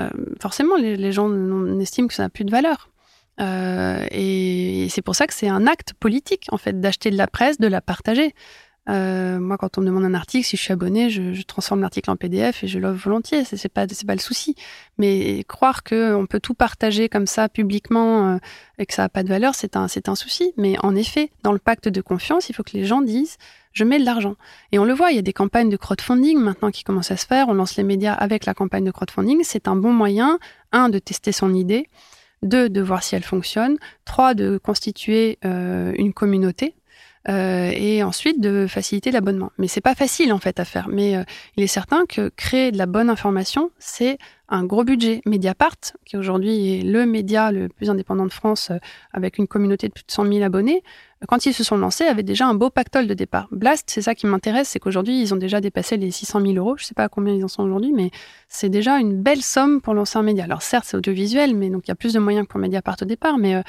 Euh, 0.00 0.08
forcément, 0.40 0.76
les, 0.76 1.12
gens 1.12 1.30
estiment 1.80 2.08
que 2.08 2.14
ça 2.14 2.24
n'a 2.24 2.28
plus 2.28 2.44
de 2.44 2.50
valeur. 2.50 2.90
Euh, 3.40 4.06
et 4.10 4.86
c'est 4.90 5.02
pour 5.02 5.14
ça 5.14 5.26
que 5.26 5.34
c'est 5.34 5.48
un 5.48 5.66
acte 5.66 5.94
politique, 5.94 6.46
en 6.50 6.58
fait, 6.58 6.80
d'acheter 6.80 7.10
de 7.10 7.16
la 7.16 7.26
presse, 7.26 7.58
de 7.58 7.66
la 7.66 7.80
partager. 7.80 8.34
Euh, 8.88 9.38
moi, 9.38 9.58
quand 9.58 9.78
on 9.78 9.80
me 9.80 9.86
demande 9.86 10.04
un 10.04 10.14
article, 10.14 10.44
si 10.44 10.56
je 10.56 10.62
suis 10.62 10.72
abonné, 10.72 11.08
je, 11.08 11.40
transforme 11.42 11.80
l'article 11.80 12.10
en 12.10 12.16
PDF 12.16 12.64
et 12.64 12.66
je 12.66 12.78
l'offre 12.78 13.04
volontiers. 13.04 13.44
C'est 13.44 13.68
pas, 13.68 13.86
pas 13.86 14.14
le 14.14 14.20
souci. 14.20 14.56
Mais 14.98 15.44
croire 15.44 15.82
que 15.82 16.14
on 16.14 16.26
peut 16.26 16.40
tout 16.40 16.54
partager 16.54 17.08
comme 17.08 17.26
ça 17.26 17.48
publiquement 17.48 18.38
et 18.78 18.86
que 18.86 18.94
ça 18.94 19.02
n'a 19.02 19.08
pas 19.08 19.22
de 19.22 19.28
valeur, 19.28 19.54
c'est 19.54 19.76
un, 19.76 19.86
un 20.06 20.14
souci. 20.14 20.52
Mais 20.56 20.76
en 20.82 20.96
effet, 20.96 21.30
dans 21.42 21.52
le 21.52 21.58
pacte 21.58 21.88
de 21.88 22.00
confiance, 22.00 22.48
il 22.48 22.54
faut 22.54 22.62
que 22.64 22.72
les 22.72 22.84
gens 22.84 23.02
disent 23.02 23.36
je 23.72 23.84
mets 23.84 23.98
de 23.98 24.04
l'argent. 24.04 24.36
Et 24.70 24.78
on 24.78 24.84
le 24.84 24.92
voit, 24.92 25.10
il 25.10 25.16
y 25.16 25.18
a 25.18 25.22
des 25.22 25.32
campagnes 25.32 25.70
de 25.70 25.76
crowdfunding 25.76 26.38
maintenant 26.38 26.70
qui 26.70 26.84
commencent 26.84 27.10
à 27.10 27.16
se 27.16 27.26
faire. 27.26 27.48
On 27.48 27.54
lance 27.54 27.76
les 27.76 27.82
médias 27.82 28.12
avec 28.12 28.44
la 28.44 28.54
campagne 28.54 28.84
de 28.84 28.90
crowdfunding. 28.90 29.42
C'est 29.44 29.68
un 29.68 29.76
bon 29.76 29.92
moyen, 29.92 30.38
un, 30.72 30.88
de 30.88 30.98
tester 30.98 31.32
son 31.32 31.54
idée, 31.54 31.88
deux, 32.42 32.68
de 32.68 32.80
voir 32.80 33.02
si 33.02 33.14
elle 33.14 33.22
fonctionne, 33.22 33.78
trois, 34.04 34.34
de 34.34 34.58
constituer 34.62 35.38
euh, 35.44 35.92
une 35.96 36.12
communauté. 36.12 36.74
Euh, 37.28 37.70
et 37.72 38.02
ensuite 38.02 38.40
de 38.40 38.66
faciliter 38.68 39.12
l'abonnement. 39.12 39.52
Mais 39.56 39.68
c'est 39.68 39.80
pas 39.80 39.94
facile 39.94 40.32
en 40.32 40.38
fait 40.38 40.58
à 40.58 40.64
faire. 40.64 40.88
Mais 40.88 41.16
euh, 41.16 41.22
il 41.56 41.62
est 41.62 41.68
certain 41.68 42.04
que 42.06 42.28
créer 42.30 42.72
de 42.72 42.78
la 42.78 42.86
bonne 42.86 43.08
information, 43.08 43.70
c'est 43.78 44.18
un 44.48 44.64
gros 44.64 44.82
budget. 44.82 45.22
Mediapart, 45.24 45.76
qui 46.04 46.16
aujourd'hui 46.16 46.80
est 46.80 46.82
le 46.82 47.06
média 47.06 47.52
le 47.52 47.68
plus 47.68 47.90
indépendant 47.90 48.26
de 48.26 48.32
France, 48.32 48.72
avec 49.12 49.38
une 49.38 49.46
communauté 49.46 49.86
de 49.86 49.92
plus 49.92 50.04
de 50.04 50.10
100 50.10 50.26
000 50.26 50.42
abonnés, 50.42 50.82
quand 51.28 51.46
ils 51.46 51.54
se 51.54 51.62
sont 51.62 51.76
lancés, 51.76 52.04
avaient 52.04 52.22
déjà 52.22 52.46
un 52.46 52.54
beau 52.54 52.70
pactole 52.70 53.06
de 53.06 53.14
départ. 53.14 53.48
Blast, 53.52 53.88
c'est 53.88 54.02
ça 54.02 54.14
qui 54.14 54.26
m'intéresse, 54.26 54.68
c'est 54.68 54.78
qu'aujourd'hui, 54.78 55.20
ils 55.20 55.32
ont 55.32 55.36
déjà 55.36 55.60
dépassé 55.60 55.96
les 55.96 56.10
600 56.10 56.40
000 56.40 56.54
euros. 56.54 56.76
Je 56.76 56.84
sais 56.84 56.94
pas 56.94 57.04
à 57.04 57.08
combien 57.08 57.34
ils 57.34 57.44
en 57.44 57.48
sont 57.48 57.62
aujourd'hui, 57.62 57.92
mais 57.92 58.10
c'est 58.48 58.68
déjà 58.68 58.98
une 58.98 59.22
belle 59.22 59.42
somme 59.42 59.80
pour 59.80 59.94
lancer 59.94 60.18
un 60.18 60.22
média. 60.22 60.44
Alors 60.44 60.62
certes, 60.62 60.84
c'est 60.86 60.96
audiovisuel, 60.96 61.54
mais 61.54 61.70
donc 61.70 61.86
il 61.86 61.90
y 61.90 61.92
a 61.92 61.94
plus 61.94 62.12
de 62.12 62.18
moyens 62.18 62.46
que 62.46 62.50
pour 62.50 62.60
Mediapart 62.60 62.96
au 63.00 63.04
départ, 63.04 63.38
mais, 63.38 63.54
euh, 63.54 63.62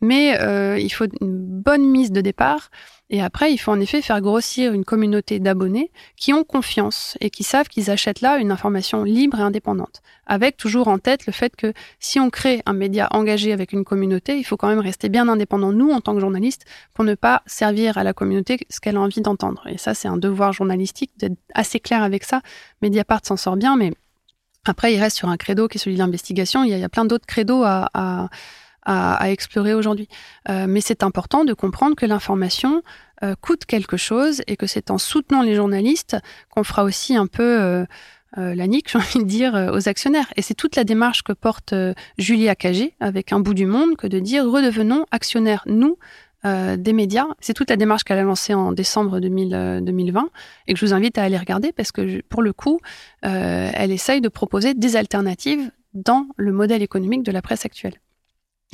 mais 0.00 0.38
euh, 0.40 0.78
il 0.78 0.90
faut 0.90 1.06
une 1.20 1.46
bonne 1.62 1.88
mise 1.88 2.12
de 2.12 2.20
départ. 2.20 2.70
Et 3.10 3.22
après, 3.22 3.52
il 3.52 3.58
faut 3.58 3.72
en 3.72 3.80
effet 3.80 4.02
faire 4.02 4.20
grossir 4.20 4.72
une 4.72 4.84
communauté 4.84 5.38
d'abonnés 5.38 5.90
qui 6.16 6.34
ont 6.34 6.44
confiance 6.44 7.16
et 7.20 7.30
qui 7.30 7.42
savent 7.42 7.68
qu'ils 7.68 7.90
achètent 7.90 8.20
là 8.20 8.36
une 8.36 8.50
information 8.50 9.02
libre 9.02 9.38
et 9.38 9.42
indépendante. 9.42 10.02
Avec 10.26 10.58
toujours 10.58 10.88
en 10.88 10.98
tête 10.98 11.24
le 11.26 11.32
fait 11.32 11.56
que 11.56 11.72
si 12.00 12.20
on 12.20 12.28
crée 12.28 12.62
un 12.66 12.74
média 12.74 13.08
engagé 13.12 13.52
avec 13.52 13.72
une 13.72 13.84
communauté, 13.84 14.36
il 14.36 14.44
faut 14.44 14.58
quand 14.58 14.68
même 14.68 14.78
rester 14.78 15.08
bien 15.08 15.26
indépendant, 15.28 15.72
nous, 15.72 15.90
en 15.90 16.02
tant 16.02 16.14
que 16.14 16.20
journalistes, 16.20 16.66
pour 16.92 17.04
ne 17.04 17.14
pas 17.14 17.42
servir 17.46 17.96
à 17.96 18.04
la 18.04 18.12
communauté 18.12 18.58
ce 18.68 18.78
qu'elle 18.78 18.96
a 18.96 19.00
envie 19.00 19.22
d'entendre. 19.22 19.66
Et 19.68 19.78
ça, 19.78 19.94
c'est 19.94 20.08
un 20.08 20.18
devoir 20.18 20.52
journalistique 20.52 21.12
d'être 21.16 21.38
assez 21.54 21.80
clair 21.80 22.02
avec 22.02 22.24
ça. 22.24 22.42
Mediapart 22.82 23.24
s'en 23.24 23.38
sort 23.38 23.56
bien, 23.56 23.76
mais 23.76 23.92
après, 24.66 24.92
il 24.92 25.00
reste 25.00 25.16
sur 25.16 25.30
un 25.30 25.38
credo 25.38 25.66
qui 25.66 25.78
est 25.78 25.80
celui 25.80 25.96
de 25.96 26.02
l'investigation. 26.02 26.62
Il, 26.62 26.78
y 26.78 26.84
a 26.84 26.88
plein 26.90 27.06
d'autres 27.06 27.26
credos 27.26 27.62
à, 27.62 27.88
à 27.94 28.28
à, 28.88 29.30
explorer 29.30 29.74
aujourd'hui. 29.74 30.08
Euh, 30.48 30.66
mais 30.66 30.80
c'est 30.80 31.02
important 31.02 31.44
de 31.44 31.52
comprendre 31.52 31.94
que 31.94 32.06
l'information 32.06 32.82
euh, 33.22 33.34
coûte 33.40 33.66
quelque 33.66 33.96
chose 33.96 34.42
et 34.46 34.56
que 34.56 34.66
c'est 34.66 34.90
en 34.90 34.98
soutenant 34.98 35.42
les 35.42 35.54
journalistes 35.54 36.16
qu'on 36.50 36.64
fera 36.64 36.84
aussi 36.84 37.14
un 37.14 37.26
peu 37.26 37.42
euh, 37.42 37.86
la 38.36 38.66
nique, 38.66 38.88
j'ai 38.92 38.98
envie 38.98 39.18
de 39.18 39.28
dire, 39.28 39.70
aux 39.72 39.88
actionnaires. 39.88 40.32
Et 40.36 40.42
c'est 40.42 40.54
toute 40.54 40.74
la 40.74 40.84
démarche 40.84 41.22
que 41.22 41.32
porte 41.32 41.74
Julie 42.16 42.48
Cagé 42.56 42.94
avec 43.00 43.32
un 43.32 43.40
bout 43.40 43.54
du 43.54 43.66
monde 43.66 43.96
que 43.96 44.06
de 44.06 44.18
dire 44.18 44.44
redevenons 44.44 45.04
actionnaires, 45.10 45.64
nous, 45.66 45.98
des 46.44 46.92
médias. 46.92 47.26
C'est 47.40 47.52
toute 47.52 47.68
la 47.68 47.76
démarche 47.76 48.04
qu'elle 48.04 48.18
a 48.18 48.22
lancée 48.22 48.54
en 48.54 48.72
décembre 48.72 49.20
2020 49.20 49.52
euh, 49.54 50.28
et 50.66 50.72
que 50.72 50.78
je 50.78 50.86
vous 50.86 50.94
invite 50.94 51.18
à 51.18 51.24
aller 51.24 51.36
regarder 51.36 51.72
parce 51.72 51.92
que 51.92 52.22
pour 52.22 52.42
le 52.42 52.54
coup, 52.54 52.80
elle 53.22 53.90
essaye 53.90 54.22
de 54.22 54.28
proposer 54.28 54.72
des 54.72 54.96
alternatives 54.96 55.70
dans 55.94 56.26
le 56.36 56.52
modèle 56.52 56.82
économique 56.82 57.22
de 57.22 57.32
la 57.32 57.42
presse 57.42 57.66
actuelle. 57.66 57.98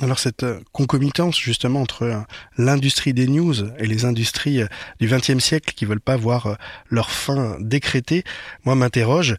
Alors 0.02 0.18
cette 0.18 0.44
concomitance 0.72 1.38
justement 1.38 1.80
entre 1.80 2.24
l'industrie 2.58 3.14
des 3.14 3.28
news 3.28 3.54
et 3.78 3.86
les 3.86 4.04
industries 4.04 4.62
du 4.98 5.06
XXe 5.06 5.38
siècle 5.38 5.72
qui 5.74 5.84
veulent 5.84 6.00
pas 6.00 6.16
voir 6.16 6.58
leur 6.90 7.10
fin 7.10 7.56
décrétée, 7.60 8.24
moi 8.64 8.74
m'interroge. 8.74 9.36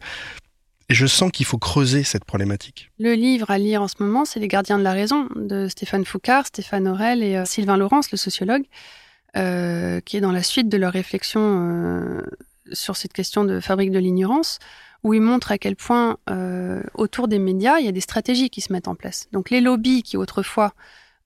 Et 0.88 0.94
je 0.94 1.06
sens 1.06 1.32
qu'il 1.32 1.46
faut 1.46 1.58
creuser 1.58 2.04
cette 2.04 2.24
problématique. 2.24 2.90
Le 2.98 3.14
livre 3.14 3.50
à 3.50 3.58
lire 3.58 3.82
en 3.82 3.88
ce 3.88 3.96
moment, 3.98 4.24
c'est 4.24 4.38
Les 4.38 4.48
gardiens 4.48 4.78
de 4.78 4.84
la 4.84 4.92
raison 4.92 5.28
de 5.34 5.66
Stéphane 5.68 6.04
Foucard, 6.04 6.46
Stéphane 6.46 6.86
Aurel 6.86 7.24
et 7.24 7.36
euh, 7.36 7.44
Sylvain 7.44 7.76
Laurence, 7.76 8.12
le 8.12 8.18
sociologue, 8.18 8.62
euh, 9.36 10.00
qui 10.00 10.16
est 10.16 10.20
dans 10.20 10.32
la 10.32 10.44
suite 10.44 10.68
de 10.68 10.76
leur 10.76 10.92
réflexion 10.92 11.40
euh, 11.42 12.22
sur 12.72 12.96
cette 12.96 13.12
question 13.12 13.44
de 13.44 13.58
fabrique 13.58 13.90
de 13.90 13.98
l'ignorance, 13.98 14.60
où 15.06 15.14
ils 15.14 15.22
montrent 15.22 15.52
à 15.52 15.58
quel 15.58 15.76
point 15.76 16.16
autour 16.94 17.28
des 17.28 17.38
médias, 17.38 17.78
il 17.78 17.86
y 17.86 17.88
a 17.88 17.92
des 17.92 18.00
stratégies 18.00 18.50
qui 18.50 18.60
se 18.60 18.72
mettent 18.72 18.88
en 18.88 18.96
place. 18.96 19.28
Donc 19.30 19.50
les 19.50 19.60
lobbies 19.60 20.02
qui 20.02 20.16
autrefois 20.16 20.72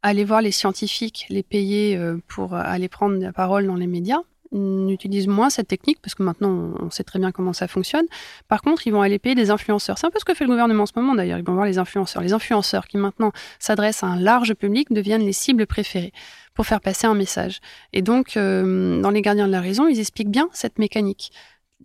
allaient 0.02 0.24
voir 0.24 0.42
les 0.42 0.50
scientifiques, 0.50 1.24
les 1.30 1.42
payer 1.42 1.98
pour 2.28 2.52
aller 2.54 2.88
prendre 2.90 3.16
la 3.16 3.32
parole 3.32 3.66
dans 3.66 3.76
les 3.76 3.86
médias, 3.86 4.20
utilise 4.52 5.28
moins 5.28 5.48
cette 5.48 5.68
technique 5.68 5.98
parce 6.02 6.14
que 6.14 6.22
maintenant 6.22 6.74
on 6.78 6.90
sait 6.90 7.04
très 7.04 7.18
bien 7.18 7.32
comment 7.32 7.54
ça 7.54 7.68
fonctionne. 7.68 8.04
Par 8.48 8.60
contre, 8.60 8.86
ils 8.86 8.90
vont 8.90 9.00
aller 9.00 9.18
payer 9.18 9.34
des 9.34 9.50
influenceurs. 9.50 9.96
C'est 9.96 10.06
un 10.06 10.10
peu 10.10 10.18
ce 10.18 10.26
que 10.26 10.34
fait 10.34 10.44
le 10.44 10.50
gouvernement 10.50 10.82
en 10.82 10.86
ce 10.86 10.92
moment 10.96 11.14
d'ailleurs. 11.14 11.38
Ils 11.38 11.44
vont 11.44 11.54
voir 11.54 11.64
les 11.64 11.78
influenceurs. 11.78 12.22
Les 12.22 12.34
influenceurs 12.34 12.86
qui 12.86 12.98
maintenant 12.98 13.32
s'adressent 13.58 14.02
à 14.02 14.08
un 14.08 14.20
large 14.20 14.52
public 14.52 14.92
deviennent 14.92 15.24
les 15.24 15.32
cibles 15.32 15.66
préférées 15.66 16.12
pour 16.54 16.66
faire 16.66 16.80
passer 16.80 17.06
un 17.06 17.14
message. 17.14 17.60
Et 17.92 18.02
donc, 18.02 18.36
euh, 18.36 19.00
dans 19.00 19.10
Les 19.10 19.22
Gardiens 19.22 19.46
de 19.46 19.52
la 19.52 19.60
Raison, 19.60 19.86
ils 19.86 20.00
expliquent 20.00 20.30
bien 20.30 20.50
cette 20.52 20.78
mécanique 20.78 21.32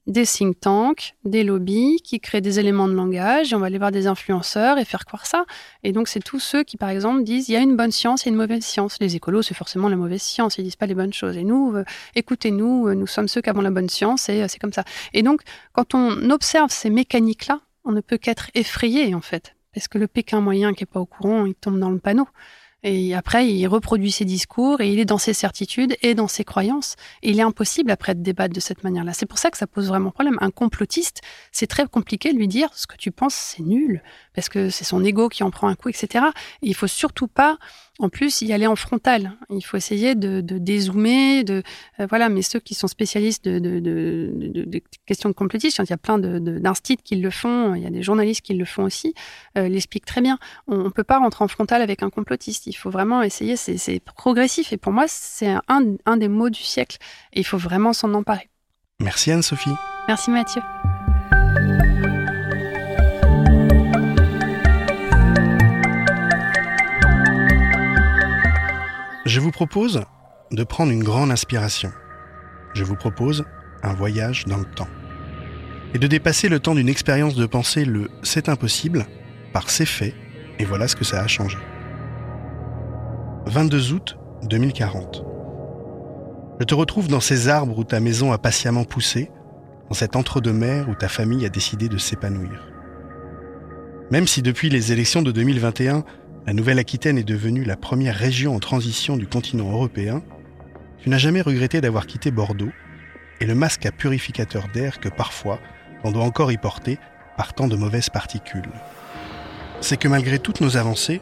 des 0.07 0.25
think 0.25 0.59
tanks, 0.59 1.15
des 1.23 1.43
lobbies 1.43 1.97
qui 2.03 2.19
créent 2.19 2.41
des 2.41 2.59
éléments 2.59 2.87
de 2.87 2.93
langage 2.93 3.51
et 3.51 3.55
on 3.55 3.59
va 3.59 3.67
aller 3.67 3.79
voir 3.79 3.91
des 3.91 4.05
influenceurs 4.07 4.77
et 4.77 4.85
faire 4.85 5.05
croire 5.05 5.25
ça. 5.25 5.45
Et 5.83 5.91
donc, 5.91 6.07
c'est 6.07 6.19
tous 6.19 6.39
ceux 6.39 6.63
qui, 6.63 6.77
par 6.77 6.89
exemple, 6.89 7.23
disent 7.23 7.49
il 7.49 7.53
y 7.53 7.55
a 7.55 7.61
une 7.61 7.75
bonne 7.75 7.91
science 7.91 8.25
et 8.25 8.29
une 8.29 8.35
mauvaise 8.35 8.63
science. 8.63 8.97
Les 8.99 9.15
écolos, 9.15 9.41
c'est 9.41 9.55
forcément 9.55 9.89
la 9.89 9.95
mauvaise 9.95 10.21
science, 10.21 10.57
ils 10.57 10.63
disent 10.63 10.75
pas 10.75 10.85
les 10.85 10.95
bonnes 10.95 11.13
choses. 11.13 11.37
Et 11.37 11.43
nous, 11.43 11.75
euh, 11.75 11.83
écoutez-nous, 12.15 12.87
euh, 12.87 12.93
nous 12.93 13.07
sommes 13.07 13.27
ceux 13.27 13.41
qui 13.41 13.49
avons 13.49 13.61
la 13.61 13.71
bonne 13.71 13.89
science 13.89 14.29
et 14.29 14.43
euh, 14.43 14.47
c'est 14.47 14.59
comme 14.59 14.73
ça. 14.73 14.83
Et 15.13 15.23
donc, 15.23 15.41
quand 15.73 15.95
on 15.95 16.29
observe 16.29 16.69
ces 16.69 16.89
mécaniques-là, 16.89 17.61
on 17.83 17.91
ne 17.91 18.01
peut 18.01 18.17
qu'être 18.17 18.51
effrayé, 18.53 19.15
en 19.15 19.21
fait. 19.21 19.55
Parce 19.73 19.87
que 19.87 19.97
le 19.97 20.07
Pékin 20.07 20.39
moyen 20.39 20.73
qui 20.73 20.83
est 20.83 20.87
pas 20.87 20.99
au 20.99 21.05
courant, 21.05 21.45
il 21.45 21.55
tombe 21.55 21.79
dans 21.79 21.89
le 21.89 21.99
panneau. 21.99 22.27
Et 22.87 23.15
après, 23.15 23.49
il 23.49 23.65
reproduit 23.65 24.11
ses 24.11 24.25
discours 24.25 24.79
et 24.79 24.93
il 24.93 24.99
est 24.99 25.05
dans 25.05 25.17
ses 25.17 25.33
certitudes 25.33 25.97
et 26.03 26.13
dans 26.13 26.27
ses 26.27 26.43
croyances. 26.43 26.95
Et 27.23 27.31
il 27.31 27.39
est 27.39 27.43
impossible 27.43 27.89
après 27.89 28.13
de 28.13 28.21
débattre 28.21 28.53
de 28.53 28.59
cette 28.59 28.83
manière-là. 28.83 29.11
C'est 29.11 29.25
pour 29.25 29.39
ça 29.39 29.49
que 29.49 29.57
ça 29.57 29.65
pose 29.65 29.87
vraiment 29.87 30.11
problème. 30.11 30.37
Un 30.39 30.51
complotiste, 30.51 31.21
c'est 31.51 31.65
très 31.65 31.87
compliqué 31.87 32.31
de 32.31 32.37
lui 32.37 32.47
dire 32.47 32.69
ce 32.75 32.85
que 32.85 32.95
tu 32.95 33.09
penses, 33.09 33.33
c'est 33.33 33.63
nul, 33.63 34.03
parce 34.35 34.49
que 34.49 34.69
c'est 34.69 34.83
son 34.83 35.03
ego 35.03 35.29
qui 35.29 35.41
en 35.41 35.49
prend 35.49 35.67
un 35.67 35.73
coup, 35.73 35.89
etc. 35.89 36.25
Et 36.61 36.67
il 36.67 36.75
faut 36.75 36.85
surtout 36.85 37.27
pas 37.27 37.57
en 37.99 38.09
plus 38.09 38.41
y 38.41 38.51
aller 38.53 38.67
en 38.67 38.75
frontal. 38.75 39.33
Il 39.49 39.61
faut 39.61 39.77
essayer 39.77 40.15
de, 40.15 40.41
de 40.41 40.57
dézoomer, 40.57 41.43
de 41.43 41.63
euh, 41.99 42.07
voilà. 42.07 42.29
Mais 42.29 42.41
ceux 42.41 42.59
qui 42.59 42.73
sont 42.73 42.87
spécialistes 42.87 43.45
de, 43.45 43.59
de, 43.59 43.79
de 43.81 44.81
questions 45.05 45.29
de 45.29 45.33
complotisme, 45.33 45.83
il 45.83 45.89
y 45.89 45.93
a 45.93 45.97
plein 45.97 46.19
d'instituts 46.19 47.03
qui 47.03 47.15
le 47.15 47.29
font, 47.29 47.75
il 47.75 47.83
y 47.83 47.85
a 47.85 47.89
des 47.89 48.03
journalistes 48.03 48.41
qui 48.41 48.53
le 48.53 48.65
font 48.65 48.83
aussi, 48.83 49.13
euh, 49.57 49.67
l'expliquent 49.67 50.05
très 50.05 50.21
bien. 50.21 50.37
On, 50.67 50.85
ne 50.85 50.89
peut 50.89 51.03
pas 51.03 51.19
rentrer 51.19 51.43
en 51.43 51.47
frontal 51.47 51.81
avec 51.81 52.03
un 52.03 52.09
complotiste. 52.09 52.67
Il 52.67 52.73
faut 52.73 52.89
vraiment 52.89 53.21
essayer. 53.21 53.55
C'est 53.55 53.99
progressif 53.99 54.73
et 54.73 54.77
pour 54.77 54.91
moi 54.91 55.05
c'est 55.07 55.47
un, 55.47 55.95
un 56.05 56.17
des 56.17 56.27
mots 56.27 56.49
du 56.49 56.61
siècle 56.61 56.97
et 57.33 57.39
il 57.39 57.45
faut 57.45 57.57
vraiment 57.57 57.93
s'en 57.93 58.13
emparer. 58.13 58.49
Merci 58.99 59.31
Anne-Sophie. 59.31 59.71
Merci 60.07 60.31
Mathieu. 60.31 60.61
Je 69.35 69.41
vous 69.41 69.51
propose 69.51 70.01
de 70.53 70.63
prendre 70.63 70.93
une 70.93 71.03
grande 71.03 71.29
inspiration. 71.29 71.91
Je 72.73 72.85
vous 72.85 72.95
propose 72.95 73.43
un 73.83 73.93
voyage 73.93 74.45
dans 74.45 74.55
le 74.55 74.63
temps. 74.63 74.87
Et 75.93 75.99
de 75.99 76.07
dépasser 76.07 76.47
le 76.47 76.61
temps 76.61 76.73
d'une 76.73 76.87
expérience 76.87 77.35
de 77.35 77.45
pensée 77.45 77.83
le 77.83 78.09
c'est 78.23 78.47
impossible 78.47 79.05
par 79.51 79.69
c'est 79.69 79.85
fait, 79.85 80.13
et 80.57 80.63
voilà 80.63 80.87
ce 80.87 80.95
que 80.95 81.03
ça 81.03 81.21
a 81.21 81.27
changé. 81.27 81.57
22 83.47 83.91
août 83.91 84.17
2040. 84.43 85.25
Je 86.61 86.63
te 86.63 86.73
retrouve 86.73 87.09
dans 87.09 87.19
ces 87.19 87.49
arbres 87.49 87.77
où 87.77 87.83
ta 87.83 87.99
maison 87.99 88.31
a 88.31 88.37
patiemment 88.37 88.85
poussé, 88.85 89.29
dans 89.89 89.95
cet 89.95 90.15
entre-deux-mers 90.15 90.87
où 90.87 90.95
ta 90.95 91.09
famille 91.09 91.45
a 91.45 91.49
décidé 91.49 91.89
de 91.89 91.97
s'épanouir. 91.97 92.69
Même 94.11 94.27
si 94.27 94.41
depuis 94.41 94.69
les 94.69 94.93
élections 94.93 95.23
de 95.23 95.33
2021, 95.33 96.05
la 96.45 96.53
Nouvelle-Aquitaine 96.53 97.17
est 97.17 97.23
devenue 97.23 97.63
la 97.63 97.75
première 97.75 98.15
région 98.15 98.55
en 98.55 98.59
transition 98.59 99.17
du 99.17 99.25
continent 99.25 99.71
européen, 99.71 100.21
tu 101.01 101.09
n'as 101.09 101.17
jamais 101.17 101.41
regretté 101.41 101.81
d'avoir 101.81 102.05
quitté 102.05 102.29
Bordeaux 102.29 102.71
et 103.41 103.45
le 103.45 103.55
masque 103.55 103.85
à 103.85 103.91
purificateur 103.91 104.67
d'air 104.73 104.99
que 104.99 105.09
parfois 105.09 105.59
on 106.03 106.11
doit 106.11 106.23
encore 106.23 106.51
y 106.51 106.57
porter 106.57 106.99
par 107.35 107.53
tant 107.53 107.67
de 107.67 107.75
mauvaises 107.75 108.09
particules. 108.09 108.69
C'est 109.81 109.97
que 109.97 110.07
malgré 110.07 110.37
toutes 110.37 110.61
nos 110.61 110.77
avancées, 110.77 111.21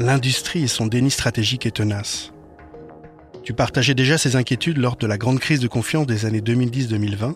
l'industrie 0.00 0.64
et 0.64 0.68
son 0.68 0.86
déni 0.86 1.10
stratégique 1.10 1.66
est 1.66 1.76
tenace. 1.76 2.32
Tu 3.42 3.52
partageais 3.52 3.94
déjà 3.94 4.16
ces 4.16 4.34
inquiétudes 4.34 4.78
lors 4.78 4.96
de 4.96 5.06
la 5.06 5.18
grande 5.18 5.40
crise 5.40 5.60
de 5.60 5.68
confiance 5.68 6.06
des 6.06 6.24
années 6.24 6.40
2010-2020, 6.40 7.34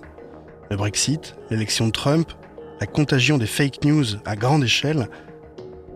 le 0.70 0.76
Brexit, 0.76 1.36
l'élection 1.50 1.86
de 1.86 1.92
Trump, 1.92 2.32
la 2.80 2.86
contagion 2.86 3.36
des 3.36 3.46
fake 3.46 3.84
news 3.84 4.06
à 4.24 4.34
grande 4.34 4.64
échelle 4.64 5.08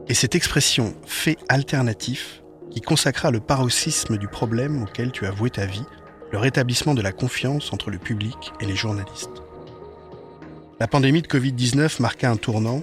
et 0.08 0.14
cette 0.14 0.34
expression 0.34 0.94
fait 1.06 1.36
alternatif 1.48 2.42
qui 2.70 2.80
consacra 2.80 3.30
le 3.30 3.40
paroxysme 3.40 4.16
du 4.16 4.28
problème 4.28 4.82
auquel 4.82 5.12
tu 5.12 5.26
as 5.26 5.30
voué 5.30 5.50
ta 5.50 5.66
vie, 5.66 5.84
le 6.32 6.38
rétablissement 6.38 6.94
de 6.94 7.02
la 7.02 7.12
confiance 7.12 7.72
entre 7.72 7.90
le 7.90 7.98
public 7.98 8.52
et 8.60 8.66
les 8.66 8.76
journalistes. 8.76 9.42
La 10.80 10.88
pandémie 10.88 11.22
de 11.22 11.28
Covid-19 11.28 12.00
marqua 12.00 12.30
un 12.30 12.36
tournant. 12.36 12.82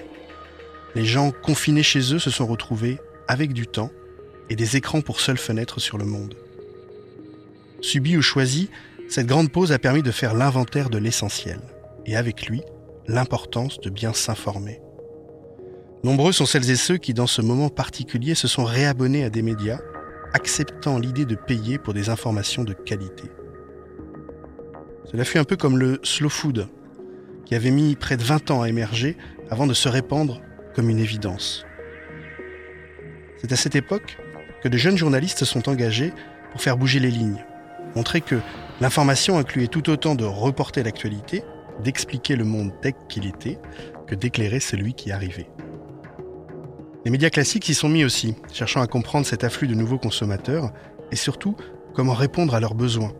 Les 0.96 1.06
gens 1.06 1.32
confinés 1.32 1.84
chez 1.84 2.14
eux 2.14 2.20
se 2.20 2.30
sont 2.30 2.48
retrouvés 2.48 3.00
avec 3.28 3.52
du 3.52 3.68
temps 3.68 3.92
et 4.50 4.56
des 4.56 4.78
écrans 4.78 5.02
pour 5.02 5.20
seule 5.20 5.38
fenêtre 5.38 5.80
sur 5.80 5.98
le 5.98 6.06
monde. 6.06 6.36
Subi 7.82 8.16
ou 8.18 8.22
choisi, 8.22 8.70
cette 9.10 9.28
grande 9.28 9.52
pause 9.52 9.72
a 9.72 9.80
permis 9.80 10.04
de 10.04 10.12
faire 10.12 10.34
l'inventaire 10.34 10.90
de 10.90 10.98
l'essentiel, 10.98 11.60
et 12.06 12.16
avec 12.16 12.48
lui, 12.48 12.62
l'importance 13.08 13.80
de 13.80 13.90
bien 13.90 14.14
s'informer. 14.14 14.82
Nombreux 16.02 16.32
sont 16.32 16.46
celles 16.46 16.72
et 16.72 16.78
ceux 16.78 16.98
qui, 16.98 17.14
dans 17.14 17.28
ce 17.28 17.42
moment 17.42 17.70
particulier, 17.70 18.34
se 18.34 18.48
sont 18.48 18.64
réabonnés 18.64 19.26
à 19.26 19.30
des 19.30 19.42
médias, 19.42 19.80
acceptant 20.34 20.98
l'idée 20.98 21.26
de 21.26 21.36
payer 21.36 21.78
pour 21.78 21.94
des 21.94 22.10
informations 22.10 22.64
de 22.64 22.72
qualité. 22.72 23.26
Cela 25.12 25.26
fut 25.26 25.40
un 25.40 25.44
peu 25.44 25.58
comme 25.58 25.78
le 25.78 26.00
slow 26.04 26.30
food, 26.30 26.70
qui 27.46 27.54
avait 27.54 27.72
mis 27.72 27.98
près 27.98 28.16
de 28.16 28.24
20 28.24 28.50
ans 28.52 28.62
à 28.62 28.70
émerger 28.70 29.18
avant 29.50 29.68
de 29.68 29.74
se 29.74 29.90
répandre 29.90 30.42
comme 30.74 30.90
une 30.90 31.00
évidence. 31.00 31.66
C'est 33.38 33.52
à 33.52 33.58
cette 33.58 33.76
époque 33.76 34.18
que 34.64 34.70
de 34.70 34.78
jeunes 34.78 34.98
journalistes 34.98 35.44
sont 35.44 35.68
engagés 35.68 36.14
pour 36.52 36.62
faire 36.62 36.78
bouger 36.78 37.00
les 37.00 37.12
lignes, 37.12 37.44
montrer 37.96 38.22
que 38.22 38.40
l'information 38.80 39.38
incluait 39.38 39.68
tout 39.68 39.90
autant 39.90 40.16
de 40.16 40.24
reporter 40.24 40.82
l'actualité, 40.82 41.44
d'expliquer 41.84 42.38
le 42.38 42.46
monde 42.46 42.72
tel 42.82 42.94
qu'il 43.10 43.26
était, 43.26 43.60
que 44.08 44.16
d'éclairer 44.16 44.62
celui 44.62 44.94
qui 44.94 45.12
arrivait. 45.12 45.50
Les 47.10 47.12
médias 47.12 47.32
classiques 47.32 47.66
s'y 47.66 47.74
sont 47.74 47.90
mis 47.90 48.04
aussi, 48.04 48.36
cherchant 48.54 48.84
à 48.84 48.86
comprendre 48.86 49.26
cet 49.26 49.44
afflux 49.44 49.68
de 49.68 49.74
nouveaux 49.74 49.98
consommateurs 49.98 50.72
et 51.12 51.16
surtout 51.16 51.56
comment 51.96 52.14
répondre 52.14 52.54
à 52.54 52.60
leurs 52.60 52.76
besoins. 52.76 53.14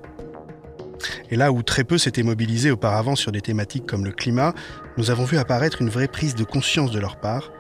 Et 1.32 1.36
là 1.36 1.52
où 1.52 1.64
très 1.64 1.84
peu 1.84 1.98
s'étaient 1.98 2.22
mobilisés 2.22 2.70
auparavant 2.70 3.16
sur 3.16 3.32
des 3.32 3.42
thématiques 3.42 3.88
comme 3.88 4.06
le 4.06 4.12
climat, 4.12 4.54
nous 4.98 5.10
avons 5.10 5.24
vu 5.24 5.40
apparaître 5.40 5.82
une 5.82 5.90
vraie 5.90 6.08
prise 6.08 6.36
de 6.36 6.44
conscience 6.44 6.92
de 6.92 7.00
leur 7.00 7.20
part, 7.20 7.52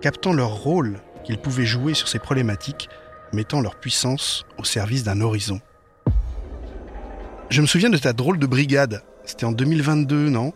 captant 0.00 0.32
leur 0.32 0.56
rôle 0.56 0.98
qu'ils 1.22 1.38
pouvaient 1.38 1.64
jouer 1.64 1.94
sur 1.94 2.08
ces 2.08 2.18
problématiques, 2.18 2.88
mettant 3.32 3.60
leur 3.60 3.76
puissance 3.76 4.44
au 4.58 4.64
service 4.64 5.04
d'un 5.04 5.20
horizon. 5.20 5.60
Je 7.48 7.62
me 7.62 7.66
souviens 7.68 7.90
de 7.90 7.98
ta 7.98 8.12
drôle 8.12 8.40
de 8.40 8.46
brigade, 8.48 9.04
c'était 9.24 9.46
en 9.46 9.52
2022, 9.52 10.30
non? 10.30 10.52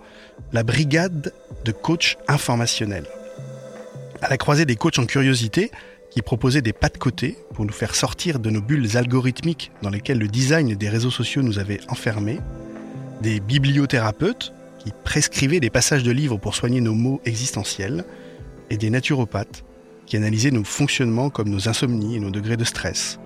La 0.52 0.64
brigade 0.64 1.32
de 1.64 1.70
coach 1.70 2.18
informationnel 2.26 3.06
à 4.22 4.28
la 4.28 4.36
croisée 4.36 4.64
des 4.64 4.76
coachs 4.76 4.98
en 4.98 5.06
curiosité 5.06 5.70
qui 6.10 6.22
proposaient 6.22 6.62
des 6.62 6.72
pas 6.72 6.88
de 6.88 6.98
côté 6.98 7.38
pour 7.54 7.64
nous 7.64 7.72
faire 7.72 7.94
sortir 7.94 8.38
de 8.38 8.50
nos 8.50 8.60
bulles 8.60 8.96
algorithmiques 8.96 9.70
dans 9.82 9.90
lesquelles 9.90 10.18
le 10.18 10.28
design 10.28 10.74
des 10.74 10.88
réseaux 10.88 11.10
sociaux 11.10 11.42
nous 11.42 11.58
avait 11.58 11.80
enfermés, 11.88 12.40
des 13.22 13.40
bibliothérapeutes 13.40 14.52
qui 14.78 14.92
prescrivaient 15.04 15.60
des 15.60 15.70
passages 15.70 16.02
de 16.02 16.10
livres 16.10 16.38
pour 16.38 16.54
soigner 16.54 16.80
nos 16.80 16.94
maux 16.94 17.20
existentiels, 17.24 18.04
et 18.70 18.76
des 18.76 18.90
naturopathes 18.90 19.64
qui 20.06 20.16
analysaient 20.16 20.52
nos 20.52 20.64
fonctionnements 20.64 21.28
comme 21.28 21.48
nos 21.48 21.68
insomnies 21.68 22.16
et 22.16 22.20
nos 22.20 22.30
degrés 22.30 22.56
de 22.56 22.64
stress. 22.64 23.18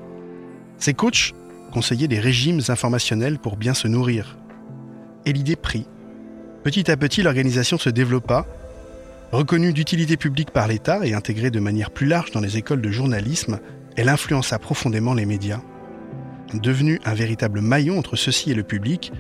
Ces 0.79 0.95
coachs 0.95 1.33
conseiller 1.73 2.09
des 2.09 2.21
régimes 2.21 2.61
informationnels 2.69 3.39
pour 3.39 3.57
bien 3.57 3.75
se 3.75 3.89
nourrir. 3.89 4.39
Et 5.27 5.33
l'idée 5.33 5.57
prit. 5.57 5.87
Petit 6.63 6.89
à 6.91 6.97
petit, 6.97 7.23
l'organisation 7.23 7.79
se 7.79 7.91
développa, 7.91 8.47
reconnue 9.35 9.73
d'utilité 9.73 10.17
publique 10.17 10.53
par 10.53 10.69
l'État 10.69 11.05
et 11.05 11.13
intégrée 11.13 11.51
de 11.51 11.59
manière 11.59 11.91
plus 11.91 12.07
large 12.07 12.31
dans 12.31 12.41
les 12.41 12.57
écoles 12.57 12.81
de 12.81 12.91
journalisme, 12.91 13.59
elle 13.97 14.09
influença 14.09 14.61
profondément 14.61 15.13
les 15.13 15.27
médias. 15.27 15.61
Devenue 16.55 17.01
un 17.05 17.15
véritable 17.15 17.61
maillon 17.61 17.99
entre 17.99 18.15
ceux-ci 18.15 18.53
et 18.53 18.55
le 18.55 18.63
public, 18.63 19.13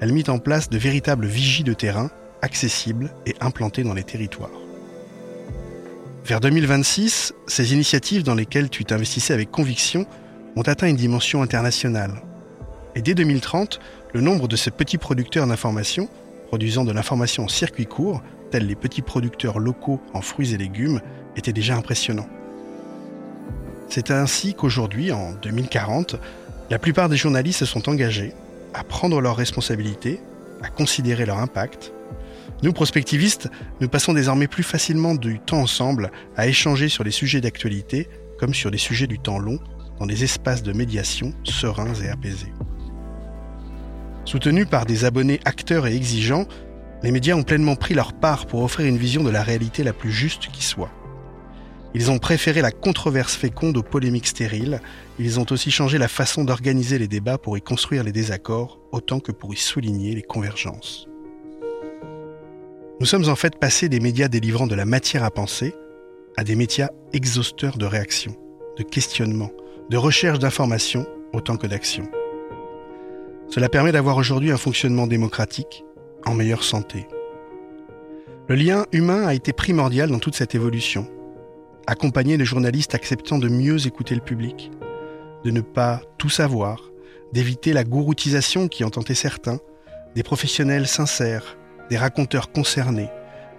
elle 0.00 0.12
mit 0.12 0.24
en 0.28 0.40
place 0.40 0.70
de 0.70 0.78
véritables 0.78 1.26
vigies 1.26 1.62
de 1.62 1.72
terrain, 1.72 2.10
accessibles 2.42 3.12
et 3.26 3.36
implantées 3.40 3.84
dans 3.84 3.94
les 3.94 4.02
territoires. 4.02 4.50
Vers 6.24 6.40
2026, 6.40 7.32
ces 7.46 7.72
initiatives 7.72 8.24
dans 8.24 8.34
lesquelles 8.34 8.70
tu 8.70 8.84
t'investissais 8.84 9.34
avec 9.34 9.52
conviction 9.52 10.04
ont 10.56 10.62
atteint 10.62 10.88
une 10.88 10.96
dimension 10.96 11.42
internationale. 11.42 12.22
Et 12.96 13.02
dès 13.02 13.14
2030, 13.14 13.78
le 14.14 14.20
nombre 14.20 14.48
de 14.48 14.56
ces 14.56 14.72
petits 14.72 14.98
producteurs 14.98 15.46
d'information, 15.46 16.08
produisant 16.48 16.84
de 16.84 16.92
l'information 16.92 17.44
en 17.44 17.48
circuit 17.48 17.86
court, 17.86 18.20
tels 18.50 18.66
les 18.66 18.74
petits 18.74 19.02
producteurs 19.02 19.58
locaux 19.58 20.00
en 20.14 20.20
fruits 20.20 20.54
et 20.54 20.58
légumes, 20.58 21.00
était 21.36 21.52
déjà 21.52 21.76
impressionnant. 21.76 22.26
C'est 23.88 24.10
ainsi 24.10 24.54
qu'aujourd'hui, 24.54 25.12
en 25.12 25.32
2040, 25.32 26.16
la 26.70 26.78
plupart 26.78 27.08
des 27.08 27.16
journalistes 27.16 27.60
se 27.60 27.66
sont 27.66 27.88
engagés 27.88 28.32
à 28.74 28.84
prendre 28.84 29.20
leurs 29.20 29.36
responsabilités, 29.36 30.20
à 30.62 30.68
considérer 30.68 31.26
leur 31.26 31.38
impact. 31.38 31.92
Nous, 32.62 32.72
prospectivistes, 32.72 33.48
nous 33.80 33.88
passons 33.88 34.12
désormais 34.12 34.46
plus 34.46 34.62
facilement 34.62 35.14
du 35.14 35.40
temps 35.40 35.62
ensemble 35.62 36.10
à 36.36 36.46
échanger 36.46 36.88
sur 36.88 37.04
les 37.04 37.10
sujets 37.10 37.40
d'actualité 37.40 38.08
comme 38.38 38.54
sur 38.54 38.70
les 38.70 38.78
sujets 38.78 39.06
du 39.06 39.18
temps 39.18 39.38
long 39.38 39.58
dans 39.98 40.06
des 40.06 40.24
espaces 40.24 40.62
de 40.62 40.72
médiation 40.72 41.32
sereins 41.44 41.94
et 41.94 42.08
apaisés. 42.08 42.52
Soutenus 44.24 44.66
par 44.68 44.86
des 44.86 45.04
abonnés 45.04 45.40
acteurs 45.44 45.86
et 45.86 45.96
exigeants, 45.96 46.46
les 47.02 47.10
médias 47.10 47.34
ont 47.34 47.42
pleinement 47.42 47.76
pris 47.76 47.94
leur 47.94 48.12
part 48.12 48.46
pour 48.46 48.62
offrir 48.62 48.86
une 48.86 48.98
vision 48.98 49.22
de 49.22 49.30
la 49.30 49.42
réalité 49.42 49.82
la 49.82 49.92
plus 49.92 50.12
juste 50.12 50.48
qui 50.52 50.62
soit. 50.62 50.90
Ils 51.94 52.10
ont 52.10 52.18
préféré 52.18 52.60
la 52.60 52.70
controverse 52.70 53.34
féconde 53.34 53.76
aux 53.76 53.82
polémiques 53.82 54.28
stériles, 54.28 54.80
ils 55.18 55.40
ont 55.40 55.46
aussi 55.50 55.70
changé 55.70 55.98
la 55.98 56.08
façon 56.08 56.44
d'organiser 56.44 56.98
les 56.98 57.08
débats 57.08 57.38
pour 57.38 57.58
y 57.58 57.62
construire 57.62 58.04
les 58.04 58.12
désaccords 58.12 58.78
autant 58.92 59.18
que 59.18 59.32
pour 59.32 59.52
y 59.52 59.56
souligner 59.56 60.14
les 60.14 60.22
convergences. 60.22 61.08
Nous 63.00 63.06
sommes 63.06 63.28
en 63.28 63.34
fait 63.34 63.58
passés 63.58 63.88
des 63.88 63.98
médias 63.98 64.28
délivrant 64.28 64.66
de 64.66 64.74
la 64.74 64.84
matière 64.84 65.24
à 65.24 65.30
penser 65.30 65.74
à 66.36 66.44
des 66.44 66.54
médias 66.54 66.90
exhausteurs 67.12 67.76
de 67.76 67.86
réactions, 67.86 68.36
de 68.76 68.82
questionnements, 68.82 69.50
de 69.88 69.96
recherche 69.96 70.38
d'informations 70.38 71.06
autant 71.32 71.56
que 71.56 71.66
d'actions. 71.66 72.08
Cela 73.48 73.68
permet 73.68 73.90
d'avoir 73.90 74.16
aujourd'hui 74.16 74.52
un 74.52 74.56
fonctionnement 74.56 75.08
démocratique 75.08 75.84
en 76.26 76.34
meilleure 76.34 76.62
santé. 76.62 77.06
Le 78.48 78.54
lien 78.56 78.86
humain 78.92 79.26
a 79.26 79.34
été 79.34 79.52
primordial 79.52 80.10
dans 80.10 80.18
toute 80.18 80.34
cette 80.34 80.54
évolution. 80.54 81.06
Accompagner 81.86 82.36
les 82.36 82.44
journalistes 82.44 82.94
acceptant 82.94 83.38
de 83.38 83.48
mieux 83.48 83.86
écouter 83.86 84.14
le 84.14 84.20
public, 84.20 84.70
de 85.44 85.50
ne 85.50 85.60
pas 85.60 86.02
tout 86.18 86.28
savoir, 86.28 86.90
d'éviter 87.32 87.72
la 87.72 87.84
gouroutisation 87.84 88.68
qui 88.68 88.84
en 88.84 88.90
tentait 88.90 89.14
certains, 89.14 89.58
des 90.14 90.22
professionnels 90.22 90.88
sincères, 90.88 91.56
des 91.88 91.96
raconteurs 91.96 92.50
concernés, 92.50 93.08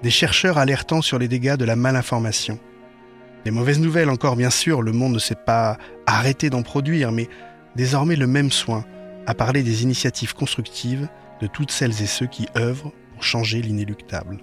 des 0.03 0.09
chercheurs 0.09 0.57
alertant 0.57 1.01
sur 1.01 1.19
les 1.19 1.27
dégâts 1.27 1.55
de 1.55 1.65
la 1.65 1.75
malinformation. 1.75 2.59
Les 3.45 3.51
mauvaises 3.51 3.79
nouvelles 3.79 4.09
encore, 4.09 4.35
bien 4.35 4.49
sûr, 4.49 4.81
le 4.81 4.91
monde 4.91 5.13
ne 5.13 5.19
s'est 5.19 5.35
pas 5.35 5.77
arrêté 6.05 6.49
d'en 6.49 6.63
produire, 6.63 7.11
mais 7.11 7.27
désormais 7.75 8.15
le 8.15 8.27
même 8.27 8.51
soin 8.51 8.83
à 9.31 9.33
parler 9.33 9.63
des 9.63 9.83
initiatives 9.83 10.33
constructives 10.33 11.07
de 11.39 11.47
toutes 11.47 11.71
celles 11.71 12.01
et 12.01 12.05
ceux 12.05 12.25
qui 12.25 12.47
œuvrent 12.57 12.91
pour 13.13 13.23
changer 13.23 13.61
l'inéluctable. 13.61 14.39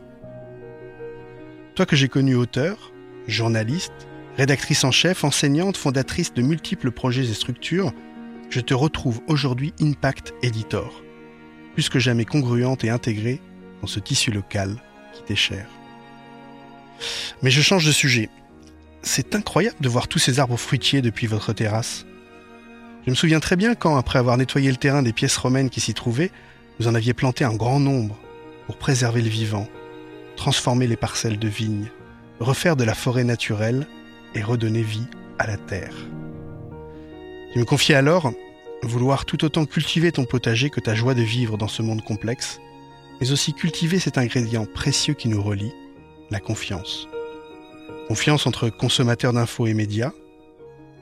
Toi 1.74 1.84
que 1.84 1.94
j'ai 1.94 2.08
connu 2.08 2.34
auteur, 2.34 2.90
journaliste, 3.26 4.08
rédactrice 4.38 4.84
en 4.84 4.90
chef, 4.90 5.24
enseignante, 5.24 5.76
fondatrice 5.76 6.32
de 6.32 6.40
multiples 6.40 6.90
projets 6.90 7.28
et 7.28 7.34
structures, 7.34 7.92
je 8.48 8.60
te 8.60 8.72
retrouve 8.72 9.20
aujourd'hui 9.26 9.74
Impact 9.78 10.32
Editor, 10.42 11.02
plus 11.74 11.90
que 11.90 11.98
jamais 11.98 12.24
congruente 12.24 12.82
et 12.82 12.88
intégrée 12.88 13.42
dans 13.82 13.88
ce 13.88 14.00
tissu 14.00 14.30
local 14.30 14.74
qui 15.12 15.22
t'est 15.24 15.36
cher. 15.36 15.66
Mais 17.42 17.50
je 17.50 17.60
change 17.60 17.84
de 17.84 17.92
sujet. 17.92 18.30
C'est 19.02 19.34
incroyable 19.34 19.76
de 19.82 19.88
voir 19.90 20.08
tous 20.08 20.18
ces 20.18 20.40
arbres 20.40 20.56
fruitiers 20.56 21.02
depuis 21.02 21.26
votre 21.26 21.52
terrasse. 21.52 22.06
Je 23.04 23.10
me 23.10 23.14
souviens 23.14 23.40
très 23.40 23.56
bien 23.56 23.74
quand, 23.74 23.96
après 23.96 24.18
avoir 24.18 24.36
nettoyé 24.36 24.70
le 24.70 24.76
terrain 24.76 25.02
des 25.02 25.12
pièces 25.12 25.36
romaines 25.36 25.70
qui 25.70 25.80
s'y 25.80 25.94
trouvaient, 25.94 26.30
vous 26.78 26.88
en 26.88 26.94
aviez 26.94 27.14
planté 27.14 27.44
un 27.44 27.54
grand 27.54 27.80
nombre 27.80 28.18
pour 28.66 28.76
préserver 28.76 29.22
le 29.22 29.28
vivant, 29.28 29.66
transformer 30.36 30.86
les 30.86 30.96
parcelles 30.96 31.38
de 31.38 31.48
vignes, 31.48 31.90
refaire 32.40 32.76
de 32.76 32.84
la 32.84 32.94
forêt 32.94 33.24
naturelle 33.24 33.86
et 34.34 34.42
redonner 34.42 34.82
vie 34.82 35.06
à 35.38 35.46
la 35.46 35.56
terre. 35.56 35.94
Tu 37.52 37.58
me 37.58 37.64
confiais 37.64 37.94
alors 37.94 38.32
vouloir 38.82 39.24
tout 39.24 39.44
autant 39.44 39.64
cultiver 39.64 40.12
ton 40.12 40.24
potager 40.24 40.70
que 40.70 40.80
ta 40.80 40.94
joie 40.94 41.14
de 41.14 41.22
vivre 41.22 41.56
dans 41.56 41.68
ce 41.68 41.82
monde 41.82 42.04
complexe, 42.04 42.60
mais 43.20 43.32
aussi 43.32 43.52
cultiver 43.52 43.98
cet 43.98 44.18
ingrédient 44.18 44.66
précieux 44.66 45.14
qui 45.14 45.28
nous 45.28 45.42
relie, 45.42 45.72
la 46.30 46.40
confiance. 46.40 47.08
Confiance 48.06 48.46
entre 48.46 48.68
consommateurs 48.68 49.32
d'infos 49.32 49.66
et 49.66 49.74
médias, 49.74 50.12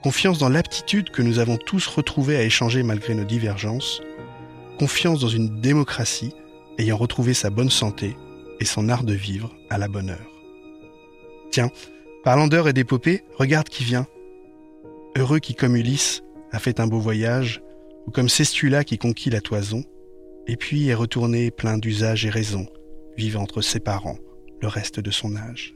confiance 0.03 0.39
dans 0.39 0.49
l'aptitude 0.49 1.11
que 1.11 1.23
nous 1.23 1.39
avons 1.39 1.57
tous 1.57 1.87
retrouvée 1.87 2.37
à 2.37 2.43
échanger 2.43 2.83
malgré 2.83 3.15
nos 3.15 3.25
divergences, 3.25 4.01
confiance 4.79 5.21
dans 5.21 5.29
une 5.29 5.61
démocratie 5.61 6.35
ayant 6.79 6.97
retrouvé 6.97 7.35
sa 7.35 7.51
bonne 7.51 7.71
santé 7.71 8.17
et 8.61 8.65
son 8.65 8.89
art 8.89 9.05
de 9.05 9.15
vivre 9.15 9.55
à 9.71 9.79
la 9.79 9.89
bonne 9.89 10.11
heure. 10.11 10.31
Tiens, 11.51 11.71
parlant 12.25 12.49
d'heures 12.49 12.69
et 12.69 12.73
d'épopées, 12.73 13.25
regarde 13.37 13.69
qui 13.69 13.85
vient. 13.85 14.07
Heureux 15.17 15.39
qui, 15.39 15.55
comme 15.55 15.77
Ulysse, 15.77 16.23
a 16.53 16.59
fait 16.59 16.81
un 16.81 16.87
beau 16.87 17.01
voyage, 17.01 17.63
ou 18.07 18.11
comme 18.11 18.29
Cestula 18.29 18.85
qui 18.85 18.99
conquit 18.99 19.31
la 19.31 19.41
toison, 19.41 19.85
et 20.47 20.57
puis 20.57 20.89
est 20.89 20.95
retourné 20.95 21.51
plein 21.51 21.79
d'usage 21.79 22.25
et 22.27 22.31
raison, 22.31 22.67
vivant 23.17 23.43
entre 23.43 23.63
ses 23.63 23.81
parents 23.81 24.19
le 24.61 24.69
reste 24.69 25.01
de 25.01 25.11
son 25.11 25.37
âge. 25.37 25.76